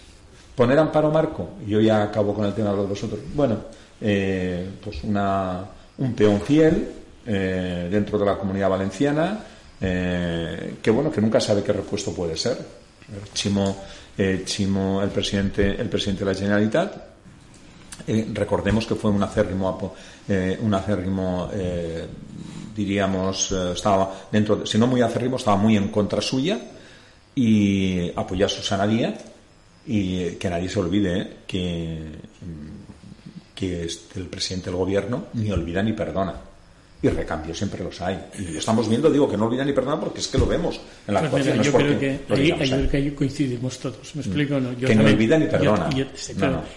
Poner 0.59 0.79
amparo 0.79 1.11
marco, 1.11 1.51
yo 1.66 1.81
ya 1.81 2.03
acabo 2.03 2.35
con 2.35 2.44
el 2.44 2.53
tema 2.53 2.72
de 2.72 2.85
vosotros. 2.85 3.20
Bueno, 3.33 3.59
eh, 4.01 4.68
pues 4.83 5.05
una, 5.05 5.64
un 5.98 6.14
peón 6.14 6.40
fiel 6.40 6.88
eh, 7.27 7.88
dentro 7.90 8.18
de 8.18 8.27
la 8.27 8.37
comunidad 8.37 8.68
valenciana, 8.68 9.38
eh, 9.81 10.79
que 10.83 10.90
bueno, 10.90 11.12
que 11.12 11.20
nunca 11.20 11.40
sabe 11.40 11.62
qué 11.62 11.72
repuesto 11.72 12.12
puede 12.12 12.37
ser. 12.37 12.59
Chimo, 13.33 13.85
Chimo 14.44 15.01
el 15.01 15.11
presidente, 15.11 15.81
el 15.81 15.88
presidente 15.88 16.24
de 16.24 16.33
la 16.33 16.38
Generalitat, 16.38 16.96
recordemos 18.35 18.85
que 18.85 18.96
fue 18.96 19.12
un 19.12 19.22
acérrimo, 19.22 19.94
un 20.61 20.74
acérrimo 20.74 21.48
diríamos, 22.79 23.51
estaba 23.53 24.29
dentro, 24.31 24.64
si 24.64 24.79
no 24.79 24.87
muy 24.87 25.03
acérrimo, 25.03 25.37
estaba 25.37 25.57
muy 25.57 25.77
en 25.77 25.88
contra 25.88 26.23
suya 26.23 26.59
y 27.35 28.11
apoyó 28.14 28.47
a 28.47 28.49
Susana 28.49 28.87
Díaz 28.87 29.14
y 29.85 30.37
que 30.37 30.49
nadie 30.49 30.69
se 30.69 30.79
olvide 30.79 31.38
que, 31.47 31.99
que 33.55 33.88
el 34.14 34.27
presidente 34.27 34.71
del 34.71 34.79
gobierno 34.79 35.25
ni 35.35 35.51
olvida 35.51 35.83
ni 35.83 35.93
perdona 35.93 36.35
y 37.01 37.09
recambios 37.09 37.57
siempre 37.57 37.85
los 37.85 38.01
hay. 38.01 38.19
Y 38.39 38.57
estamos 38.57 38.89
viendo, 38.89 39.11
digo, 39.11 39.31
que 39.31 39.37
no 39.37 39.47
olvidan 39.47 39.67
ni 39.67 39.73
perdona 39.73 40.01
porque 40.01 40.19
es 40.19 40.29
que 40.29 40.37
lo 40.37 40.47
vemos 40.47 40.81
en 41.07 41.15
la 41.15 41.21
pues 41.31 41.47
actuación. 41.47 41.63
yo 41.63 41.73
creo 41.73 41.99
que 41.99 42.21
ahí, 42.31 42.89
ahí, 42.93 43.11
coincidimos 43.13 43.79
todos, 43.79 44.17
¿me 44.17 44.23
explico? 44.23 44.59
No? 44.59 44.73
Yo 44.73 44.89
que 44.89 44.95
no 44.95 45.05
olvida 45.05 45.39
ni 45.39 45.47
perdona. 45.47 45.89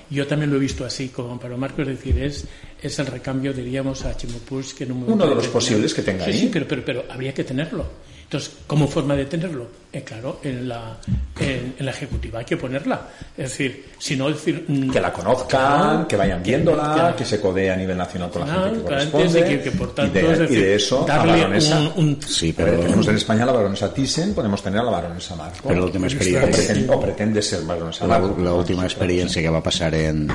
Yo, 0.09 0.27
también 0.27 0.51
lo 0.51 0.57
he 0.57 0.59
visto 0.59 0.85
así, 0.85 1.09
como 1.09 1.39
para 1.39 1.57
Marcos, 1.57 1.87
es 1.87 1.97
decir, 1.97 2.21
es, 2.21 2.45
es 2.81 2.99
el 2.99 3.07
recambio, 3.07 3.51
diríamos, 3.51 4.05
a 4.05 4.15
Chimopuls 4.15 4.73
que 4.75 4.83
en 4.83 4.91
un 4.91 5.11
Uno 5.11 5.27
de 5.27 5.35
los 5.35 5.47
posibles 5.47 5.93
que 5.93 6.03
tenga 6.03 6.25
ahí. 6.25 6.33
Sí, 6.33 6.49
pero, 6.53 6.67
pero, 6.67 6.85
pero 6.85 7.03
habría 7.09 7.33
que 7.33 7.43
tenerlo. 7.43 7.85
Entonces, 8.31 8.53
¿cómo 8.65 8.87
forma 8.87 9.13
de 9.13 9.25
tenerlo? 9.25 9.67
Eh, 9.91 10.03
claro, 10.03 10.39
en 10.41 10.69
la, 10.69 10.95
en, 11.37 11.75
la 11.79 11.91
ejecutiva 11.91 12.39
hay 12.39 12.45
que 12.45 12.55
ponerla. 12.55 13.09
Es 13.35 13.49
decir, 13.49 13.87
si 13.97 14.15
no 14.15 14.29
decir... 14.29 14.63
Mm, 14.69 14.89
que 14.89 15.01
la 15.01 15.11
conozcan, 15.11 16.07
que 16.07 16.15
vayan 16.15 16.41
viéndola, 16.41 17.13
que, 17.17 17.25
se 17.25 17.41
codee 17.41 17.69
a 17.69 17.75
nivel 17.75 17.97
nacional 17.97 18.31
con 18.31 18.47
la 18.47 18.53
gente 18.53 18.77
que 18.77 18.83
corresponde. 18.83 19.61
Que, 19.61 19.71
por 19.71 19.93
tanto, 19.93 20.17
y, 20.17 20.21
de, 20.21 20.45
y 20.45 20.55
de 20.55 20.75
eso, 20.75 21.05
la 21.05 21.17
baronesa... 21.17 21.91
Sí, 22.25 22.53
pero... 22.55 22.79
Tenemos 22.79 23.05
en 23.09 23.15
España 23.17 23.45
la 23.45 23.51
baronesa 23.51 23.93
Thyssen, 23.93 24.33
podemos 24.33 24.63
tener 24.63 24.79
a 24.79 24.83
la 24.83 24.91
baronesa 24.91 25.35
Marco. 25.35 25.67
Pero 25.67 25.79
la 25.81 25.85
última 25.87 26.07
experiencia... 26.07 26.85
O 26.87 27.01
pretende, 27.01 27.41
ser 27.41 27.65
baronesa 27.65 28.07
Marco. 28.07 28.41
La, 28.41 28.53
última 28.53 28.85
experiencia 28.85 29.41
que 29.41 29.49
va 29.49 29.57
a 29.57 29.63
pasar 29.63 29.93
en, 29.93 30.31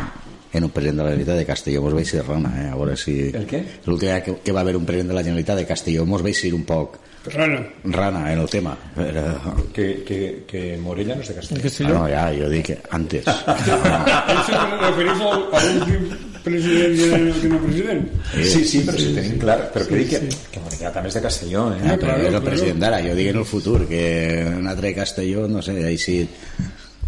en 0.53 0.65
un 0.65 0.71
presidente 0.71 1.03
de 1.03 1.05
la 1.05 1.11
Generalitat 1.11 1.39
de 1.39 1.47
Castelló 1.47 1.83
mos 1.83 2.09
ser 2.09 2.25
rana, 2.27 2.53
eh? 2.63 2.69
a 2.71 2.77
veure 2.77 2.97
si... 2.97 3.19
El 3.35 3.47
què? 3.47 3.63
L'últim 3.87 4.15
que, 4.25 4.39
que 4.45 4.53
va 4.53 4.61
haver 4.61 4.77
un 4.77 4.87
president 4.87 5.11
de 5.11 5.19
la 5.19 5.25
Generalitat 5.25 5.59
de 5.59 5.67
Castelló 5.67 6.07
mos 6.07 6.23
ser 6.37 6.55
un 6.55 6.65
poc 6.65 6.99
Rana. 7.27 7.67
Rana 7.85 8.33
en 8.33 8.39
el 8.39 8.49
tema. 8.49 8.77
Era... 8.97 9.41
Que, 9.73 10.05
que, 10.05 10.45
que 10.47 10.79
Morella 10.79 11.17
no 11.17 11.23
es 11.23 11.29
de 11.29 11.35
Castelló. 11.35 11.97
Ah, 11.97 11.99
no, 11.99 12.09
ja, 12.09 12.25
jo 12.37 12.49
dic 12.51 12.71
antes. 12.91 13.27
Això 13.27 14.47
se 14.47 14.61
refereix 14.83 15.25
a 15.27 15.63
l'últim 15.65 16.07
president 16.47 16.95
i 16.95 17.09
últim 17.33 17.57
president. 17.65 18.07
Sí, 18.37 18.63
sí, 18.65 18.85
però 18.87 19.03
si 19.03 19.11
tenim 19.17 19.41
clar, 19.43 19.59
però 19.75 19.89
que 19.89 20.03
dic 20.05 20.13
que, 20.15 20.23
que 20.55 20.63
Morella 20.63 20.95
també 20.95 21.11
és 21.11 21.19
de 21.19 21.25
Castelló, 21.27 21.67
eh? 21.75 21.83
Ah, 21.83 21.99
però 22.01 22.17
és 22.23 22.39
el 22.39 22.47
president 22.47 22.87
d'ara, 22.87 23.03
jo 23.03 23.19
dic 23.19 23.33
en 23.33 23.43
el 23.43 23.49
futur, 23.49 23.81
que 23.91 24.05
un 24.53 24.71
altre 24.71 24.95
Castelló, 24.95 25.49
no 25.51 25.63
sé, 25.67 25.81
ahí 25.85 25.99
sí 25.99 26.21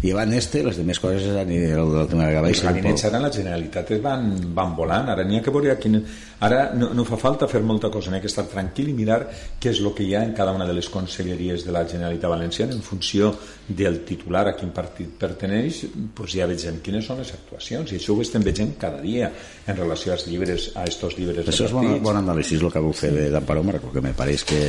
llevan 0.01 0.33
este, 0.33 0.63
les 0.63 0.77
demás 0.79 0.99
coses 1.03 1.25
és 1.27 1.37
a 1.39 1.45
nivell 1.47 1.91
del 1.91 2.07
tema 2.11 2.27
de 2.27 2.35
Gavà. 2.37 2.51
Els 2.53 2.63
gabinets 2.63 3.05
ara 3.09 3.19
la 3.23 3.31
Generalitat 3.35 3.91
van, 4.03 4.29
van 4.55 4.75
volant, 4.77 5.11
ara 5.11 5.25
n'hi 5.27 5.39
ha 5.39 5.45
que 5.45 5.53
veure 5.55 5.75
quin... 5.81 5.99
Ara 6.39 6.71
no, 6.73 6.93
no 6.95 7.03
fa 7.03 7.17
falta 7.19 7.49
fer 7.51 7.59
molta 7.67 7.89
cosa, 7.91 8.11
n'hi 8.11 8.19
ha 8.19 8.23
que 8.23 8.29
estar 8.31 8.45
tranquil 8.47 8.93
i 8.93 8.95
mirar 8.95 9.19
què 9.59 9.73
és 9.73 9.81
el 9.83 9.91
que 9.95 10.05
hi 10.07 10.13
ha 10.15 10.23
en 10.23 10.31
cada 10.37 10.53
una 10.55 10.67
de 10.67 10.75
les 10.77 10.87
conselleries 10.89 11.65
de 11.67 11.73
la 11.75 11.83
Generalitat 11.83 12.31
Valenciana 12.31 12.75
en 12.75 12.83
funció 12.85 13.33
del 13.67 13.99
titular 14.07 14.45
a 14.47 14.55
quin 14.55 14.71
partit 14.75 15.11
perteneix, 15.19 15.83
pues 16.15 16.37
ja 16.37 16.47
vegem 16.49 16.79
quines 16.85 17.05
són 17.05 17.19
les 17.19 17.33
actuacions, 17.35 17.91
i 17.91 17.99
això 17.99 18.15
ho 18.15 18.23
estem 18.23 18.45
veient 18.45 18.71
cada 18.79 19.03
dia 19.03 19.27
en 19.67 19.75
relació 19.75 20.15
als 20.15 20.25
llibres, 20.29 20.71
a 20.79 20.85
estos 20.87 21.17
llibres 21.19 21.43
Això 21.43 21.67
és 21.67 21.75
bon, 21.75 21.91
bon 22.03 22.21
anàlisi 22.21 22.55
el 22.55 22.71
que 22.71 22.83
vau 22.83 22.95
fer 22.95 23.11
d'Amparo 23.33 23.63
Marco, 23.67 23.91
que 23.91 24.03
me 24.03 24.15
pareix 24.15 24.47
que... 24.47 24.61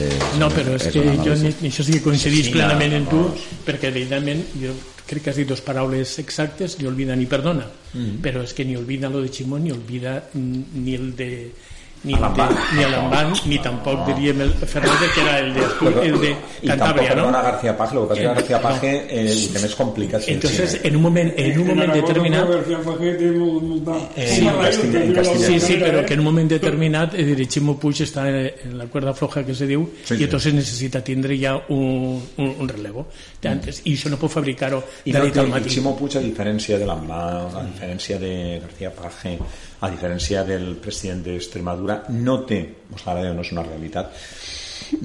No, 0.43 0.51
però 0.51 0.75
és, 0.75 0.89
és 0.91 0.97
que 0.99 1.05
jo 1.23 1.37
això 1.39 1.87
sí 1.87 1.95
que 1.95 2.03
coincidís 2.03 2.51
sí, 2.51 2.57
plenament 2.57 2.97
no, 2.97 3.05
en 3.05 3.11
tu, 3.11 3.23
no. 3.29 3.61
perquè 3.67 3.95
evidentment 3.95 4.43
jo 4.59 4.75
crec 5.07 5.25
que 5.25 5.33
has 5.33 5.39
dit 5.39 5.49
dos 5.49 5.63
paraules 5.63 6.19
exactes, 6.23 6.79
ni 6.79 6.87
olvida 6.91 7.17
ni 7.19 7.27
perdona, 7.31 7.65
mm 7.95 8.21
però 8.23 8.43
és 8.47 8.53
que 8.55 8.65
ni 8.65 8.77
olvida 8.77 9.09
lo 9.11 9.23
de 9.23 9.31
Chimón 9.31 9.65
ni 9.65 9.73
olvida 9.73 10.31
ni 10.35 10.95
el 10.95 11.17
de 11.17 11.31
ni, 12.03 12.15
de, 12.15 12.47
ni 12.77 12.85
a 12.85 12.89
l'Amban, 12.89 13.33
ni 13.47 13.59
tampoc 13.59 13.99
no. 14.01 14.07
diríem 14.07 14.41
el 14.41 14.53
Fernández, 14.53 15.13
que 15.15 15.21
era 15.21 15.39
el 15.39 15.55
de, 15.55 15.63
Pero, 15.81 16.03
el 16.03 16.21
de 16.21 16.37
Cantabria, 16.67 17.15
¿no? 17.15 17.29
a 17.29 17.43
García 17.43 17.77
Paje, 17.77 17.95
lo 17.95 18.03
que 18.03 18.09
pasa 18.09 18.21
es 18.21 18.27
que 18.27 18.35
García 18.35 18.63
Paje 18.63 19.07
eh, 19.09 19.33
el 19.33 19.53
tema 19.53 19.67
es 19.67 19.75
complicado. 19.75 20.25
Entonces, 20.27 20.81
en 20.83 20.97
un 20.97 21.03
moment, 21.03 21.33
en 21.37 21.61
un 21.61 21.67
moment 21.67 21.93
determinat... 21.93 22.49
Sí, 25.41 25.61
sí, 25.61 25.77
pero 25.79 26.05
que 26.07 26.15
en 26.15 26.21
un 26.21 26.25
moment 26.25 26.51
determinat 26.51 27.15
eh, 27.15 27.47
Ximo 27.51 27.77
Puig 27.81 28.03
està 28.05 28.27
en 28.31 28.77
la 28.79 28.87
cuerda 28.87 29.13
floja 29.15 29.43
que 29.45 29.55
se 29.57 29.67
diu 29.69 29.85
sí, 30.05 30.17
i 30.21 30.25
entonces 30.25 30.55
necessita 30.55 31.03
tindre 31.05 31.37
ja 31.41 31.57
un, 31.69 32.21
un, 32.37 32.55
un 32.61 32.69
relevo. 32.69 33.09
Antes, 33.45 33.81
I 33.89 33.95
això 33.97 34.11
no 34.13 34.19
pot 34.21 34.33
fabricar-ho 34.33 34.83
de 35.05 35.21
nit 35.25 35.39
al 35.41 35.49
matí. 35.51 35.73
Ximo 35.73 35.97
Puig, 35.99 36.17
a 36.17 36.23
diferència 36.25 36.79
de 36.81 36.89
l'Amban, 36.89 37.57
a 37.61 37.65
diferència 37.67 38.21
de 38.21 38.33
García 38.63 38.93
Paje, 38.95 39.37
a 39.81 39.89
diferència 39.89 40.45
del 40.45 40.75
president 40.77 41.25
d'Extremadura, 41.25 41.90
no 42.17 42.41
té, 42.49 42.61
o 42.91 42.99
sigui, 43.01 43.29
no 43.35 43.45
és 43.45 43.53
una 43.55 43.67
realitat, 43.67 44.17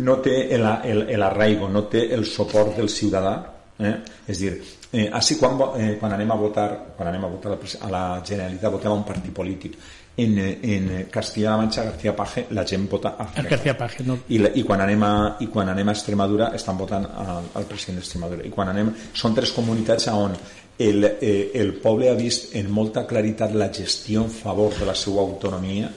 no 0.01 0.17
té 0.23 0.37
el, 0.55 0.65
el, 0.83 1.03
el 1.15 1.27
arraigo, 1.27 1.69
no 1.69 1.85
té 1.91 2.07
el 2.15 2.25
suport 2.25 2.77
del 2.79 2.89
ciutadà, 2.89 3.35
eh? 3.79 3.95
és 4.27 4.39
dir, 4.39 4.55
eh, 4.91 5.09
així 5.11 5.37
quan, 5.39 5.59
eh, 5.77 5.95
quan 5.99 6.13
anem 6.15 6.31
a 6.31 6.39
votar 6.39 6.69
quan 6.95 7.09
anem 7.09 7.25
a 7.25 7.29
votar 7.29 7.57
a 7.57 7.91
la 7.91 8.03
Generalitat 8.25 8.71
votem 8.71 8.91
a 8.91 8.95
un 8.95 9.03
partit 9.03 9.33
polític 9.33 9.77
en, 10.17 10.37
en 10.39 11.07
Castilla-La 11.11 11.57
Manxa, 11.57 11.83
García 11.83 12.15
Paje 12.15 12.45
la 12.51 12.63
gent 12.65 12.89
vota 12.89 13.15
a 13.19 13.27
García 13.41 13.77
Paje 13.77 14.03
no. 14.03 14.19
I, 14.29 14.39
i, 14.55 14.63
quan 14.63 14.81
anem 14.81 15.03
a, 15.03 15.15
i 15.43 15.47
quan 15.51 15.69
anem 15.69 15.89
a 15.89 15.95
Extremadura 15.95 16.51
estan 16.55 16.77
votant 16.77 17.05
al, 17.05 17.49
al 17.53 17.67
president 17.67 17.99
d'Extremadura 17.99 18.45
i 18.47 18.53
quan 18.53 18.71
anem, 18.71 18.93
són 19.13 19.35
tres 19.35 19.51
comunitats 19.51 20.07
on 20.13 20.37
el, 20.79 21.03
eh, 21.19 21.51
el 21.55 21.75
poble 21.83 22.09
ha 22.09 22.15
vist 22.15 22.55
en 22.55 22.71
molta 22.71 23.05
claritat 23.07 23.53
la 23.55 23.69
gestió 23.73 24.23
en 24.23 24.31
favor 24.31 24.73
de 24.79 24.87
la 24.87 24.95
seva 24.95 25.21
autonomia 25.21 25.91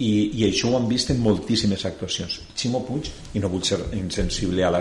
i, 0.00 0.12
i 0.40 0.46
això 0.48 0.70
ho 0.70 0.78
han 0.78 0.88
vist 0.88 1.12
en 1.12 1.20
moltíssimes 1.20 1.84
actuacions. 1.88 2.38
Ximo 2.56 2.80
Puig, 2.86 3.10
i 3.36 3.42
no 3.42 3.50
vull 3.52 3.64
ser 3.66 3.78
insensible 3.98 4.64
a 4.64 4.72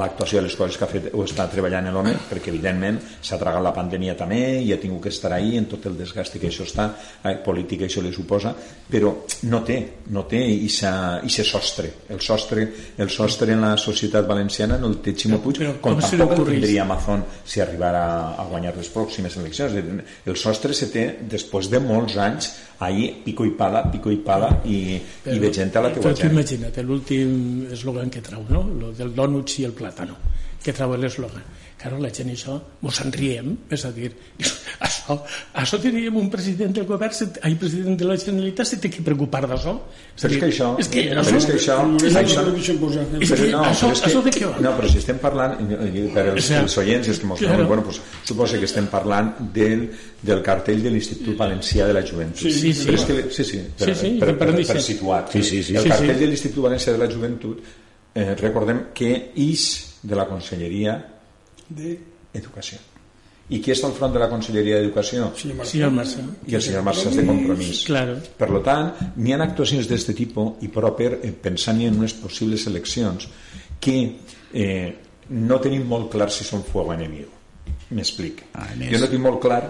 l'actuació 0.00 0.40
de 0.40 0.48
les 0.48 0.56
coses 0.58 0.78
que 0.78 0.86
ha 0.86 0.90
fet 0.90 1.10
o 1.12 1.24
està 1.24 1.46
treballant 1.52 1.90
l'home, 1.92 2.14
perquè 2.30 2.52
evidentment 2.52 3.00
s'ha 3.20 3.38
tragat 3.40 3.62
la 3.64 3.74
pandèmia 3.76 4.16
també 4.18 4.40
i 4.62 4.72
ha 4.72 4.80
tingut 4.80 5.06
que 5.06 5.12
estar 5.14 5.32
ahí 5.32 5.56
en 5.58 5.68
tot 5.70 5.86
el 5.86 5.98
desgast 5.98 6.38
que 6.40 6.48
això 6.48 6.66
està 6.66 6.88
eh, 7.22 7.36
política 7.44 7.86
això 7.86 8.02
li 8.02 8.12
suposa 8.12 8.54
però 8.88 9.12
no 9.48 9.60
té, 9.64 9.78
no 10.12 10.24
té 10.28 10.40
i 10.44 10.68
se 10.68 11.44
sostre. 11.44 11.90
El 12.08 12.20
sostre, 12.20 12.66
el 12.98 13.10
sostre 13.10 13.52
en 13.52 13.62
la 13.64 13.74
societat 13.80 14.26
valenciana 14.28 14.78
no 14.78 14.90
el 14.92 14.98
té 15.04 15.14
Ximo 15.16 15.40
Puig 15.44 15.62
però, 15.62 15.76
com, 15.80 15.96
com 15.98 16.04
tampoc 16.04 16.36
el 16.38 16.52
tindria 16.54 16.84
Amazon 16.84 17.24
si 17.44 17.62
arribara 17.64 18.04
a 18.36 18.46
guanyar 18.50 18.74
les 18.76 18.90
pròximes 18.92 19.38
eleccions. 19.40 19.78
El 20.26 20.36
sostre 20.40 20.76
se 20.76 20.90
té 20.92 21.06
després 21.30 21.70
de 21.72 21.80
molts 21.82 22.18
anys 22.20 22.52
ahir 22.84 23.22
pico 23.24 23.44
i 23.44 23.50
pala, 23.50 23.84
pico 23.90 24.10
i 24.10 24.18
pala 24.18 24.50
i, 24.64 24.98
Però, 25.24 25.34
i 25.34 25.40
ve 25.40 25.50
gent 25.54 25.72
a 25.76 25.84
la 25.84 25.92
teua 25.94 26.12
gent. 26.14 26.32
Imagina't, 26.34 26.80
l'últim 26.84 27.34
eslògan 27.72 28.10
que 28.12 28.22
trau, 28.24 28.44
no? 28.50 28.64
Lo 28.80 28.92
del 28.96 29.14
donuts 29.14 29.60
i 29.62 29.68
el 29.68 29.74
plàtano, 29.84 30.16
que 30.64 30.72
trau 30.72 30.96
l'eslògan. 30.96 31.52
Claro, 31.84 31.98
la 32.00 32.08
gent 32.08 32.30
això 32.32 32.54
mos 32.80 32.98
en 33.02 33.10
riem, 33.12 33.50
és 33.74 33.82
a 33.84 33.90
dir, 33.92 34.08
això, 34.86 35.18
això 35.60 35.80
teníem 35.82 36.14
un 36.16 36.30
president 36.32 36.72
del 36.72 36.86
govern, 36.88 37.12
ai, 37.44 37.56
president 37.60 37.98
de 38.00 38.06
la 38.08 38.16
Generalitat, 38.16 38.70
se 38.70 38.78
té 38.80 38.88
que 38.88 39.02
preocupar 39.04 39.42
d'això. 39.44 39.74
Però 40.22 40.32
és 40.32 40.40
que 40.40 40.48
això... 40.48 40.70
És 40.80 40.88
que 40.88 41.02
això... 41.10 41.36
És 41.36 41.44
que 41.50 41.58
això... 41.58 41.76
És 42.08 42.16
això, 42.22 42.46
però 42.46 43.50
no, 43.50 43.60
això, 43.68 43.90
és 43.92 44.00
que, 44.00 44.08
això 44.08 44.24
de 44.24 44.32
què 44.32 44.48
va? 44.48 44.64
No, 44.64 44.72
però 44.78 44.94
si 44.94 45.02
estem 45.02 45.20
parlant, 45.20 45.60
per 46.16 46.26
els, 46.32 46.50
els 46.62 46.78
oients, 46.86 47.12
és 47.12 47.20
que 47.20 47.30
mos 47.34 47.44
claro. 47.44 47.68
bueno, 47.68 47.84
pues, 47.90 48.00
suposo 48.24 48.64
que 48.64 48.70
estem 48.70 48.88
parlant 48.88 49.34
del, 49.52 49.90
del 50.24 50.44
cartell 50.46 50.80
de 50.88 50.96
l'Institut 50.96 51.36
Valencià 51.36 51.90
de 51.90 52.00
la 52.00 52.06
Joventut. 52.08 52.46
Sí, 52.46 52.54
sí, 52.54 52.72
sí. 52.72 52.88
Però 52.88 53.02
és 53.02 53.08
que, 53.10 53.22
sí, 53.28 53.50
sí, 53.50 53.64
per, 53.76 53.92
sí, 53.92 54.00
sí, 54.00 54.16
per, 54.24 54.32
per, 54.38 54.54
per, 54.56 54.68
per 54.72 54.82
situar. 54.88 55.26
Sí, 55.34 55.44
sí, 55.44 55.60
sí. 55.66 55.76
El 55.76 55.90
cartell 55.90 56.14
sí, 56.14 56.16
sí. 56.16 56.24
de 56.24 56.32
l'Institut 56.32 56.70
Valencià 56.70 56.96
de 56.96 57.04
la 57.04 57.12
Joventut, 57.12 57.74
eh, 58.14 58.34
recordem 58.38 58.88
que 58.94 59.10
ix 59.34 60.00
de 60.02 60.16
la 60.16 60.26
Conselleria 60.30 60.96
d'Educació. 61.68 62.80
I 63.52 63.58
qui 63.60 63.74
està 63.74 63.90
al 63.90 63.96
front 63.96 64.14
de 64.14 64.20
la 64.22 64.30
Conselleria 64.32 64.78
d'Educació? 64.80 65.28
Senyor 65.36 65.92
Marçà. 65.92 66.22
I 66.48 66.56
el 66.56 66.64
senyor 66.64 66.84
Marçà 66.86 67.10
és 67.10 67.18
de 67.20 67.26
compromís. 67.28 67.82
Claro. 67.90 68.16
Per 68.40 68.48
tant, 68.64 68.92
n'hi 69.20 69.34
ha 69.34 69.40
actuacions 69.44 69.88
d'aquest 69.90 70.14
tipus 70.16 70.64
i 70.64 70.70
proper 70.72 71.10
eh, 71.20 71.32
pensant 71.32 71.82
en 71.84 72.00
unes 72.00 72.16
possibles 72.22 72.64
eleccions 72.70 73.28
que 73.84 73.96
eh, 74.52 74.94
no 75.30 75.60
tenim 75.60 75.84
molt 75.88 76.10
clar 76.14 76.30
si 76.32 76.46
són 76.48 76.64
fuego 76.64 76.94
enemigo. 76.96 77.32
M'explic. 77.94 78.46
Ah, 78.56 78.70
jo 78.80 79.00
no 79.00 79.10
tinc 79.10 79.22
molt 79.24 79.42
clar 79.42 79.62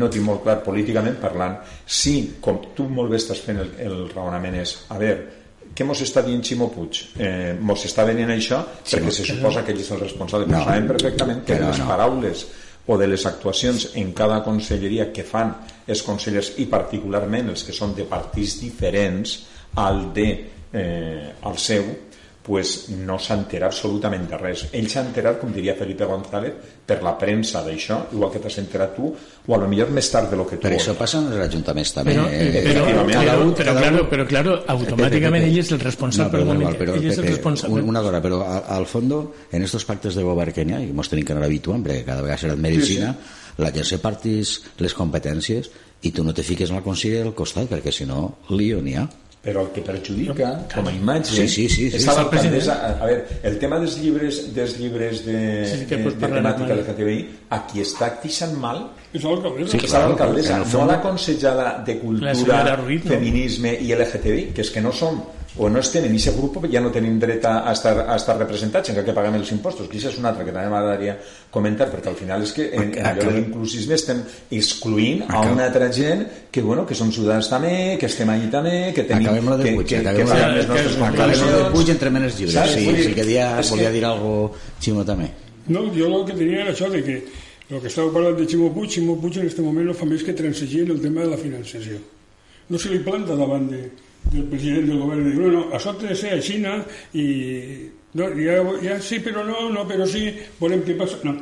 no 0.00 0.08
tinc 0.08 0.24
molt 0.24 0.40
clar 0.44 0.62
políticament 0.64 1.18
parlant 1.20 1.58
si, 1.84 2.38
com 2.40 2.60
tu 2.76 2.86
molt 2.88 3.12
bé 3.12 3.18
estàs 3.20 3.42
fent 3.44 3.60
el, 3.60 3.72
el 3.84 3.96
raonament 4.14 4.56
és, 4.62 4.72
a 4.88 4.96
veure, 5.00 5.41
què 5.74 5.86
mos 5.88 6.02
està 6.04 6.22
dient 6.26 6.42
Ximo 6.44 6.68
Puig? 6.72 7.00
Eh, 7.18 7.54
mos 7.60 7.84
està 7.88 8.04
venint 8.08 8.30
això 8.34 8.60
sí, 8.82 8.96
perquè 8.96 9.14
se 9.14 9.26
suposa 9.28 9.64
que 9.64 9.72
ell 9.74 9.80
és 9.80 9.90
el 9.94 10.02
responsable, 10.02 10.50
no, 10.50 10.64
sabem 10.66 10.90
perfectament 10.90 11.42
que 11.48 11.58
les 11.60 11.80
no. 11.80 11.88
paraules 11.88 12.46
o 12.86 12.96
de 12.98 13.06
les 13.06 13.24
actuacions 13.26 13.92
en 14.00 14.10
cada 14.12 14.40
conselleria 14.42 15.10
que 15.14 15.24
fan 15.24 15.54
els 15.86 16.02
consellers 16.02 16.54
i 16.62 16.66
particularment 16.70 17.52
els 17.52 17.62
que 17.66 17.74
són 17.76 17.94
de 17.94 18.06
partits 18.10 18.58
diferents 18.62 19.36
al 19.82 20.08
de 20.14 20.28
eh, 20.72 21.28
al 21.42 21.58
seu 21.58 21.86
pues 22.42 22.88
no 22.90 23.18
s'entera 23.22 23.68
absolutament 23.70 24.24
de 24.26 24.38
res. 24.40 24.64
Ell 24.74 24.88
s'ha 24.90 25.04
enterat, 25.06 25.38
com 25.38 25.52
diria 25.54 25.76
Felipe 25.78 26.06
González, 26.10 26.56
per 26.86 26.98
la 27.04 27.12
premsa 27.18 27.62
d'això, 27.62 28.00
igual 28.12 28.32
que 28.34 28.40
t'has 28.42 28.56
enterat 28.58 28.96
tu, 28.96 29.12
o 29.12 29.54
a 29.54 29.58
lo 29.62 29.68
millor 29.70 29.92
més 29.94 30.08
tard 30.10 30.32
de 30.32 30.38
lo 30.40 30.46
que 30.48 30.58
tu. 30.58 30.64
Però 30.66 30.80
això 30.80 30.96
passa 30.98 31.20
en 31.22 31.30
els 31.30 31.44
ajuntaments 31.46 31.94
també. 31.94 32.16
Però, 32.16 32.26
eh, 32.26 32.64
però, 32.66 32.82
però, 32.88 33.04
però, 33.06 33.46
però, 33.54 33.76
claro, 33.78 34.02
però 34.10 34.26
claro, 34.26 34.56
automàticament 34.74 35.46
ell 35.46 35.60
és 35.62 35.70
el 35.70 35.80
responsable. 35.84 36.42
No, 36.42 36.58
però, 36.58 36.74
però, 36.82 36.98
ell 36.98 37.08
és 37.12 37.22
el 37.22 37.30
responsable. 37.30 37.86
Una 37.94 38.02
hora, 38.02 38.22
però 38.24 38.42
al, 38.42 38.66
al 38.80 38.90
fondo, 38.90 39.22
en 39.52 39.62
estos 39.62 39.86
pactes 39.86 40.18
de 40.18 40.26
govern 40.26 40.56
que 40.56 40.66
n'hi 40.66 40.74
ha, 40.74 40.82
i 40.82 40.90
mos 40.90 41.12
tenim 41.12 41.28
que 41.28 41.36
anar 41.36 41.46
habituant, 41.46 41.86
perquè 41.86 42.02
cada 42.10 42.26
vegada 42.26 42.42
serà 42.42 42.58
medicina, 42.58 43.14
sí, 43.14 43.38
sí. 43.54 43.62
la 43.62 43.70
gent 43.70 43.86
se 43.94 44.02
partís 44.02 44.58
les 44.82 44.98
competències 44.98 45.70
i 46.02 46.10
tu 46.10 46.26
no 46.26 46.34
te 46.34 46.42
fiques 46.42 46.74
en 46.74 46.82
el 46.82 46.82
Consell 46.82 47.20
al 47.22 47.36
costat, 47.38 47.70
perquè 47.70 47.94
si 47.94 48.10
no, 48.10 48.42
lío 48.50 48.82
n'hi 48.82 48.98
ha 48.98 49.06
però 49.42 49.64
el 49.64 49.72
que 49.74 49.82
perjudica 49.82 50.52
com 50.70 50.86
a 50.86 50.92
imatge 50.94 51.34
sí, 51.34 51.48
sí, 51.50 51.64
sí, 51.68 51.88
sí, 51.90 51.98
és 51.98 52.04
l'alcaldessa 52.06 52.76
a, 52.76 52.90
a 52.94 53.08
veure, 53.08 53.38
el 53.50 53.56
tema 53.58 53.80
dels 53.82 53.96
llibres 53.98 54.38
dels 54.54 54.76
llibres 54.78 55.24
de, 55.26 55.38
sí, 55.66 55.80
sí, 55.80 55.88
de, 55.90 55.98
de 55.98 56.30
temàtica 56.36 56.76
LGTBI 56.76 57.16
a 57.50 57.58
qui 57.66 57.82
està 57.82 58.06
actixant 58.12 58.54
mal 58.62 58.84
és 59.10 59.26
l'alcaldessa. 59.26 59.74
sí, 59.74 59.82
és 59.82 59.96
l'alcaldessa, 59.98 60.60
no 60.70 60.86
la 60.86 61.00
consellada 61.02 61.72
de 61.82 61.98
cultura, 61.98 62.76
feminisme 63.08 63.74
i 63.82 63.90
LGTBI 63.98 64.52
que 64.54 64.62
és 64.62 64.70
que 64.70 64.84
no 64.84 64.94
som 64.94 65.18
o 65.56 65.68
no 65.68 65.80
es 65.80 65.90
tenen, 65.92 66.14
i 66.14 66.20
aquest 66.20 66.38
grup 66.38 66.56
ja 66.72 66.80
no 66.80 66.90
tenim 66.92 67.18
dret 67.20 67.44
a, 67.44 67.72
estar, 67.72 67.92
a 68.06 68.16
estar 68.16 68.38
representats 68.38 68.88
encara 68.88 69.04
que 69.04 69.14
paguem 69.16 69.36
els 69.36 69.50
impostos, 69.52 69.88
que 69.90 69.98
això 69.98 70.08
és 70.08 70.18
una 70.20 70.30
altra 70.30 70.46
que 70.46 70.54
també 70.54 70.70
m'agradaria 70.72 71.16
comentar, 71.52 71.90
perquè 71.92 72.08
al 72.08 72.16
final 72.16 72.46
és 72.46 72.54
que 72.56 72.68
en, 72.72 72.94
en 72.96 73.08
allò 73.10 73.26
de 73.28 73.34
l'inclusisme 73.36 73.98
estem 73.98 74.22
excluint 74.50 75.26
a 75.28 75.42
una 75.50 75.66
altra 75.68 75.90
gent 75.92 76.24
que, 76.50 76.62
bueno, 76.64 76.86
que 76.88 76.96
som 76.96 77.12
ciutadans 77.12 77.50
també, 77.52 77.74
que 78.00 78.08
estem 78.08 78.32
allí 78.32 78.48
també, 78.52 78.76
que 78.96 79.04
tenim... 79.08 79.28
Acabem 79.28 79.52
la 79.52 79.58
de 79.60 79.74
Puig, 79.76 79.88
que, 79.92 80.00
acabem 80.00 80.32
que, 80.32 80.38
que, 80.40 80.52
les 80.56 80.68
nostres 80.70 80.96
Acabem 81.10 81.44
la 81.44 81.56
de 81.58 81.70
Puig 81.76 81.92
entre 81.96 82.12
menes 82.16 82.38
llibres, 82.38 82.56
Saps? 82.56 82.76
sí, 82.78 82.86
sí, 83.02 83.14
que 83.18 83.26
dia, 83.28 83.48
volia 83.68 83.90
dir 83.92 84.04
alguna 84.08 84.48
cosa 84.48 84.70
Ximo 84.82 85.04
també. 85.04 85.28
No, 85.68 85.84
jo 85.94 86.08
el 86.08 86.24
que 86.26 86.34
tenia 86.38 86.62
era 86.64 86.72
això 86.72 86.88
de 86.90 87.02
que 87.04 87.18
el 87.72 87.80
que 87.80 87.88
estava 87.88 88.12
parlant 88.12 88.38
de 88.40 88.46
Ximo 88.48 88.72
Puig, 88.72 88.90
Ximo 88.96 89.18
Puig 89.20 89.36
en 89.36 89.44
aquest 89.46 89.60
moment 89.64 89.86
no 89.90 89.94
fa 89.96 90.08
més 90.08 90.24
que 90.24 90.34
transegir 90.36 90.86
el 90.88 91.00
tema 91.00 91.26
de 91.26 91.34
la 91.34 91.38
financiació. 91.40 92.00
No 92.72 92.80
se 92.80 92.90
li 92.92 93.02
planta 93.04 93.36
davant 93.36 93.68
de, 93.70 93.84
del 94.30 94.44
presidente 94.44 94.90
del 94.90 94.98
gobierno. 94.98 95.30
Digo, 95.30 95.42
no, 95.42 95.70
no, 95.70 95.76
a 95.76 96.40
China 96.40 96.84
y 97.12 97.88
no, 98.14 98.38
ya, 98.38 98.62
ya, 98.82 99.00
sí, 99.00 99.20
pero 99.20 99.44
no, 99.44 99.70
no, 99.70 99.86
pero 99.88 100.06
sí, 100.06 100.36
ponen 100.58 100.82
que 100.82 100.94
pasa. 100.94 101.18
No, 101.22 101.32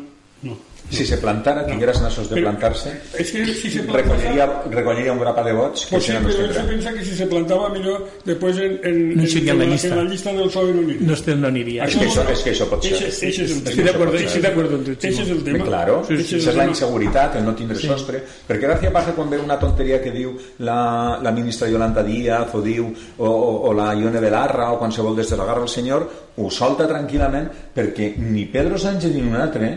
no. 0.42 0.69
Si 0.90 1.06
se 1.06 1.18
plantara, 1.18 1.64
tingueras 1.66 2.00
nassos 2.02 2.28
de 2.28 2.40
plantar-se, 2.40 2.90
es 3.16 3.30
que 3.30 3.46
si 3.46 3.70
se 3.70 3.82
recolliria, 3.82 4.46
recolliria 4.70 5.12
un 5.12 5.20
grapa 5.20 5.44
de 5.44 5.52
vots. 5.52 5.86
Pues 5.90 6.04
sí, 6.04 6.12
però 6.12 6.52
se 6.52 6.64
pensa 6.66 6.92
que 6.92 7.04
si 7.04 7.14
se 7.14 7.26
plantava 7.30 7.68
millor 7.70 8.08
després 8.26 8.58
en, 8.58 8.78
en, 8.82 8.98
no 9.14 9.22
en, 9.22 9.48
en, 9.48 9.58
la 9.58 9.64
llista. 9.70 9.88
en 9.88 9.96
la 9.96 10.04
llista 10.10 10.32
del 10.32 10.48
PSOE 10.48 10.74
no 10.74 10.82
aniria. 10.82 11.06
No, 11.06 11.14
este 11.14 11.36
no 11.36 11.46
aniria. 11.48 11.84
És 11.86 11.96
que 11.96 12.08
això, 12.08 12.24
és 12.32 12.42
que 12.42 12.54
això 12.54 12.66
pot 12.70 12.82
ser. 12.82 12.96
Eixe, 12.96 13.26
eixe 13.28 13.44
és 13.46 13.54
el 13.54 13.62
tema. 13.62 14.08
Estic 14.20 14.44
d'acord 14.48 14.74
amb 14.78 14.88
tu. 14.88 14.96
Eixe 14.96 15.22
és 15.22 15.30
el 15.36 15.44
tema. 15.46 15.64
Claro, 15.68 16.00
sí, 16.08 16.18
sí, 16.24 16.40
és 16.40 16.58
la 16.58 16.66
inseguretat, 16.70 17.38
el 17.38 17.46
no 17.46 17.54
tindre 17.58 17.78
sí. 17.78 17.90
sostre. 17.90 18.24
Perquè 18.48 18.66
Gràcia 18.66 18.90
passa 18.94 19.14
quan 19.14 19.30
ve 19.30 19.38
una 19.38 19.58
tonteria 19.62 20.00
que 20.02 20.10
diu 20.14 20.34
la, 20.66 21.20
la 21.22 21.34
ministra 21.36 21.70
Yolanda 21.70 22.02
Díaz 22.06 22.54
o 22.58 22.64
diu 22.66 22.90
o, 22.90 23.30
o, 23.30 23.54
o 23.70 23.72
la 23.76 23.92
Ione 23.94 24.22
Belarra 24.22 24.72
o 24.74 24.80
qualsevol 24.82 25.16
des 25.16 25.30
de 25.30 25.38
la 25.38 25.46
garra 25.46 25.62
del 25.62 25.72
senyor, 25.72 26.08
ho 26.36 26.50
solta 26.50 26.88
tranquil·lament 26.90 27.48
perquè 27.74 28.14
ni 28.18 28.46
Pedro 28.50 28.78
Sánchez 28.78 29.14
ni 29.14 29.22
un 29.22 29.38
altre 29.38 29.70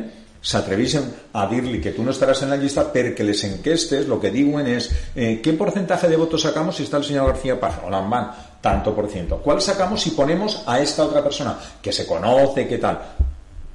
s'atreveixen 0.44 1.06
a 1.40 1.48
dir-li 1.48 1.80
que 1.82 1.94
tu 1.96 2.04
no 2.04 2.12
estaràs 2.12 2.44
en 2.44 2.52
la 2.52 2.60
llista 2.60 2.84
perquè 2.92 3.24
les 3.24 3.44
enquestes 3.48 4.04
el 4.04 4.20
que 4.20 4.32
diuen 4.32 4.68
és 4.68 4.90
eh, 5.16 5.40
¿qué 5.42 5.54
porcentaje 5.54 6.10
de 6.12 6.20
votos 6.20 6.42
sacamos 6.42 6.76
si 6.76 6.84
está 6.84 6.98
el 6.98 7.06
señor 7.06 7.28
García 7.28 7.60
Paja? 7.60 7.88
O 7.88 7.90
van 7.90 8.32
tanto 8.62 8.94
por 8.96 9.10
ciento. 9.10 9.38
¿Cuál 9.38 9.62
sacamos 9.62 10.02
si 10.02 10.12
ponemos 10.12 10.64
a 10.66 10.80
esta 10.80 11.04
otra 11.04 11.24
persona 11.24 11.58
que 11.82 11.92
se 11.92 12.06
conoce, 12.06 12.68
que 12.68 12.78
tal? 12.78 13.00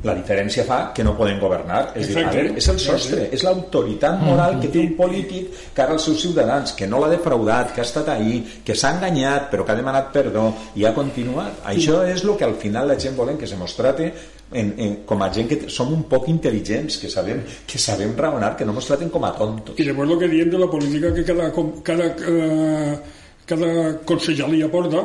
la 0.06 0.14
diferència 0.14 0.62
fa 0.62 0.92
que 0.94 1.02
no 1.02 1.16
poden 1.18 1.40
governar 1.42 1.80
és, 1.98 2.06
dir, 2.12 2.22
a 2.22 2.30
veure, 2.30 2.52
és 2.60 2.68
el 2.70 2.76
sostre, 2.78 3.24
és 3.34 3.42
l'autoritat 3.42 4.20
moral 4.22 4.60
que 4.62 4.70
té 4.70 4.78
un 4.78 4.92
polític 4.94 5.72
cara 5.74 5.96
als 5.96 6.06
seus 6.06 6.20
ciutadans, 6.22 6.70
que 6.78 6.86
no 6.86 7.00
l'ha 7.02 7.10
defraudat 7.10 7.72
que 7.74 7.82
ha 7.82 7.86
estat 7.88 8.12
ahí, 8.14 8.38
que 8.64 8.76
s'ha 8.78 8.92
enganyat 8.94 9.48
però 9.50 9.66
que 9.66 9.74
ha 9.74 9.78
demanat 9.80 10.12
perdó 10.14 10.52
i 10.78 10.86
ha 10.86 10.94
continuat 10.94 11.66
això 11.74 12.04
és 12.06 12.22
el 12.22 12.36
que 12.38 12.46
al 12.46 12.54
final 12.62 12.86
la 12.92 12.98
gent 13.00 13.18
volen 13.18 13.40
que 13.40 13.50
se 13.50 13.58
mostrate 13.58 14.12
en, 14.53 14.72
en, 14.78 14.96
com 15.09 15.22
a 15.22 15.30
gent 15.34 15.49
que 15.51 15.61
som 15.68 15.92
un 15.92 16.07
poc 16.09 16.28
intel·ligents 16.32 16.99
que 17.03 17.11
sabem, 17.12 17.42
que 17.66 17.78
sabem 17.78 18.16
raonar 18.16 18.55
que 18.57 18.64
no 18.64 18.74
ens 18.74 18.88
traten 18.88 19.12
com 19.12 19.24
a 19.28 19.34
tontos 19.36 19.78
i 19.78 19.86
llavors 19.86 20.16
el 20.16 20.20
que 20.24 20.32
diem 20.34 20.51
de 20.51 20.61
la 20.61 20.70
política 20.70 21.12
que 21.14 21.24
cada, 21.24 21.53
cada, 21.84 22.11
cada, 22.16 23.01
cada 23.46 23.72
conselleria 24.09 24.70
porta 24.72 25.05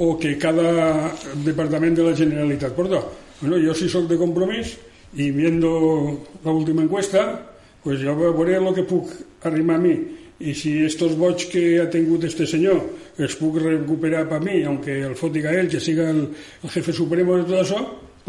o 0.00 0.14
que 0.18 0.36
cada 0.38 1.10
departament 1.44 1.98
de 1.98 2.06
la 2.06 2.16
Generalitat 2.16 2.74
porta 2.74 3.02
Bueno, 3.40 3.56
yo 3.56 3.72
sí 3.74 3.88
soy 3.88 4.06
de 4.06 4.18
compromís 4.18 4.76
y 5.14 5.30
viendo 5.30 6.26
la 6.44 6.50
última 6.50 6.82
encuesta, 6.82 7.50
pues 7.82 8.00
yo 8.00 8.14
veuré 8.14 8.56
el 8.56 8.74
que 8.74 8.82
puc 8.82 9.08
arribar 9.42 9.76
a 9.76 9.78
mi. 9.78 10.16
I 10.40 10.54
si 10.54 10.84
estos 10.84 11.16
boig 11.20 11.50
que 11.52 11.80
ha 11.82 11.90
tingut 11.92 12.24
este 12.24 12.46
senyor 12.48 12.80
els 13.20 13.34
puc 13.36 13.58
recuperar 13.60 14.22
per 14.28 14.38
mi, 14.40 14.62
aunque 14.64 15.02
el 15.04 15.12
fotiga 15.12 15.52
ell, 15.52 15.68
que 15.68 15.80
siga 15.80 16.08
el, 16.08 16.22
el 16.64 16.70
jefe 16.72 16.94
supremo 16.96 17.36
de 17.36 17.44
tot 17.44 17.60
això, 17.60 17.80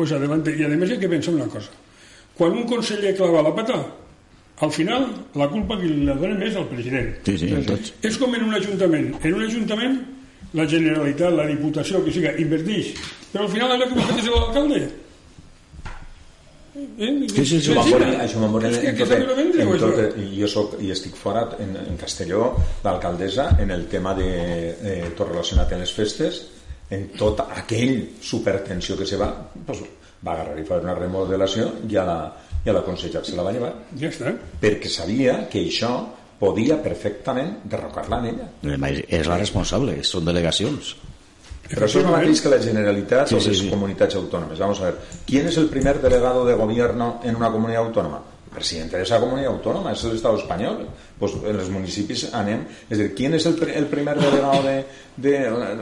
pues 0.01 0.13
adelante. 0.17 0.53
I 0.57 0.65
a 0.65 0.69
més 0.73 0.89
hi 0.89 0.97
ha 0.97 1.01
que 1.01 1.09
pensar 1.11 1.35
una 1.37 1.49
cosa. 1.51 1.69
Quan 2.37 2.55
un 2.57 2.65
conseller 2.69 3.13
clava 3.17 3.43
la 3.45 3.53
pata, 3.53 3.77
al 4.65 4.71
final 4.73 5.05
la 5.37 5.47
culpa 5.51 5.77
que 5.77 5.87
la 6.07 6.15
dona 6.17 6.39
més 6.39 6.57
al 6.57 6.65
president. 6.71 7.09
Sí, 7.27 7.33
sí, 7.37 7.51
tots. 7.67 7.93
És 8.09 8.17
com 8.17 8.33
en 8.37 8.43
un 8.47 8.57
ajuntament. 8.57 9.07
En 9.21 9.37
un 9.37 9.43
ajuntament 9.45 9.95
la 10.57 10.65
Generalitat, 10.67 11.31
la 11.37 11.45
Diputació, 11.47 12.01
que 12.03 12.11
siga, 12.15 12.33
inverteix, 12.41 12.85
però 13.31 13.45
al 13.45 13.53
final 13.53 13.67
allò 13.75 13.85
que 13.87 13.95
ho 13.95 14.07
fet 14.09 14.19
és 14.23 14.29
l'alcalde. 14.33 14.77
Eh? 14.81 14.89
Sí, 17.29 17.43
sí, 17.45 17.59
sí, 17.61 17.75
això 17.75 18.41
m'ho 18.41 18.59
en, 18.63 18.73
en, 18.73 18.97
tot, 18.97 19.11
en 19.11 19.79
tot, 19.79 19.97
i 20.17 20.19
jo 20.39 20.47
soc, 20.49 20.67
i 20.81 20.89
estic 20.95 21.15
fora 21.19 21.41
en, 21.59 21.69
en 21.83 21.95
Castelló, 21.99 22.41
l'alcaldessa, 22.83 23.45
en 23.61 23.69
el 23.75 23.83
tema 23.91 24.11
de 24.17 24.29
eh, 24.71 25.05
tot 25.17 25.27
relacionat 25.29 25.71
amb 25.71 25.81
les 25.85 25.93
festes, 25.93 26.33
en 26.91 27.09
tota 27.17 27.47
aquell 27.55 28.17
supertensió 28.21 28.97
que 28.99 29.07
se 29.07 29.17
va, 29.19 29.31
pues, 29.65 29.81
va 30.25 30.33
agarrar 30.35 30.57
i 30.59 30.65
fer 30.67 30.81
una 30.83 30.95
remodelació 30.97 31.69
i 31.89 31.97
a 31.97 32.03
la, 32.07 32.17
i 32.65 32.69
a 32.69 32.75
la 32.75 32.83
consellera 32.85 33.23
se 33.25 33.37
la 33.37 33.45
va 33.47 33.53
llevar. 33.55 33.71
Ja 33.99 34.11
està. 34.11 34.33
Perquè 34.61 34.91
sabia 34.91 35.37
que 35.51 35.63
això 35.63 35.93
podia 36.41 36.77
perfectament 36.81 37.61
derrocar-la 37.69 38.19
en 38.19 38.29
ella. 38.33 38.49
És 39.07 39.29
la 39.29 39.39
responsable, 39.39 39.99
són 40.03 40.27
delegacions. 40.27 40.95
Pero 41.71 41.85
eso 41.85 41.99
es 42.01 42.05
lo 42.05 42.11
mateix 42.11 42.41
que 42.43 42.49
la 42.51 42.59
Generalitat 42.59 43.29
sí, 43.29 43.35
o 43.35 43.39
les 43.39 43.45
sí, 43.47 43.55
sí. 43.61 43.69
comunitats 43.71 44.17
autònomes. 44.19 44.59
Vamos 44.59 44.81
a 44.81 44.89
ver, 44.89 44.97
¿quién 45.25 45.47
es 45.47 45.57
el 45.57 45.69
primer 45.69 46.01
delegado 46.01 46.43
de 46.45 46.55
gobierno 46.55 47.21
en 47.23 47.37
una 47.37 47.51
comunidad 47.51 47.85
autónoma? 47.85 48.19
Presidente 48.53 48.97
de 48.97 49.03
esa 49.03 49.19
comunidad 49.19 49.53
autónoma, 49.53 49.93
es 49.93 50.03
el 50.03 50.15
Estado 50.15 50.37
español. 50.37 50.87
Pues 51.17 51.33
en 51.45 51.55
los 51.55 51.69
municipios 51.69 52.25
anem... 52.33 52.65
És 52.89 52.97
a 52.97 53.03
dir, 53.03 53.13
¿quién 53.15 53.35
es 53.35 53.45
el, 53.45 53.55
el 53.69 53.85
primer 53.85 54.19
delegado 54.19 54.63
de, 54.63 54.85
de 55.15 55.33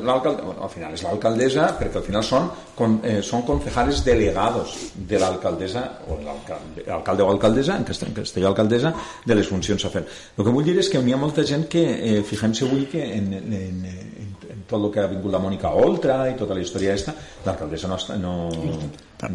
l'alcalde? 0.04 0.44
Bueno, 0.44 0.64
al 0.64 0.70
final 0.70 0.94
és 0.94 1.04
l'alcaldessa, 1.06 1.70
perquè 1.80 2.02
al 2.02 2.04
final 2.04 2.26
són, 2.28 2.50
con, 2.76 3.00
eh, 3.08 3.22
són 3.24 3.46
concejales 3.48 4.04
delegados 4.04 4.76
de 4.94 5.22
l'alcaldessa 5.22 5.86
o 6.12 6.20
l'alcalde 6.20 7.24
o 7.24 7.32
alcaldessa, 7.32 7.80
en 7.80 7.88
castellà, 7.88 8.12
en 8.12 8.20
castellà 8.20 8.52
alcaldessa, 8.52 8.94
de 9.26 9.40
les 9.40 9.48
funcions 9.48 9.88
a 9.88 9.94
fer. 9.96 10.04
El 10.36 10.44
que 10.44 10.52
vull 10.52 10.68
dir 10.68 10.76
és 10.84 10.92
que 10.92 11.00
hi 11.00 11.16
ha 11.16 11.24
molta 11.24 11.48
gent 11.48 11.70
que, 11.72 11.86
eh, 11.88 12.22
fixem-se 12.28 12.68
avui 12.68 12.86
que 12.92 13.02
en, 13.16 13.32
en, 13.40 13.54
en, 13.56 14.30
tot 14.70 14.84
el 14.84 14.92
que 14.94 15.02
ha 15.02 15.10
vingut 15.10 15.34
la 15.34 15.42
Mònica 15.42 15.72
Oltra 15.74 16.22
i 16.30 16.36
tota 16.38 16.54
la 16.54 16.62
història 16.62 16.94
aquesta, 16.94 17.16
l'alcaldessa 17.48 17.90
no, 17.90 17.98
està, 17.98 18.20
no... 18.22 18.36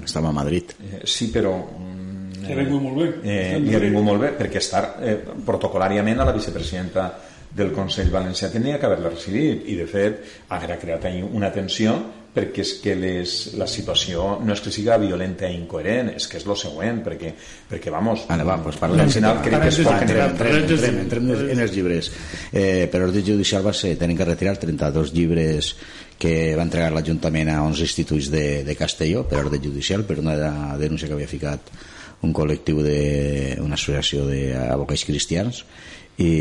Estava 0.04 0.30
a 0.30 0.36
Madrid. 0.36 0.76
Eh, 0.84 1.02
sí, 1.08 1.32
però... 1.34 1.56
Mm, 2.44 2.52
ha 2.52 2.62
vingut 2.62 2.82
molt 2.82 2.98
bé. 3.00 3.06
Eh, 3.24 3.60
I 3.60 3.76
ha 3.76 3.82
vingut 3.82 4.04
molt 4.06 4.24
bé, 4.24 4.32
perquè 4.38 4.60
estar 4.62 4.84
eh, 5.00 5.16
protocolàriament 5.46 6.20
a 6.20 6.28
la 6.28 6.36
vicepresidenta 6.36 7.08
del 7.54 7.70
Consell 7.72 8.10
Valencià 8.10 8.50
tenia 8.50 8.80
que 8.80 8.88
haver-la 8.88 9.12
residit 9.14 9.68
i 9.70 9.78
de 9.78 9.86
fet 9.86 10.24
ha 10.50 10.58
creat 10.60 11.06
una 11.30 11.52
tensió 11.54 11.94
perquè 12.34 12.64
és 12.64 12.72
que 12.82 12.96
les, 12.98 13.32
la 13.60 13.66
situació 13.70 14.40
no 14.42 14.54
és 14.56 14.62
que 14.64 14.72
siga 14.74 14.96
violenta 14.98 15.46
i 15.46 15.54
incoherent, 15.54 16.10
és 16.18 16.26
que 16.26 16.40
és 16.40 16.46
lo 16.48 16.56
següent, 16.58 16.98
perquè, 17.06 17.30
perquè 17.70 17.92
vamos... 17.94 18.24
Ara, 18.34 18.46
va, 18.48 18.56
pues 18.64 18.80
parlem. 18.80 19.04
Al 19.06 19.14
final 19.14 19.38
crec 19.44 19.62
que 19.62 19.70
es 19.70 19.78
pot 19.86 20.00
generar... 20.02 20.26
Entrem, 20.32 20.56
entrem, 20.64 20.98
entrem, 21.04 21.30
entrem 21.30 21.52
en 21.54 21.62
els 21.62 21.76
llibres. 21.76 22.10
Eh, 22.50 22.88
per 22.90 23.04
ordre 23.06 23.22
judicial 23.22 23.62
va 23.62 23.74
ser, 23.78 23.94
tenen 24.00 24.18
que 24.18 24.26
retirar 24.26 24.56
32 24.58 25.14
llibres 25.14 25.70
que 26.18 26.34
va 26.58 26.66
entregar 26.66 26.90
l'Ajuntament 26.94 27.54
a 27.54 27.60
11 27.68 27.86
instituts 27.86 28.30
de, 28.34 28.46
de 28.66 28.78
Castelló 28.78 29.28
per 29.30 29.44
ordre 29.44 29.62
judicial 29.62 30.02
per 30.02 30.18
una 30.22 30.34
denúncia 30.80 31.06
que 31.06 31.14
havia 31.14 31.30
ficat 31.30 31.70
un 32.24 32.32
col·lectiu 32.36 32.80
de 32.84 32.98
una 33.62 33.78
associació 33.78 34.24
d'abocats 34.26 35.04
cristians 35.06 35.64
i 36.18 36.32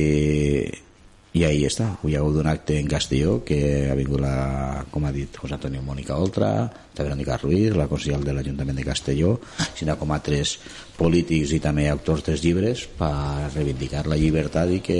i 1.33 1.41
ahí 1.47 1.63
està, 1.65 1.87
hi 2.05 2.13
ha 2.13 2.19
hagut 2.21 2.35
un 2.43 2.45
acte 2.45 2.75
en 2.77 2.85
Castelló 2.85 3.39
que 3.41 3.89
ha 3.89 3.95
vingut 3.97 4.21
la, 4.21 4.83
com 4.93 5.07
ha 5.07 5.11
dit 5.11 5.33
José 5.33 5.55
Antonio 5.55 5.81
Mónica 5.81 6.13
Oltra 6.21 6.49
la 6.93 7.05
Verónica 7.07 7.39
Ruiz, 7.41 7.73
la 7.73 7.87
consellera 7.89 8.21
de 8.21 8.35
l'Ajuntament 8.37 8.77
de 8.77 8.85
Castelló 8.85 9.31
sinó 9.73 9.95
com 9.97 10.13
a 10.13 10.19
tres 10.21 10.59
polítics 10.93 11.55
i 11.57 11.59
també 11.63 11.87
autors 11.89 12.21
dels 12.27 12.43
llibres 12.45 12.85
per 12.99 13.49
reivindicar 13.55 14.05
la 14.05 14.19
llibertat 14.21 14.75
i 14.77 14.79
que, 14.85 14.99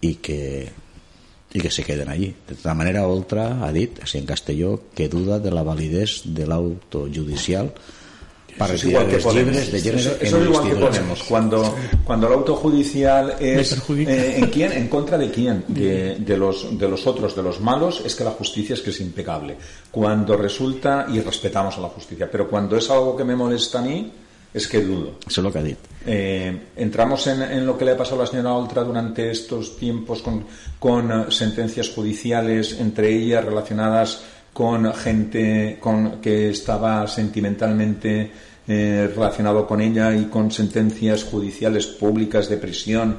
i 0.00 0.14
que 0.24 0.40
i 1.54 1.60
que 1.60 1.70
se 1.70 1.84
queden 1.86 2.08
allí. 2.08 2.32
De 2.48 2.56
tota 2.56 2.72
manera, 2.74 3.04
Oltra 3.06 3.44
ha 3.62 3.70
dit, 3.70 4.00
així 4.02 4.18
en 4.18 4.26
Castelló, 4.26 4.72
que 4.96 5.06
duda 5.08 5.38
de 5.38 5.52
la 5.54 5.62
validez 5.62 6.22
de 6.24 6.48
l'auto 6.50 7.04
judicial 7.06 7.70
para 8.58 8.74
eso 8.74 8.88
igual 8.88 9.06
que 9.08 9.18
libres 9.32 9.72
de 9.72 9.80
género 9.80 9.98
eso, 9.98 10.16
eso 10.20 10.38
es 10.38 10.44
igual 10.44 10.68
que 10.68 10.76
ponemos. 10.76 11.22
Cuando 11.24 11.74
cuando 12.04 12.26
el 12.28 12.32
auto 12.34 12.56
judicial 12.56 13.36
es 13.40 13.72
eh, 13.90 14.36
en 14.38 14.46
quién 14.48 14.72
en 14.72 14.88
contra 14.88 15.18
de 15.18 15.30
quién 15.30 15.64
de, 15.68 16.16
de, 16.16 16.36
los 16.36 16.78
de 16.78 16.88
los 16.88 17.06
otros 17.06 17.34
de 17.34 17.42
los 17.42 17.60
malos 17.60 18.02
es 18.04 18.14
que 18.14 18.24
la 18.24 18.30
justicia 18.30 18.74
es 18.74 18.80
que 18.80 18.90
es 18.90 19.00
impecable. 19.00 19.56
Cuando 19.90 20.36
resulta 20.36 21.06
y 21.12 21.20
respetamos 21.20 21.76
a 21.78 21.80
la 21.80 21.88
justicia 21.88 22.30
pero 22.30 22.48
cuando 22.48 22.76
es 22.76 22.88
algo 22.90 23.16
que 23.16 23.24
me 23.24 23.34
molesta 23.34 23.80
a 23.80 23.82
mí 23.82 24.12
es 24.54 24.68
que 24.68 24.80
dudo. 24.80 25.16
Eso 25.26 25.40
es 25.40 25.44
lo 25.44 25.52
que 25.52 25.58
ha 25.58 25.62
dicho. 25.62 25.80
Eh, 26.06 26.66
entramos 26.76 27.26
en, 27.26 27.42
en, 27.42 27.66
lo 27.66 27.76
que 27.76 27.84
le 27.84 27.90
ha 27.90 27.96
pasado 27.96 28.20
a 28.20 28.24
la 28.24 28.30
señora 28.30 28.52
Oltra 28.52 28.84
durante 28.84 29.28
estos 29.30 29.76
tiempos 29.76 30.22
con, 30.22 30.44
con 30.78 31.10
uh, 31.10 31.30
sentencias 31.30 31.88
judiciales, 31.88 32.78
entre 32.78 33.12
ellas 33.12 33.44
relacionadas 33.44 34.22
con 34.54 34.94
gente 34.94 35.76
con, 35.80 36.20
que 36.22 36.48
estaba 36.48 37.06
sentimentalmente 37.06 38.30
eh, 38.66 39.12
relacionado 39.14 39.66
con 39.66 39.82
ella 39.82 40.14
y 40.14 40.26
con 40.26 40.50
sentencias 40.50 41.24
judiciales 41.24 41.86
públicas 41.86 42.48
de 42.48 42.56
prisión 42.56 43.16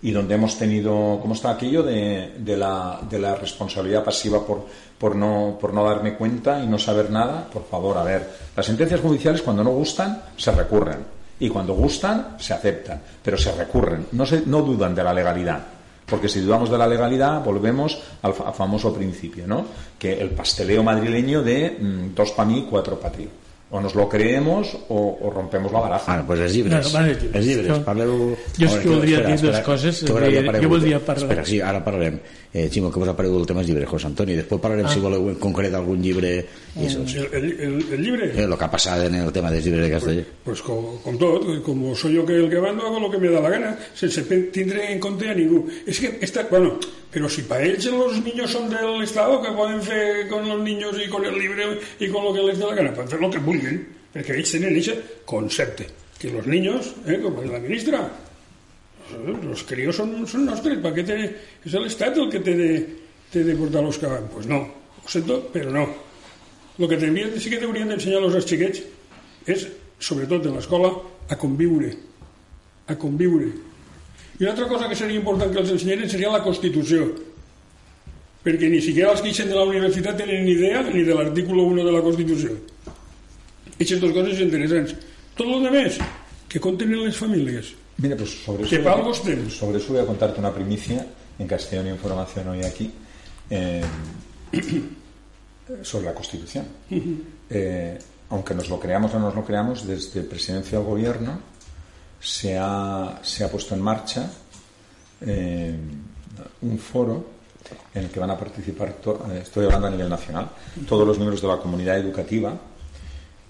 y 0.00 0.12
donde 0.12 0.36
hemos 0.36 0.56
tenido, 0.56 1.18
¿cómo 1.20 1.34
está 1.34 1.50
aquello? 1.50 1.82
De, 1.82 2.34
de, 2.38 2.56
la, 2.56 3.00
de 3.08 3.18
la 3.18 3.34
responsabilidad 3.34 4.04
pasiva 4.04 4.46
por, 4.46 4.66
por, 4.96 5.16
no, 5.16 5.58
por 5.60 5.74
no 5.74 5.84
darme 5.84 6.14
cuenta 6.14 6.62
y 6.62 6.68
no 6.68 6.78
saber 6.78 7.10
nada. 7.10 7.48
Por 7.52 7.64
favor, 7.64 7.98
a 7.98 8.04
ver, 8.04 8.28
las 8.54 8.66
sentencias 8.66 9.00
judiciales 9.00 9.42
cuando 9.42 9.64
no 9.64 9.70
gustan 9.70 10.22
se 10.36 10.52
recurren 10.52 10.98
y 11.40 11.48
cuando 11.48 11.74
gustan 11.74 12.36
se 12.38 12.54
aceptan, 12.54 13.00
pero 13.22 13.36
se 13.36 13.50
recurren, 13.52 14.06
no, 14.12 14.24
se, 14.24 14.42
no 14.46 14.62
dudan 14.62 14.94
de 14.94 15.02
la 15.02 15.14
legalidad. 15.14 15.77
Porque 16.08 16.28
si 16.28 16.40
dudamos 16.40 16.70
de 16.70 16.78
la 16.78 16.86
legalidad, 16.86 17.42
volvemos 17.44 18.00
al 18.22 18.32
famoso 18.32 18.94
principio, 18.94 19.46
¿no? 19.46 19.66
Que 19.98 20.20
el 20.20 20.30
pasteleo 20.30 20.82
madrileño 20.82 21.42
de 21.42 21.76
mm, 21.78 22.14
dos 22.14 22.32
para 22.32 22.48
mí, 22.48 22.66
cuatro 22.68 22.98
para 22.98 23.14
ti. 23.14 23.28
o 23.70 23.80
nos 23.80 23.94
lo 23.94 24.08
creemos 24.08 24.76
o, 24.88 25.18
o 25.20 25.30
rompemos 25.30 25.70
la 25.70 25.80
baraja. 25.80 26.14
Ah, 26.14 26.24
pues 26.26 26.40
els 26.40 26.54
llibres. 26.54 26.86
No, 26.86 26.98
vale, 26.98 27.16
llibres. 27.44 27.68
No. 27.68 27.82
Parleu... 27.84 28.12
Jo 28.56 28.64
és 28.64 28.76
que 28.80 28.88
voldria 28.88 29.20
dir 29.26 29.36
dues 29.42 29.60
coses. 29.66 30.00
Jo 30.08 30.16
voldria 30.16 31.00
parlar... 31.04 31.20
Espera, 31.20 31.44
sí, 31.44 31.60
ara 31.60 31.82
parlarem. 31.84 32.16
Eh, 32.52 32.68
Ximo, 32.72 32.90
que 32.90 32.98
vos 32.98 33.08
ha 33.08 33.16
paregut 33.16 33.42
el 33.42 33.46
tema 33.46 33.60
dels 33.60 33.68
llibres, 33.68 33.88
José 33.90 34.08
Antonio. 34.08 34.36
Després 34.38 34.60
parlarem, 34.62 34.86
ah. 34.88 34.92
si 34.92 35.02
voleu, 35.04 35.26
en 35.28 35.36
concret 35.42 35.74
algun 35.76 36.00
llibre... 36.00 36.30
I 36.78 36.86
eso. 36.86 37.02
El, 37.04 37.26
el, 37.36 37.48
el, 37.66 37.74
el 37.92 38.04
llibre? 38.04 38.30
Eh, 38.32 38.46
lo 38.48 38.56
que 38.56 38.64
ha 38.64 38.70
passat 38.72 39.04
en 39.04 39.18
el 39.20 39.32
tema 39.32 39.50
dels 39.52 39.66
llibres 39.66 39.84
de 39.84 39.90
Castelló. 39.92 40.24
Pues, 40.44 40.62
pues 40.62 40.62
com, 40.64 40.96
com 41.04 41.18
tot, 41.20 41.44
com 41.66 41.84
soy 41.94 42.16
yo 42.16 42.24
que 42.24 42.38
el 42.40 42.48
que 42.48 42.62
mando, 42.64 42.86
hago 42.86 43.00
lo 43.00 43.10
que 43.10 43.18
me 43.18 43.28
da 43.28 43.42
la 43.44 43.52
gana, 43.52 43.74
sense 43.94 44.24
tindre 44.54 44.88
en 44.92 45.00
compte 45.00 45.28
a 45.28 45.36
ningú. 45.36 45.66
És 45.84 46.00
que, 46.00 46.14
esta, 46.24 46.46
bueno, 46.48 46.78
pero 47.12 47.28
si 47.28 47.42
para 47.42 47.68
ells 47.68 47.90
los 47.92 48.16
niños 48.24 48.50
son 48.50 48.70
del 48.70 49.02
Estado, 49.02 49.42
que 49.42 49.52
poden 49.52 49.82
fer 49.82 50.28
con 50.28 50.48
los 50.48 50.60
niños 50.60 50.96
y 51.04 51.08
con 51.08 51.24
el 51.24 51.38
libre 51.38 51.78
y 52.00 52.08
con 52.08 52.24
lo 52.24 52.32
que 52.32 52.42
les 52.42 52.58
da 52.58 52.72
la 52.72 52.80
gana, 52.80 52.94
poden 52.94 53.08
fer 53.08 53.20
lo 53.20 53.30
que 53.30 53.44
vulguin 53.44 53.98
perquè 54.12 54.38
ells 54.38 54.54
tenen 54.54 54.76
aquest 54.78 55.24
concepte, 55.28 55.86
que 56.18 56.30
els 56.32 56.48
niños, 56.48 56.94
eh, 57.06 57.20
com 57.22 57.36
la 57.44 57.60
ministra, 57.62 58.02
los 59.42 59.62
críos 59.64 59.96
son, 59.96 60.26
son 60.26 60.44
nostres, 60.44 60.78
¿para 60.78 60.94
qué 60.94 61.02
te, 61.02 61.36
es 61.64 61.74
el 61.74 62.30
que 62.30 62.40
té 62.40 62.54
de, 62.54 62.96
té 63.32 63.44
de 63.44 63.54
portar 63.54 63.82
los 63.82 63.98
caballos? 63.98 64.30
Pues 64.32 64.46
no, 64.46 64.58
ho 64.58 65.08
sento, 65.08 65.50
però 65.52 65.70
no. 65.70 65.88
El 66.78 66.88
que 66.88 66.96
tendrien, 66.96 67.32
sí 67.40 67.50
que 67.50 67.58
haurien 67.58 67.88
d'ensenyar 67.90 68.22
als 68.22 68.46
xiquets 68.46 68.84
és, 69.48 69.64
sobretot 69.98 70.46
en 70.46 70.54
l'escola, 70.54 70.92
a 71.28 71.36
conviure. 71.36 71.90
A 72.86 72.94
conviure. 72.94 73.48
I 74.38 74.44
una 74.44 74.52
altra 74.52 74.68
cosa 74.68 74.88
que 74.88 74.94
seria 74.94 75.18
important 75.18 75.50
que 75.50 75.58
els 75.58 75.72
ensenyaren 75.74 76.10
seria 76.10 76.30
la 76.30 76.44
Constitució. 76.44 77.08
Perquè 78.44 78.70
ni 78.70 78.78
siquiera 78.84 79.10
els 79.10 79.24
que 79.24 79.32
eixen 79.32 79.50
de 79.50 79.56
la 79.58 79.66
universitat 79.66 80.20
tenen 80.20 80.44
ni 80.46 80.54
idea 80.54 80.84
ni 80.86 81.02
de 81.02 81.16
l'article 81.16 81.58
1 81.58 81.88
de 81.88 81.96
la 81.96 82.04
Constitució. 82.04 82.54
Aquestes 83.74 83.98
dues 83.98 84.14
coses 84.14 84.44
interessants. 84.44 84.94
Tot 85.34 85.50
el 85.50 85.66
demás, 85.66 85.98
que 86.48 86.62
contenen 86.62 87.02
les 87.02 87.18
famílies. 87.18 87.74
Mira, 87.98 88.16
pues 88.16 88.44
sobre 88.44 88.62
eso, 88.64 89.10
estén. 89.10 89.50
sobre 89.50 89.78
eso 89.78 89.92
voy 89.92 90.02
a 90.02 90.06
contarte 90.06 90.38
una 90.38 90.54
primicia 90.54 91.04
en 91.36 91.46
Castellón 91.48 91.88
Información 91.88 92.48
hoy 92.48 92.64
aquí 92.64 92.92
eh, 93.50 93.82
sobre 95.82 96.04
la 96.04 96.14
Constitución. 96.14 96.64
Eh, 97.50 97.98
aunque 98.30 98.54
nos 98.54 98.68
lo 98.68 98.78
creamos 98.78 99.12
o 99.14 99.18
no 99.18 99.26
nos 99.26 99.34
lo 99.34 99.44
creamos, 99.44 99.84
desde 99.84 100.22
Presidencia 100.22 100.78
del 100.78 100.86
Gobierno 100.86 101.40
se 102.20 102.56
ha, 102.56 103.18
se 103.22 103.42
ha 103.42 103.50
puesto 103.50 103.74
en 103.74 103.82
marcha 103.82 104.30
eh, 105.20 105.76
un 106.62 106.78
foro 106.78 107.38
en 107.94 108.04
el 108.04 108.10
que 108.10 108.20
van 108.20 108.30
a 108.30 108.38
participar, 108.38 108.94
estoy 109.42 109.64
hablando 109.64 109.88
a 109.88 109.90
nivel 109.90 110.08
nacional, 110.08 110.48
todos 110.88 111.06
los 111.06 111.18
miembros 111.18 111.42
de 111.42 111.48
la 111.48 111.58
comunidad 111.58 111.98
educativa 111.98 112.56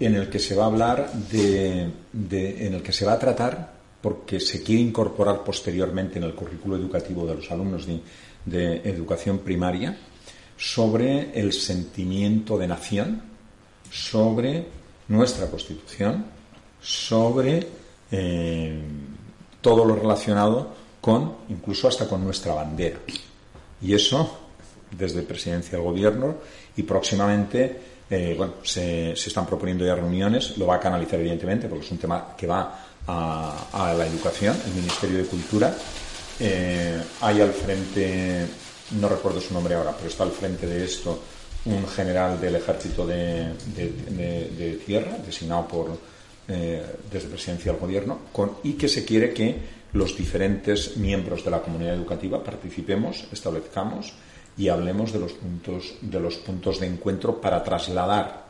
en 0.01 0.14
el 0.14 0.30
que 0.30 0.38
se 0.38 0.55
va 0.55 0.64
a 0.64 0.66
hablar 0.68 1.12
de, 1.12 1.90
de, 2.12 2.66
en 2.66 2.74
el 2.74 2.82
que 2.82 2.92
se 2.92 3.05
va 3.05 3.12
a 3.12 3.18
tratar 3.18 3.78
porque 4.01 4.38
se 4.40 4.62
quiere 4.62 4.82
incorporar 4.82 5.42
posteriormente 5.42 6.18
en 6.18 6.24
el 6.24 6.34
currículo 6.34 6.76
educativo 6.76 7.26
de 7.26 7.34
los 7.34 7.51
alumnos 7.51 7.86
de, 7.86 8.76
educación 8.84 9.38
primaria 9.40 9.99
sobre 10.57 11.38
el 11.38 11.53
sentimiento 11.53 12.57
de 12.57 12.66
nación, 12.66 13.22
sobre 13.90 14.66
nuestra 15.09 15.51
Constitución, 15.51 16.24
sobre 16.80 17.66
eh, 18.11 18.80
todo 19.61 19.84
lo 19.84 19.94
relacionado 19.94 20.74
con, 21.01 21.36
incluso 21.49 21.88
hasta 21.88 22.09
con 22.09 22.24
nuestra 22.24 22.55
bandera. 22.55 22.99
Y 23.82 23.94
eso, 23.94 24.38
desde 24.90 25.22
Presidencia 25.22 25.72
del 25.72 25.86
Gobierno 25.86 26.36
y 26.76 26.82
próximamente 26.82 27.80
eh, 28.11 28.34
bueno, 28.36 28.55
se, 28.62 29.14
se, 29.14 29.28
están 29.28 29.44
proponiendo 29.44 29.84
ya 29.84 29.94
reuniones, 29.94 30.57
lo 30.57 30.66
va 30.66 30.76
a 30.76 30.80
canalizar 30.80 31.20
evidentemente, 31.20 31.68
porque 31.68 31.84
es 31.84 31.90
un 31.92 31.99
tema 31.99 32.34
que 32.36 32.46
va 32.46 32.88
a, 33.09 33.94
la 33.96 34.06
educación, 34.06 34.56
el 34.66 34.74
Ministerio 34.74 35.18
de 35.18 35.24
Cultura. 35.24 35.74
Eh, 36.38 37.02
hay 37.22 37.40
al 37.40 37.52
frente, 37.52 38.46
no 39.00 39.09
recuerdo 39.09 39.40
su 39.40 39.54
nombre 39.54 39.74
ahora, 39.74 39.92
pero 39.96 40.09
está 40.09 40.24
al 40.24 40.30
frente 40.30 40.66
de 40.66 40.84
esto 40.84 41.20
un 41.64 41.86
general 41.88 42.40
del 42.40 42.56
ejército 42.56 43.06
de, 43.06 43.52
tierra, 44.86 45.18
designado 45.24 45.66
por, 45.66 45.98
eh, 46.48 46.82
desde 47.11 47.28
presidencia 47.28 47.72
del 47.72 47.80
gobierno, 47.80 48.20
y 48.62 48.74
que 48.74 48.88
se 48.88 49.04
quiere 49.04 49.32
que 49.32 49.78
los 49.92 50.16
diferentes 50.16 50.96
miembros 50.96 51.44
de 51.44 51.50
la 51.50 51.61
comunidad 51.61 51.94
educativa 51.94 52.42
participemos, 52.44 53.24
establezcamos 53.32 54.12
y 54.56 54.68
hablemos 54.68 55.12
de 55.12 55.18
los 55.18 55.32
puntos 55.32 55.94
de 56.00 56.20
los 56.20 56.36
puntos 56.36 56.80
de 56.80 56.86
encuentro 56.86 57.40
para 57.40 57.62
trasladar 57.62 58.44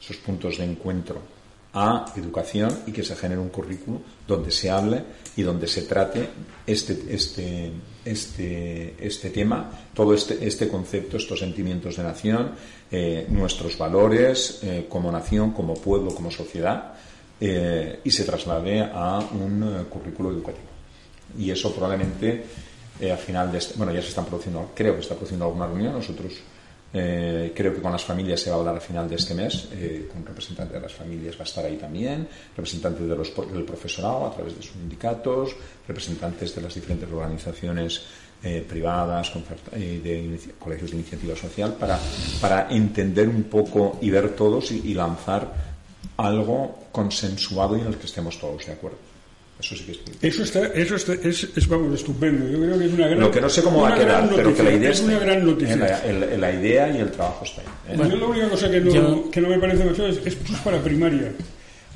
esos 0.00 0.16
puntos 0.18 0.58
de 0.58 0.64
encuentro 0.64 1.37
a 1.74 2.12
educación 2.16 2.70
y 2.86 2.92
que 2.92 3.04
se 3.04 3.14
genere 3.14 3.40
un 3.40 3.50
currículo 3.50 4.00
donde 4.26 4.50
se 4.50 4.70
hable 4.70 5.04
y 5.36 5.42
donde 5.42 5.66
se 5.66 5.82
trate 5.82 6.28
este 6.66 7.04
este 7.10 7.72
este 8.04 8.94
este 8.98 9.30
tema 9.30 9.70
todo 9.92 10.14
este 10.14 10.46
este 10.46 10.68
concepto 10.68 11.18
estos 11.18 11.38
sentimientos 11.38 11.96
de 11.96 12.02
nación 12.02 12.52
eh, 12.90 13.26
nuestros 13.28 13.76
valores 13.76 14.60
eh, 14.62 14.86
como 14.88 15.12
nación 15.12 15.52
como 15.52 15.74
pueblo 15.74 16.14
como 16.14 16.30
sociedad 16.30 16.94
eh, 17.40 18.00
y 18.02 18.10
se 18.10 18.24
traslade 18.24 18.82
a 18.82 19.20
un 19.20 19.86
currículo 19.88 20.32
educativo. 20.32 20.66
Y 21.38 21.50
eso 21.50 21.72
probablemente 21.72 22.44
eh, 23.00 23.12
a 23.12 23.16
final 23.16 23.52
de 23.52 23.58
este, 23.58 23.74
bueno, 23.76 23.92
ya 23.92 24.02
se 24.02 24.08
están 24.08 24.24
produciendo, 24.24 24.72
creo 24.74 24.94
que 24.94 25.00
está 25.00 25.14
produciendo 25.14 25.44
alguna 25.44 25.66
reunión, 25.66 25.92
nosotros 25.92 26.32
eh, 26.92 27.52
creo 27.54 27.74
que 27.74 27.82
con 27.82 27.92
las 27.92 28.04
familias 28.04 28.40
se 28.40 28.50
va 28.50 28.56
a 28.56 28.58
hablar 28.60 28.76
a 28.76 28.80
final 28.80 29.08
de 29.08 29.16
este 29.16 29.34
mes, 29.34 29.68
eh, 29.72 30.08
con 30.10 30.24
representantes 30.24 30.74
de 30.74 30.80
las 30.80 30.92
familias 30.92 31.36
va 31.36 31.40
a 31.40 31.44
estar 31.44 31.64
ahí 31.64 31.76
también, 31.76 32.26
representantes 32.56 33.06
de 33.06 33.14
los, 33.14 33.34
del 33.52 33.64
profesorado 33.64 34.26
a 34.26 34.34
través 34.34 34.56
de 34.56 34.62
sus 34.62 34.72
sindicatos, 34.72 35.54
representantes 35.86 36.54
de 36.54 36.62
las 36.62 36.74
diferentes 36.74 37.10
organizaciones 37.10 38.02
eh, 38.42 38.64
privadas, 38.66 39.32
eh, 39.72 40.00
de 40.02 40.54
colegios 40.58 40.92
de 40.92 40.96
iniciativa 40.96 41.36
social, 41.36 41.74
para, 41.74 41.98
para 42.40 42.70
entender 42.70 43.28
un 43.28 43.44
poco 43.44 43.98
y 44.00 44.10
ver 44.10 44.34
todos 44.34 44.70
y, 44.70 44.90
y 44.90 44.94
lanzar 44.94 45.52
algo 46.16 46.86
consensuado 46.90 47.76
y 47.76 47.80
en 47.80 47.88
el 47.88 47.96
que 47.96 48.06
estemos 48.06 48.38
todos 48.38 48.64
de 48.64 48.72
acuerdo. 48.72 49.07
Eso 49.60 49.74
sí 49.76 49.84
que 49.84 49.92
es 49.92 50.34
Eso 50.34 50.44
está, 50.44 50.66
eso 50.66 50.94
está, 50.94 51.14
es, 51.14 51.48
es, 51.56 51.68
vamos, 51.68 51.94
estupendo. 51.94 52.48
Yo 52.48 52.58
creo 52.60 52.78
que 52.78 52.84
es 52.86 52.92
una 52.92 53.08
gran 53.08 53.20
Lo 53.20 53.30
que 53.30 53.40
no 53.40 53.48
sé 53.48 53.62
cómo 53.62 53.82
va 53.82 53.94
a 53.94 53.98
quedar, 53.98 54.30
pero 54.34 54.54
que 54.54 54.62
la 54.62 54.72
idea 54.72 54.90
es 54.90 55.00
una 55.00 55.18
gran 55.18 55.44
noticia. 55.44 55.76
La, 55.76 56.04
el, 56.04 56.40
la, 56.40 56.52
idea 56.52 56.90
y 56.96 57.00
el 57.00 57.10
trabajo 57.10 57.44
está 57.44 57.62
ahí. 57.62 57.66
¿eh? 57.88 57.96
Bueno, 57.96 58.14
yo 58.14 58.20
la 58.20 58.26
única 58.26 58.48
cosa 58.48 58.70
que 58.70 58.80
no, 58.80 58.92
yo... 58.92 59.30
que 59.30 59.40
no 59.40 59.48
me 59.48 59.58
parece 59.58 59.78
demasiado 59.78 60.10
es, 60.10 60.18
es 60.24 60.36
para 60.64 60.80
primaria. 60.80 61.32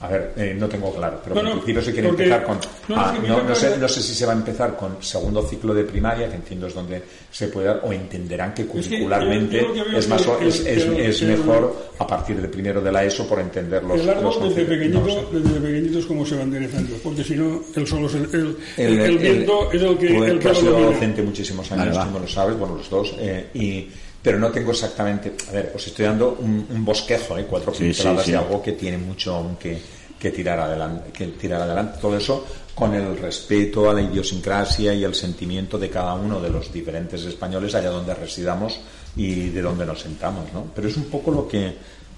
A 0.03 0.09
ver, 0.09 0.32
eh, 0.36 0.57
no 0.59 0.68
tengo 0.68 0.92
claro, 0.92 1.20
pero 1.22 1.36
no, 1.36 1.42
no, 1.42 1.48
en 1.50 1.55
principio 1.59 1.80
se 1.80 1.92
quiere 1.92 2.09
porque, 2.09 2.24
empezar 2.24 2.44
con. 2.44 2.59
No, 2.88 3.00
ah, 3.00 3.14
no, 3.24 3.42
no, 3.44 3.55
sé, 3.55 3.78
no 3.78 3.88
sé 3.88 4.03
si 4.03 4.14
se 4.16 4.26
va 4.26 4.32
a 4.32 4.34
empezar 4.34 4.76
con 4.76 5.00
segundo 5.00 5.42
ciclo 5.46 5.72
de 5.72 5.84
primaria, 5.84 6.28
que 6.28 6.34
entiendo 6.34 6.66
es 6.66 6.74
donde 6.74 7.00
se 7.30 7.46
puede 7.46 7.68
dar, 7.68 7.80
o 7.84 7.92
entenderán 7.92 8.53
que 8.53 8.66
curricularmente 8.66 9.61
es, 9.61 9.66
que 9.66 9.78
yo, 9.78 9.86
yo 9.86 9.98
es, 9.98 10.09
más, 10.09 10.22
que, 10.26 10.48
es, 10.48 10.66
es, 10.66 10.86
es 10.88 11.22
mejor 11.22 11.90
a 12.00 12.05
partir 12.05 12.42
de 12.42 12.48
primero 12.48 12.80
de 12.80 12.90
la 12.90 13.05
ESO 13.05 13.28
por 13.28 13.38
entender 13.38 13.84
los. 13.84 14.00
El 14.00 14.11
árbol 14.11 14.24
los 14.24 14.57
desde, 14.57 14.64
pequeñito, 14.64 15.30
desde 15.32 15.61
pequeñito 15.61 15.98
es 16.00 16.07
como 16.07 16.26
se 16.26 16.34
va 16.34 16.42
enderezando, 16.42 16.96
porque 17.00 17.22
si 17.22 17.36
no, 17.36 17.62
el 17.76 17.86
solo 17.86 18.09
es 18.09 18.14
el, 18.14 18.28
el, 18.32 18.57
el, 18.78 19.00
el 19.00 19.18
viento 19.18 19.70
es 19.70 19.82
el 19.82 19.98
que. 19.98 20.09
Tú, 20.09 20.24
el 20.24 20.38
que 20.40 20.48
has 20.48 20.59
sido 20.59 20.80
docente 20.80 21.22
muchísimos 21.22 21.70
años, 21.70 21.96
tú 22.12 22.18
lo 22.18 22.26
sabes, 22.26 22.59
bueno, 22.59 22.74
los 22.74 22.90
dos, 22.90 23.14
eh, 23.20 23.46
y 23.55 23.88
pero 24.23 24.39
no 24.39 24.51
tengo 24.51 24.70
exactamente. 24.70 25.35
A 25.49 25.53
ver, 25.53 25.73
os 25.75 25.87
estoy 25.87 26.07
dando 26.07 26.37
un, 26.39 26.66
un 26.70 26.85
bosquejo, 26.85 27.37
¿eh? 27.37 27.47
cuatro 27.49 27.75
sí, 27.75 27.85
pinceladas 27.85 28.23
sí, 28.23 28.27
sí. 28.27 28.33
de 28.33 28.39
algo 28.39 28.62
que 28.62 28.73
tiene 28.73 28.99
mucho 28.99 29.35
aunque 29.35 29.81
que 30.23 30.31
tirar 30.31 30.61
adelante, 30.61 31.11
que 31.11 31.27
tirar 31.27 31.62
adelante. 31.62 31.99
Todo 32.01 32.16
eso 32.16 32.47
con 32.77 32.95
el 32.95 33.18
respeto 33.18 33.91
a 33.91 33.95
la 33.95 34.03
idiosincrasia 34.03 34.95
y 34.95 35.03
el 35.03 35.16
sentimiento 35.16 35.77
de 35.77 35.91
cada 35.91 36.14
uno 36.14 36.41
de 36.41 36.49
los 36.49 36.73
diferentes 36.73 37.25
españoles 37.25 37.75
allá 37.75 37.91
donde 37.91 38.14
residamos 38.14 38.79
y 39.16 39.49
de 39.49 39.61
donde 39.61 39.85
nos 39.85 40.01
sentamos, 40.01 40.45
¿no? 40.53 40.66
Pero 40.73 40.87
es 40.87 40.97
un 40.97 41.07
poco 41.07 41.33
lo 41.33 41.49
que 41.49 41.66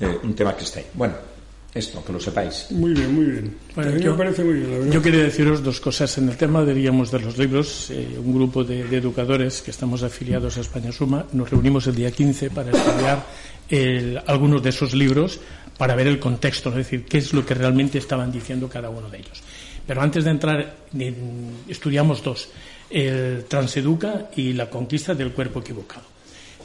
eh, 0.01 0.19
un 0.23 0.35
tema 0.35 0.55
que 0.55 0.65
está 0.65 0.81
ahí. 0.81 0.87
Bueno, 0.93 1.15
esto, 1.75 2.05
que 2.05 2.13
lo 2.13 2.21
sepáis. 2.21 2.69
Muy 2.71 2.95
bien, 2.95 3.15
muy 3.15 3.25
bien. 3.25 3.57
Bueno, 3.75 3.97
yo, 3.99 4.13
me 4.13 4.19
parece 4.19 4.45
muy 4.45 4.55
bien, 4.55 4.71
la 4.71 4.79
verdad. 4.79 4.93
Yo 4.93 5.03
quería 5.03 5.25
deciros 5.25 5.63
dos 5.63 5.81
cosas. 5.81 6.17
En 6.19 6.29
el 6.29 6.37
tema, 6.37 6.65
diríamos, 6.65 7.11
de 7.11 7.19
los 7.19 7.37
libros, 7.37 7.91
eh, 7.91 8.17
un 8.17 8.33
grupo 8.33 8.63
de, 8.63 8.85
de, 8.85 8.97
educadores 8.97 9.61
que 9.61 9.73
estamos 9.73 10.03
afiliados 10.03 10.57
a 10.57 10.61
España 10.61 10.93
Suma, 10.93 11.27
nos 11.33 11.51
reunimos 11.51 11.87
el 11.89 11.97
día 11.97 12.11
15 12.11 12.51
para 12.51 12.71
estudiar 12.71 13.25
el, 13.69 14.21
algunos 14.27 14.63
de 14.63 14.71
esos 14.71 14.95
libros 14.95 15.41
para 15.77 15.95
ver 15.95 16.07
el 16.07 16.21
contexto, 16.21 16.71
es 16.71 16.77
decir, 16.77 17.05
qué 17.07 17.19
es 17.19 17.33
lo 17.33 17.45
que 17.45 17.55
realmente 17.55 17.99
estaban 17.99 18.31
diciendo 18.31 18.69
cada 18.69 18.91
uno 18.91 19.11
de 19.11 19.19
ellos. 19.19 19.43
Pero 19.87 20.01
antes 20.01 20.25
de 20.25 20.31
entrar, 20.31 20.77
estudiamos 21.69 22.23
dos, 22.23 22.49
el 22.89 23.45
Transeduca 23.45 24.31
y 24.37 24.53
la 24.53 24.71
conquista 24.71 25.15
del 25.15 25.33
cuerpo 25.33 25.61
equivocado. 25.61 26.14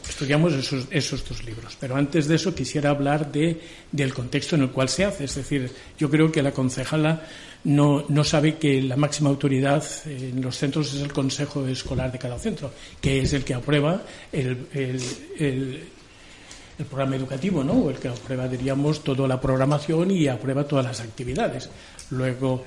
Estudiamos 0.10 0.54
esos, 0.54 0.88
esos 0.90 1.28
dos 1.28 1.44
libros. 1.46 1.78
Pero 1.80 1.96
antes 1.96 2.28
de 2.28 2.36
eso 2.36 2.54
quisiera 2.54 2.90
hablar 2.90 3.32
de, 3.32 3.62
del 3.92 4.14
contexto 4.14 4.56
en 4.56 4.64
el 4.64 4.72
cual 4.72 4.90
se 4.90 5.06
hace. 5.06 5.26
Es 5.26 5.36
decir, 5.36 5.72
yo 5.98 6.10
creo 6.10 6.32
que 6.32 6.42
la 6.42 6.52
concejala 6.52 7.22
no, 7.64 8.06
no 8.10 8.24
sabe 8.24 8.58
que 8.58 8.82
la 8.82 8.96
máxima 8.96 9.30
autoridad 9.30 9.84
en 10.06 10.42
los 10.42 10.58
centros 10.58 10.94
es 10.94 11.02
el 11.02 11.14
consejo 11.14 11.66
escolar 11.68 12.12
de 12.12 12.20
cada 12.20 12.40
centro, 12.40 12.72
que 13.00 13.22
es 13.22 13.34
el 13.34 13.44
que 13.44 13.54
aprueba 13.54 14.02
el, 14.32 14.68
el, 14.74 15.02
el 15.38 15.84
el 16.80 16.86
programa 16.86 17.18
educativo, 17.18 17.62
¿no? 17.62 17.90
El 17.90 17.98
que 17.98 18.08
aprueba, 18.08 18.48
diríamos, 18.48 19.04
toda 19.04 19.28
la 19.28 19.40
programación 19.40 20.12
y 20.12 20.28
aprueba 20.30 20.64
todas 20.64 20.86
las 20.86 21.02
actividades. 21.02 21.70
Luego, 22.12 22.64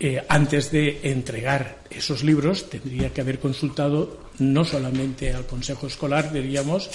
eh, 0.00 0.24
antes 0.28 0.70
de 0.70 1.00
entregar 1.02 1.78
esos 1.90 2.22
libros, 2.22 2.70
tendría 2.70 3.12
que 3.12 3.20
haber 3.20 3.38
consultado 3.38 4.28
no 4.38 4.64
solamente 4.64 5.32
al 5.32 5.46
Consejo 5.46 5.86
Escolar, 5.86 6.32
diríamos, 6.32 6.90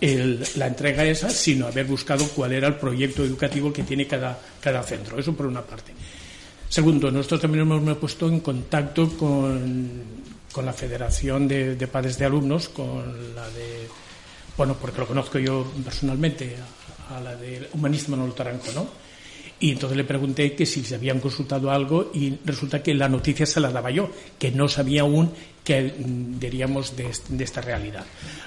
el, 0.00 0.44
la 0.56 0.66
entrega 0.66 1.04
esa, 1.04 1.30
sino 1.30 1.66
haber 1.66 1.86
buscado 1.86 2.26
cuál 2.28 2.52
era 2.52 2.68
el 2.68 2.76
proyecto 2.76 3.24
educativo 3.24 3.72
que 3.72 3.82
tiene 3.82 4.06
cada, 4.06 4.38
cada 4.60 4.82
centro. 4.82 5.18
Eso 5.18 5.34
por 5.34 5.46
una 5.46 5.62
parte. 5.62 5.92
Segundo, 6.68 7.10
nosotros 7.10 7.40
también 7.40 7.62
hemos 7.62 7.98
puesto 7.98 8.28
en 8.28 8.40
contacto 8.40 9.08
con, 9.16 9.90
con 10.52 10.64
la 10.64 10.72
Federación 10.72 11.48
de, 11.48 11.74
de 11.74 11.86
Padres 11.88 12.16
de 12.16 12.26
Alumnos, 12.26 12.68
con 12.68 13.34
la 13.34 13.48
de 13.50 13.88
bueno, 14.60 14.76
porque 14.78 15.00
lo 15.00 15.06
conozco 15.06 15.38
yo 15.38 15.72
personalmente, 15.82 16.54
a, 17.08 17.18
la 17.18 17.34
de 17.34 17.66
humanista 17.72 18.10
Manolo 18.10 18.34
Taranco, 18.34 18.70
¿no? 18.74 18.86
Y 19.60 19.72
entonces 19.72 19.96
le 19.96 20.04
pregunté 20.04 20.54
que 20.54 20.64
si 20.64 20.82
se 20.82 20.94
habían 20.94 21.20
consultado 21.20 21.70
algo 21.70 22.10
y 22.14 22.34
resulta 22.44 22.82
que 22.82 22.94
la 22.94 23.08
noticia 23.08 23.44
se 23.44 23.60
la 23.60 23.70
daba 23.70 23.90
yo, 23.90 24.10
que 24.38 24.50
no 24.50 24.68
sabía 24.68 25.02
aún 25.02 25.30
que 25.62 25.92
diríamos 25.98 26.96
de, 26.96 27.10
de 27.28 27.44
esta 27.44 27.60
realidad. 27.60 28.06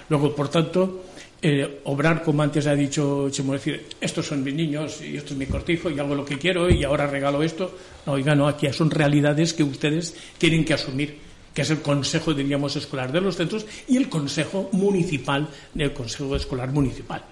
Luego, 0.09 0.36
por 0.36 0.49
tanto, 0.49 1.03
eh, 1.39 1.82
obrar 1.84 2.24
como 2.24 2.41
antes 2.41 2.66
ha 2.68 2.74
dicho 2.74 3.30
Chemo, 3.30 3.53
decir, 3.53 3.86
estos 4.01 4.26
son 4.26 4.43
mis 4.43 4.53
niños 4.53 5.01
y 5.01 5.18
esto 5.18 5.34
es 5.34 5.38
mi 5.38 5.45
cortijo 5.45 5.89
y 5.89 5.99
hago 5.99 6.16
lo 6.16 6.26
que 6.26 6.39
quiero 6.39 6.70
y 6.70 6.84
ahora 6.84 7.05
regalo 7.05 7.43
esto. 7.43 7.78
No, 8.05 8.14
oiga, 8.14 8.34
no, 8.34 8.47
aquí 8.47 8.72
son 8.74 8.89
realidades 8.89 9.53
que 9.53 9.64
ustedes 9.64 10.16
tienen 10.38 10.66
que 10.66 10.74
asumir 10.74 11.20
que 11.53 11.61
es 11.61 11.70
el 11.70 11.82
Consejo, 11.82 12.34
diríamos, 12.34 12.76
Escolar 12.76 13.11
de 13.11 13.22
los 13.22 13.36
centros, 13.36 13.66
y 13.88 13.97
el 13.97 14.09
Consejo 14.09 14.70
Municipal 14.72 15.47
del 15.74 15.93
Consejo 15.93 16.36
Escolar 16.36 16.72
Municipal. 16.72 17.24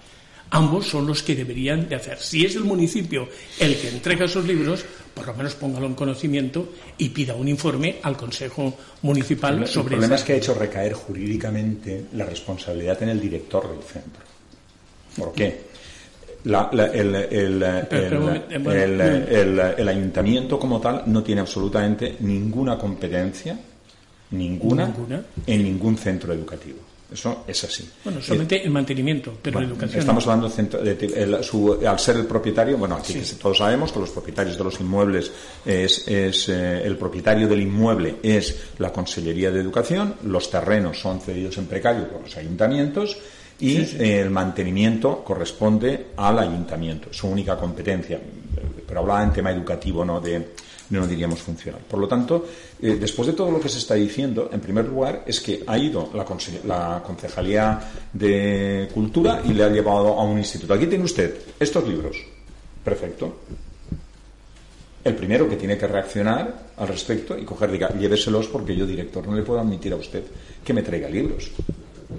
Ambos 0.54 0.86
son 0.86 1.06
los 1.06 1.22
que 1.22 1.34
deberían 1.34 1.88
de 1.88 1.96
hacer. 1.96 2.18
Si 2.18 2.44
es 2.44 2.56
el 2.56 2.64
municipio 2.64 3.26
el 3.58 3.74
que 3.76 3.88
entrega 3.88 4.26
esos 4.26 4.44
libros, 4.44 4.84
por 5.14 5.26
lo 5.26 5.34
menos 5.34 5.54
póngalo 5.54 5.86
en 5.86 5.94
conocimiento 5.94 6.74
y 6.98 7.08
pida 7.08 7.34
un 7.34 7.48
informe 7.48 7.96
al 8.02 8.18
Consejo 8.18 8.76
Municipal 9.00 9.62
el, 9.62 9.66
sobre 9.66 9.94
El 9.94 10.00
problema 10.00 10.16
es 10.16 10.22
que 10.22 10.34
ha 10.34 10.36
hecho 10.36 10.52
recaer 10.52 10.92
jurídicamente 10.92 12.04
la 12.12 12.26
responsabilidad 12.26 13.02
en 13.02 13.08
el 13.08 13.20
director 13.20 13.66
del 13.70 13.82
centro. 13.82 14.22
¿Por 15.16 15.32
qué? 15.32 15.72
La, 16.44 16.68
la, 16.72 16.86
el, 16.86 17.14
el, 17.14 17.62
el, 17.62 19.58
el, 19.78 19.88
ayuntamiento 19.88 20.58
como 20.58 20.80
tal 20.80 21.04
no 21.06 21.22
tiene 21.22 21.40
absolutamente 21.40 22.16
ninguna 22.20 22.76
competencia 22.76 23.58
ninguna, 24.32 24.86
ninguna, 24.86 25.24
en 25.46 25.62
ningún 25.62 25.96
centro 25.96 26.32
educativo. 26.32 26.78
Eso 27.12 27.44
es 27.46 27.64
así. 27.64 27.88
Bueno, 28.04 28.20
solamente 28.22 28.56
eh, 28.56 28.64
el 28.64 28.70
mantenimiento, 28.70 29.38
pero 29.42 29.54
bueno, 29.54 29.68
la 29.68 29.74
educación. 29.74 30.00
Estamos 30.00 30.26
hablando 30.26 30.48
de, 30.48 30.94
de, 30.94 31.42
su, 31.42 31.78
al 31.86 31.98
ser 31.98 32.16
el 32.16 32.26
propietario, 32.26 32.78
bueno, 32.78 32.96
aquí 32.96 33.14
sí. 33.22 33.36
todos 33.36 33.58
sabemos 33.58 33.92
que 33.92 34.00
los 34.00 34.10
propietarios 34.10 34.56
de 34.56 34.64
los 34.64 34.80
inmuebles 34.80 35.30
es, 35.64 36.06
es 36.08 36.48
eh, 36.48 36.82
el 36.84 36.96
propietario 36.96 37.46
del 37.48 37.60
inmueble 37.60 38.16
es 38.22 38.56
la 38.78 38.92
Consellería 38.92 39.50
de 39.50 39.60
Educación, 39.60 40.14
los 40.24 40.50
terrenos 40.50 40.98
son 40.98 41.20
cedidos 41.20 41.58
en 41.58 41.66
precario 41.66 42.08
por 42.08 42.22
los 42.22 42.36
ayuntamientos 42.36 43.16
y 43.60 43.76
sí, 43.76 43.86
sí. 43.86 43.96
Eh, 44.00 44.20
el 44.20 44.30
mantenimiento 44.30 45.22
corresponde 45.22 46.06
al 46.16 46.38
ayuntamiento, 46.38 47.12
su 47.12 47.28
única 47.28 47.56
competencia. 47.56 48.20
Pero 48.86 49.00
hablaba 49.00 49.22
en 49.22 49.32
tema 49.32 49.50
educativo, 49.50 50.04
¿no? 50.04 50.20
De, 50.20 50.52
no 50.98 51.06
diríamos 51.06 51.40
funcional. 51.40 51.80
Por 51.88 52.00
lo 52.00 52.08
tanto, 52.08 52.46
eh, 52.80 52.96
después 53.00 53.26
de 53.26 53.34
todo 53.34 53.50
lo 53.50 53.60
que 53.60 53.68
se 53.68 53.78
está 53.78 53.94
diciendo, 53.94 54.50
en 54.52 54.60
primer 54.60 54.86
lugar, 54.86 55.24
es 55.26 55.40
que 55.40 55.62
ha 55.66 55.78
ido 55.78 56.10
la, 56.14 56.24
la 56.64 57.02
Concejalía 57.02 57.80
de 58.12 58.88
Cultura 58.92 59.42
y 59.44 59.52
le 59.52 59.64
ha 59.64 59.68
llevado 59.68 60.18
a 60.18 60.24
un 60.24 60.38
instituto. 60.38 60.74
Aquí 60.74 60.86
tiene 60.86 61.04
usted 61.04 61.36
estos 61.58 61.86
libros. 61.88 62.16
Perfecto. 62.84 63.36
El 65.04 65.14
primero 65.16 65.48
que 65.48 65.56
tiene 65.56 65.76
que 65.76 65.86
reaccionar 65.86 66.72
al 66.76 66.88
respecto 66.88 67.36
y 67.36 67.44
coger, 67.44 67.72
diga, 67.72 67.88
lléveselos 67.98 68.46
porque 68.48 68.76
yo, 68.76 68.86
director, 68.86 69.26
no 69.26 69.34
le 69.34 69.42
puedo 69.42 69.60
admitir 69.60 69.92
a 69.92 69.96
usted 69.96 70.22
que 70.64 70.72
me 70.72 70.82
traiga 70.82 71.08
libros. 71.08 71.50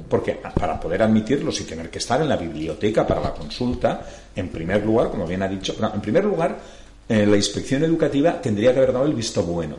Porque 0.09 0.34
para 0.34 0.80
poder 0.80 1.03
admitirlos 1.03 1.61
y 1.61 1.63
tener 1.63 1.89
que 1.89 1.99
estar 1.99 2.21
en 2.21 2.28
la 2.28 2.36
biblioteca 2.36 3.05
para 3.05 3.21
la 3.21 3.34
consulta, 3.34 4.05
en 4.36 4.49
primer 4.49 4.86
lugar, 4.86 5.11
como 5.11 5.26
bien 5.26 5.43
ha 5.43 5.47
dicho, 5.47 5.76
en 5.93 6.01
primer 6.01 6.26
lugar, 6.26 6.57
eh, 7.10 7.26
la 7.26 7.36
inspección 7.36 7.84
educativa 7.84 8.41
tendría 8.41 8.74
que 8.74 8.80
haber 8.80 8.93
dado 8.93 9.06
el 9.06 9.14
visto 9.14 9.43
bueno 9.43 9.78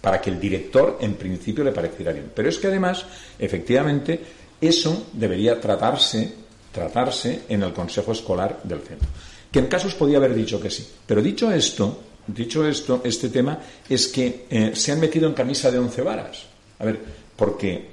para 0.00 0.20
que 0.20 0.30
el 0.30 0.40
director 0.40 0.98
en 1.00 1.14
principio 1.14 1.62
le 1.62 1.70
pareciera 1.70 2.12
bien. 2.12 2.32
Pero 2.34 2.48
es 2.48 2.58
que 2.58 2.66
además, 2.66 3.04
efectivamente, 3.38 4.20
eso 4.60 5.06
debería 5.12 5.60
tratarse, 5.60 6.32
tratarse 6.72 7.42
en 7.48 7.62
el 7.62 7.72
consejo 7.72 8.10
escolar 8.10 8.60
del 8.64 8.80
centro. 8.80 9.08
Que 9.50 9.60
en 9.60 9.68
casos 9.68 9.94
podía 9.94 10.18
haber 10.18 10.34
dicho 10.34 10.60
que 10.60 10.70
sí. 10.70 10.84
Pero 11.06 11.22
dicho 11.22 11.52
esto, 11.52 12.00
dicho 12.26 12.66
esto, 12.66 13.00
este 13.04 13.28
tema 13.28 13.58
es 13.88 14.08
que 14.08 14.46
eh, 14.50 14.72
se 14.74 14.90
han 14.90 14.98
metido 14.98 15.28
en 15.28 15.34
camisa 15.34 15.70
de 15.70 15.78
once 15.78 16.02
varas. 16.02 16.46
A 16.80 16.84
ver, 16.84 16.98
porque 17.36 17.92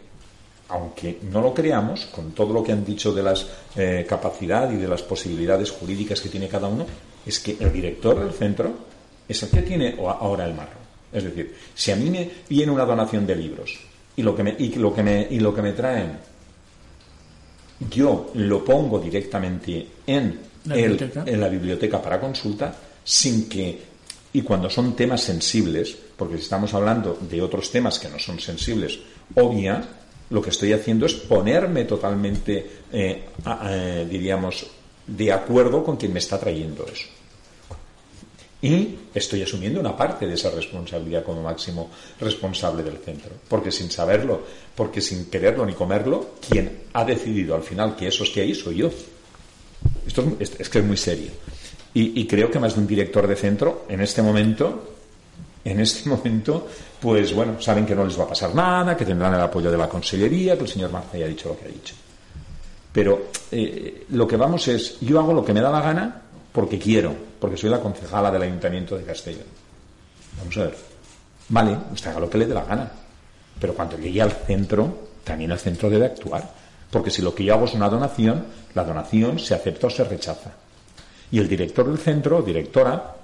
aunque 0.70 1.20
no 1.32 1.41
lo 1.41 1.54
creamos, 1.54 2.06
con 2.08 2.32
todo 2.32 2.54
lo 2.54 2.64
que 2.64 2.72
han 2.72 2.86
dicho 2.86 3.12
de 3.12 3.24
la 3.24 3.34
eh, 3.76 4.06
capacidad 4.08 4.72
y 4.72 4.78
de 4.78 4.88
las 4.88 5.02
posibilidades 5.02 5.72
jurídicas 5.72 6.22
que 6.22 6.30
tiene 6.30 6.47
cada 6.47 6.68
uno, 6.68 6.86
es 7.26 7.39
que 7.39 7.57
el 7.59 7.72
director 7.72 8.20
del 8.20 8.34
centro 8.34 8.74
es 9.28 9.43
el 9.43 9.49
que 9.49 9.61
tiene 9.61 9.95
ahora 9.99 10.45
el 10.45 10.53
marro. 10.53 10.80
Es 11.11 11.24
decir, 11.24 11.55
si 11.74 11.91
a 11.91 11.95
mí 11.95 12.09
me 12.09 12.30
viene 12.47 12.72
una 12.72 12.86
donación 12.86 13.26
de 13.26 13.36
libros 13.36 13.78
y 14.15 14.22
lo 14.22 14.36
que 14.36 14.43
me, 14.43 14.55
y 14.57 14.76
lo 14.76 14.93
que 14.93 15.03
me, 15.03 15.28
y 15.30 15.39
lo 15.39 15.53
que 15.53 15.61
me 15.61 15.74
traen, 15.74 16.17
yo 17.89 18.32
lo 18.36 18.63
pongo 18.63 18.99
directamente 18.99 19.88
en, 20.05 20.39
en 20.65 21.41
la 21.41 21.49
biblioteca 21.49 22.01
para 22.01 22.20
consulta, 22.20 22.76
sin 23.03 23.47
que 23.47 23.89
y 24.32 24.41
cuando 24.43 24.70
son 24.70 24.95
temas 24.95 25.22
sensibles, 25.22 25.97
porque 26.15 26.38
si 26.38 26.43
estamos 26.43 26.74
hablando 26.74 27.17
de 27.20 27.41
otros 27.41 27.72
temas 27.72 27.97
que 27.97 28.09
no 28.09 28.20
son 28.20 28.39
sensibles, 28.39 28.99
obvia, 29.36 29.84
lo 30.30 30.41
que 30.41 30.51
estoy 30.51 30.74
haciendo 30.74 31.07
es 31.07 31.13
ponerme 31.13 31.86
totalmente, 31.86 32.70
eh, 32.91 33.24
diríamos, 34.07 34.67
de 35.16 35.32
acuerdo 35.32 35.84
con 35.84 35.97
quien 35.97 36.14
me 36.14 36.20
está 36.20 36.39
trayendo 36.39 36.86
eso. 36.86 37.07
Y 38.62 38.95
estoy 39.14 39.41
asumiendo 39.41 39.80
una 39.80 39.95
parte 39.95 40.28
de 40.28 40.34
esa 40.34 40.51
responsabilidad 40.51 41.24
como 41.24 41.41
máximo 41.41 41.89
responsable 42.20 42.84
del 42.84 42.97
centro. 42.97 43.32
Porque 43.47 43.72
sin 43.72 43.89
saberlo, 43.89 44.41
porque 44.76 44.99
sin 44.99 45.30
quererlo 45.30 45.66
ni 45.66 45.74
comerlo, 45.74 46.32
quien 46.45 46.84
ha 46.93 47.05
decidido 47.05 47.55
al 47.55 47.64
final 47.64 47.95
que 47.95 48.07
eso 48.07 48.24
esté 48.24 48.41
ahí 48.41 48.53
soy 48.53 48.78
yo. 48.78 48.91
Esto 50.05 50.36
es, 50.39 50.70
que 50.70 50.80
es 50.80 50.86
muy 50.86 50.97
serio. 50.97 51.32
Y, 51.93 52.28
creo 52.28 52.51
que 52.51 52.60
más 52.60 52.76
de 52.76 52.82
un 52.82 52.88
director 52.88 53.28
de 53.28 53.36
centro, 53.36 53.86
en 53.89 54.01
este 54.01 54.22
momento, 54.22 54.95
en 55.64 55.80
este 55.80 56.07
momento, 56.14 56.68
pues 56.99 57.34
bueno, 57.34 57.62
saben 57.62 57.86
que 57.86 57.95
no 57.95 58.05
les 58.05 58.20
va 58.20 58.24
a 58.24 58.30
pasar 58.30 58.53
nada, 58.53 58.95
que 58.95 59.05
tendrán 59.05 59.34
el 59.34 59.41
apoyo 59.41 59.72
de 59.72 59.78
la 59.78 59.88
Consellería, 59.88 60.55
que 60.55 60.64
el 60.64 60.70
señor 60.70 60.91
Marza 60.91 61.18
ha 61.18 61.28
dicho 61.28 61.49
lo 61.49 61.57
que 61.57 61.66
ha 61.66 61.70
dicho. 61.70 61.95
Pero 62.92 63.28
eh, 63.52 64.06
lo 64.10 64.28
que 64.28 64.38
vamos 64.38 64.68
es, 64.68 65.00
yo 65.00 65.20
hago 65.20 65.34
lo 65.34 65.46
que 65.46 65.54
me 65.54 65.62
da 65.62 65.70
la 65.70 65.82
gana 65.82 66.22
porque 66.52 66.80
quiero, 66.80 67.16
porque 67.40 67.58
soy 67.58 67.70
la 67.70 67.80
concejala 67.80 68.32
del 68.32 68.44
Ayuntamiento 68.44 68.98
de 68.98 69.04
Castellón. 69.04 69.46
Vamos 70.38 70.58
a 70.58 70.64
ver. 70.64 70.78
Vale, 71.50 71.78
usted 71.94 72.12
haga 72.12 72.20
lo 72.20 72.30
que 72.30 72.38
le 72.38 72.48
dé 72.48 72.54
la 72.54 72.66
gana. 72.66 72.92
Pero 73.60 73.74
cuando 73.74 73.98
llegue 73.98 74.22
al 74.22 74.32
centro, 74.32 75.10
también 75.24 75.52
el 75.52 75.60
centro 75.60 75.90
debe 75.90 76.06
actuar. 76.06 76.50
Porque 76.90 77.12
si 77.12 77.22
lo 77.22 77.36
que 77.36 77.44
yo 77.44 77.54
hago 77.54 77.66
es 77.66 77.74
una 77.74 77.90
donación, 77.90 78.46
la 78.74 78.84
donación 78.84 79.38
se 79.38 79.54
acepta 79.54 79.88
o 79.88 79.90
se 79.90 80.04
rechaza. 80.04 80.52
Y 81.32 81.40
el 81.40 81.48
director 81.48 81.88
del 81.88 82.00
centro 82.00 82.42
directora 82.42 83.16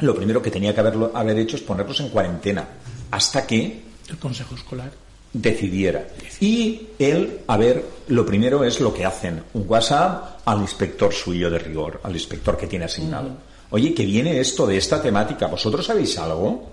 lo 0.00 0.14
primero 0.14 0.42
que 0.42 0.50
tenía 0.50 0.74
que 0.74 0.80
haberlo, 0.80 1.10
haber 1.14 1.38
hecho 1.38 1.56
es 1.56 1.62
ponerlos 1.62 2.00
en 2.00 2.10
cuarentena 2.10 2.66
hasta 3.10 3.46
que 3.46 3.82
el 4.08 4.18
Consejo 4.18 4.54
Escolar 4.54 4.90
decidiera. 5.36 6.06
Y 6.40 6.88
él, 6.98 7.40
a 7.46 7.56
ver, 7.56 7.84
lo 8.08 8.24
primero 8.24 8.64
es 8.64 8.80
lo 8.80 8.92
que 8.92 9.04
hacen, 9.04 9.42
un 9.54 9.64
WhatsApp 9.66 10.40
al 10.44 10.60
inspector 10.60 11.12
suyo 11.12 11.50
de 11.50 11.58
rigor, 11.58 12.00
al 12.02 12.14
inspector 12.14 12.56
que 12.56 12.66
tiene 12.66 12.86
asignado. 12.86 13.30
Oye, 13.70 13.94
que 13.94 14.04
viene 14.04 14.40
esto 14.40 14.66
de 14.66 14.76
esta 14.76 15.02
temática, 15.02 15.46
¿vosotros 15.46 15.84
sabéis 15.84 16.16
algo? 16.18 16.70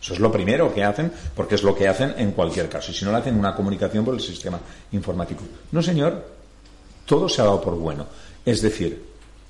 Eso 0.00 0.14
es 0.14 0.20
lo 0.20 0.30
primero 0.30 0.72
que 0.72 0.84
hacen, 0.84 1.10
porque 1.34 1.54
es 1.54 1.62
lo 1.62 1.74
que 1.74 1.88
hacen 1.88 2.14
en 2.18 2.32
cualquier 2.32 2.68
caso. 2.68 2.92
Y 2.92 2.94
si 2.94 3.04
no, 3.04 3.10
le 3.10 3.18
hacen 3.18 3.38
una 3.38 3.54
comunicación 3.54 4.04
por 4.04 4.14
el 4.14 4.20
sistema 4.20 4.60
informático. 4.92 5.42
No, 5.72 5.82
señor, 5.82 6.22
todo 7.06 7.28
se 7.28 7.40
ha 7.40 7.44
dado 7.44 7.60
por 7.60 7.74
bueno. 7.74 8.06
Es 8.44 8.60
decir, 8.60 9.02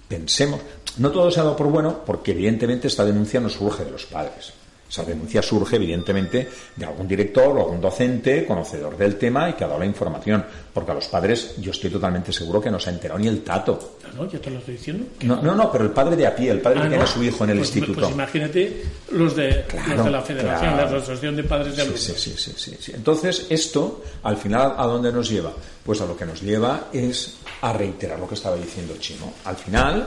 pensemos, 0.07 0.61
no 0.99 1.11
todo 1.11 1.31
se 1.31 1.41
ha 1.41 1.43
dado 1.43 1.57
por 1.57 1.67
bueno 1.67 2.05
porque 2.07 2.31
evidentemente 2.31 2.87
esta 2.87 3.05
denuncia 3.05 3.41
no 3.41 3.49
surge 3.49 3.85
de 3.85 3.91
los 3.91 4.07
padres. 4.07 4.53
Esa 4.95 5.03
denuncia 5.03 5.43
surge 5.43 5.75
evidentemente 5.75 6.49
de 6.77 6.87
algún 6.87 7.09
director 7.09 7.49
o 7.57 7.63
algún 7.63 7.81
docente 7.81 8.47
conocedor 8.47 8.97
del 8.97 9.17
tema 9.17 9.51
y 9.51 9.55
que 9.55 9.65
ha 9.65 9.67
dado 9.67 9.81
la 9.81 9.87
información. 9.87 10.45
Porque 10.73 10.93
a 10.93 10.95
los 10.95 11.09
padres 11.09 11.57
yo 11.59 11.73
estoy 11.73 11.91
totalmente 11.91 12.33
seguro 12.33 12.61
que 12.61 12.71
no 12.71 12.79
se 12.79 12.91
ha 12.91 12.93
enterado 12.93 13.19
ni 13.19 13.27
el 13.27 13.43
tato. 13.43 13.97
No, 14.15 14.31
yo 14.31 14.41
te 14.41 14.51
lo 14.51 14.61
estoy 14.61 14.75
diciendo. 14.75 15.07
No, 15.23 15.43
no, 15.43 15.73
pero 15.73 15.83
el 15.83 15.91
padre 15.91 16.15
de 16.15 16.29
a 16.29 16.37
pie, 16.37 16.53
el 16.53 16.61
padre 16.61 16.79
que 16.79 16.87
ah, 16.87 16.89
tiene 16.91 17.03
a 17.03 17.07
su 17.09 17.25
hijo 17.25 17.43
en 17.43 17.51
el 17.51 17.59
pues, 17.59 17.75
instituto. 17.75 18.03
Pues 18.03 18.13
imagínate 18.13 18.85
los 19.11 19.35
de, 19.35 19.65
la 20.11 20.23
Federación, 20.23 20.77
la 20.77 20.85
Asociación 20.85 21.35
de 21.35 21.43
Padres 21.43 21.75
de 21.75 21.83
Alumnos. 21.83 22.01
Sí, 22.01 22.33
sí, 22.37 22.53
sí, 22.57 22.77
sí, 22.79 22.93
Entonces, 22.95 23.49
esto, 23.51 24.05
al 24.23 24.37
final, 24.37 24.75
¿a 24.77 24.87
dónde 24.87 25.11
nos 25.11 25.29
lleva? 25.29 25.53
Pues 25.83 26.01
a 26.03 26.07
lo 26.07 26.17
que 26.17 26.25
nos 26.25 26.41
lleva 26.41 26.87
es 26.93 27.39
a 27.63 27.73
reiterar 27.73 28.21
lo 28.21 28.29
que 28.29 28.37
estaba 28.37 28.55
diciendo 28.55 28.95
Chino. 29.01 29.33
Al 29.45 29.57
final 29.57 30.07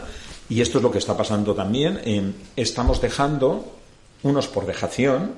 y 0.50 0.62
esto 0.62 0.78
es 0.78 0.84
lo 0.84 0.92
que 0.92 1.00
está 1.00 1.16
pasando 1.16 1.54
también. 1.54 2.36
estamos 2.56 3.02
dejando, 3.02 3.77
unos 4.24 4.48
por 4.48 4.66
dejación 4.66 5.36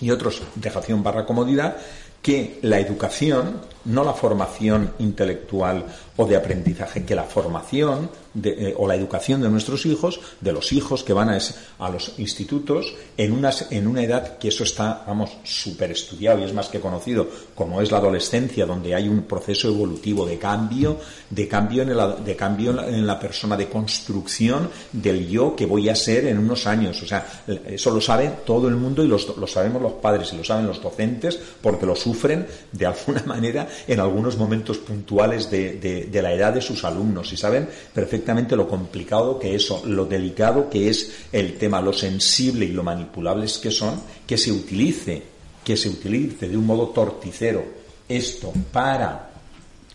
y 0.00 0.10
otros 0.10 0.42
dejación 0.54 1.02
barra 1.02 1.26
comodidad, 1.26 1.76
que 2.22 2.58
la 2.62 2.78
educación, 2.78 3.62
no 3.86 4.04
la 4.04 4.12
formación 4.12 4.92
intelectual 4.98 5.86
o 6.16 6.26
de 6.26 6.36
aprendizaje, 6.36 7.04
que 7.04 7.14
la 7.14 7.24
formación 7.24 8.10
eh, 8.44 8.74
o 8.78 8.86
la 8.86 8.94
educación 8.94 9.40
de 9.40 9.48
nuestros 9.48 9.86
hijos, 9.86 10.20
de 10.40 10.52
los 10.52 10.72
hijos 10.72 11.02
que 11.02 11.12
van 11.12 11.30
a, 11.30 11.38
a 11.80 11.90
los 11.90 12.14
institutos, 12.18 12.94
en, 13.16 13.32
unas, 13.32 13.72
en 13.72 13.88
una 13.88 14.04
edad 14.04 14.38
que 14.38 14.48
eso 14.48 14.62
está, 14.62 15.02
vamos, 15.04 15.30
súper 15.42 15.90
estudiado 15.90 16.38
y 16.38 16.44
es 16.44 16.54
más 16.54 16.68
que 16.68 16.78
conocido, 16.78 17.26
como 17.56 17.82
es 17.82 17.90
la 17.90 17.98
adolescencia, 17.98 18.66
donde 18.66 18.94
hay 18.94 19.08
un 19.08 19.22
proceso 19.22 19.66
evolutivo 19.66 20.24
de 20.24 20.38
cambio, 20.38 20.98
de 21.28 21.48
cambio 21.48 21.82
en 21.82 21.96
la, 21.96 22.06
de 22.14 22.36
cambio 22.36 22.70
en 22.86 23.04
la 23.04 23.18
persona, 23.18 23.56
de 23.56 23.68
construcción 23.68 24.70
del 24.92 25.28
yo 25.28 25.56
que 25.56 25.66
voy 25.66 25.88
a 25.88 25.96
ser 25.96 26.26
en 26.26 26.38
unos 26.38 26.68
años. 26.68 27.02
O 27.02 27.06
sea, 27.06 27.42
eso 27.66 27.90
lo 27.90 28.00
sabe 28.00 28.30
todo 28.46 28.68
el 28.68 28.76
mundo 28.76 29.02
y 29.02 29.08
lo 29.08 29.18
sabemos 29.18 29.82
los 29.82 29.94
padres 29.94 30.32
y 30.32 30.36
lo 30.36 30.44
saben 30.44 30.68
los 30.68 30.80
docentes 30.80 31.36
porque 31.60 31.84
lo 31.84 31.96
sufren 31.96 32.46
de 32.70 32.86
alguna 32.86 33.22
manera 33.26 33.66
en 33.88 33.98
algunos 33.98 34.36
momentos 34.36 34.78
puntuales 34.78 35.50
de, 35.50 35.72
de, 35.80 36.04
de 36.04 36.22
la 36.22 36.32
edad 36.32 36.52
de 36.52 36.60
sus 36.60 36.84
alumnos 36.84 37.32
y 37.32 37.36
saben 37.36 37.68
perfectamente 37.92 38.19
lo 38.56 38.68
complicado 38.68 39.38
que 39.38 39.54
es, 39.54 39.70
lo 39.84 40.04
delicado 40.06 40.68
que 40.70 40.88
es 40.88 41.26
el 41.32 41.58
tema, 41.58 41.80
lo 41.80 41.92
sensible 41.92 42.64
y 42.64 42.72
lo 42.72 42.82
manipulables 42.82 43.58
que 43.58 43.70
son, 43.70 44.00
que 44.26 44.36
se 44.36 44.52
utilice, 44.52 45.22
que 45.64 45.76
se 45.76 45.88
utilice 45.88 46.48
de 46.48 46.56
un 46.56 46.66
modo 46.66 46.88
torticero 46.88 47.64
esto 48.08 48.52
para, 48.72 49.30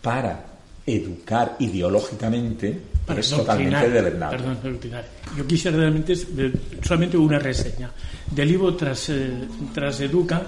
para 0.02 0.44
educar 0.86 1.56
ideológicamente 1.58 2.80
para 3.06 3.20
es 3.20 3.30
totalmente 3.30 3.90
deleznable. 3.90 4.38
Perdón, 4.38 4.80
Yo 5.36 5.46
quisiera 5.46 5.76
realmente 5.76 6.14
solamente 6.82 7.16
una 7.16 7.38
reseña. 7.38 7.90
Del 8.30 8.48
libro 8.48 8.74
tras, 8.74 9.08
eh, 9.10 9.30
tras 9.72 10.00
Educa, 10.00 10.42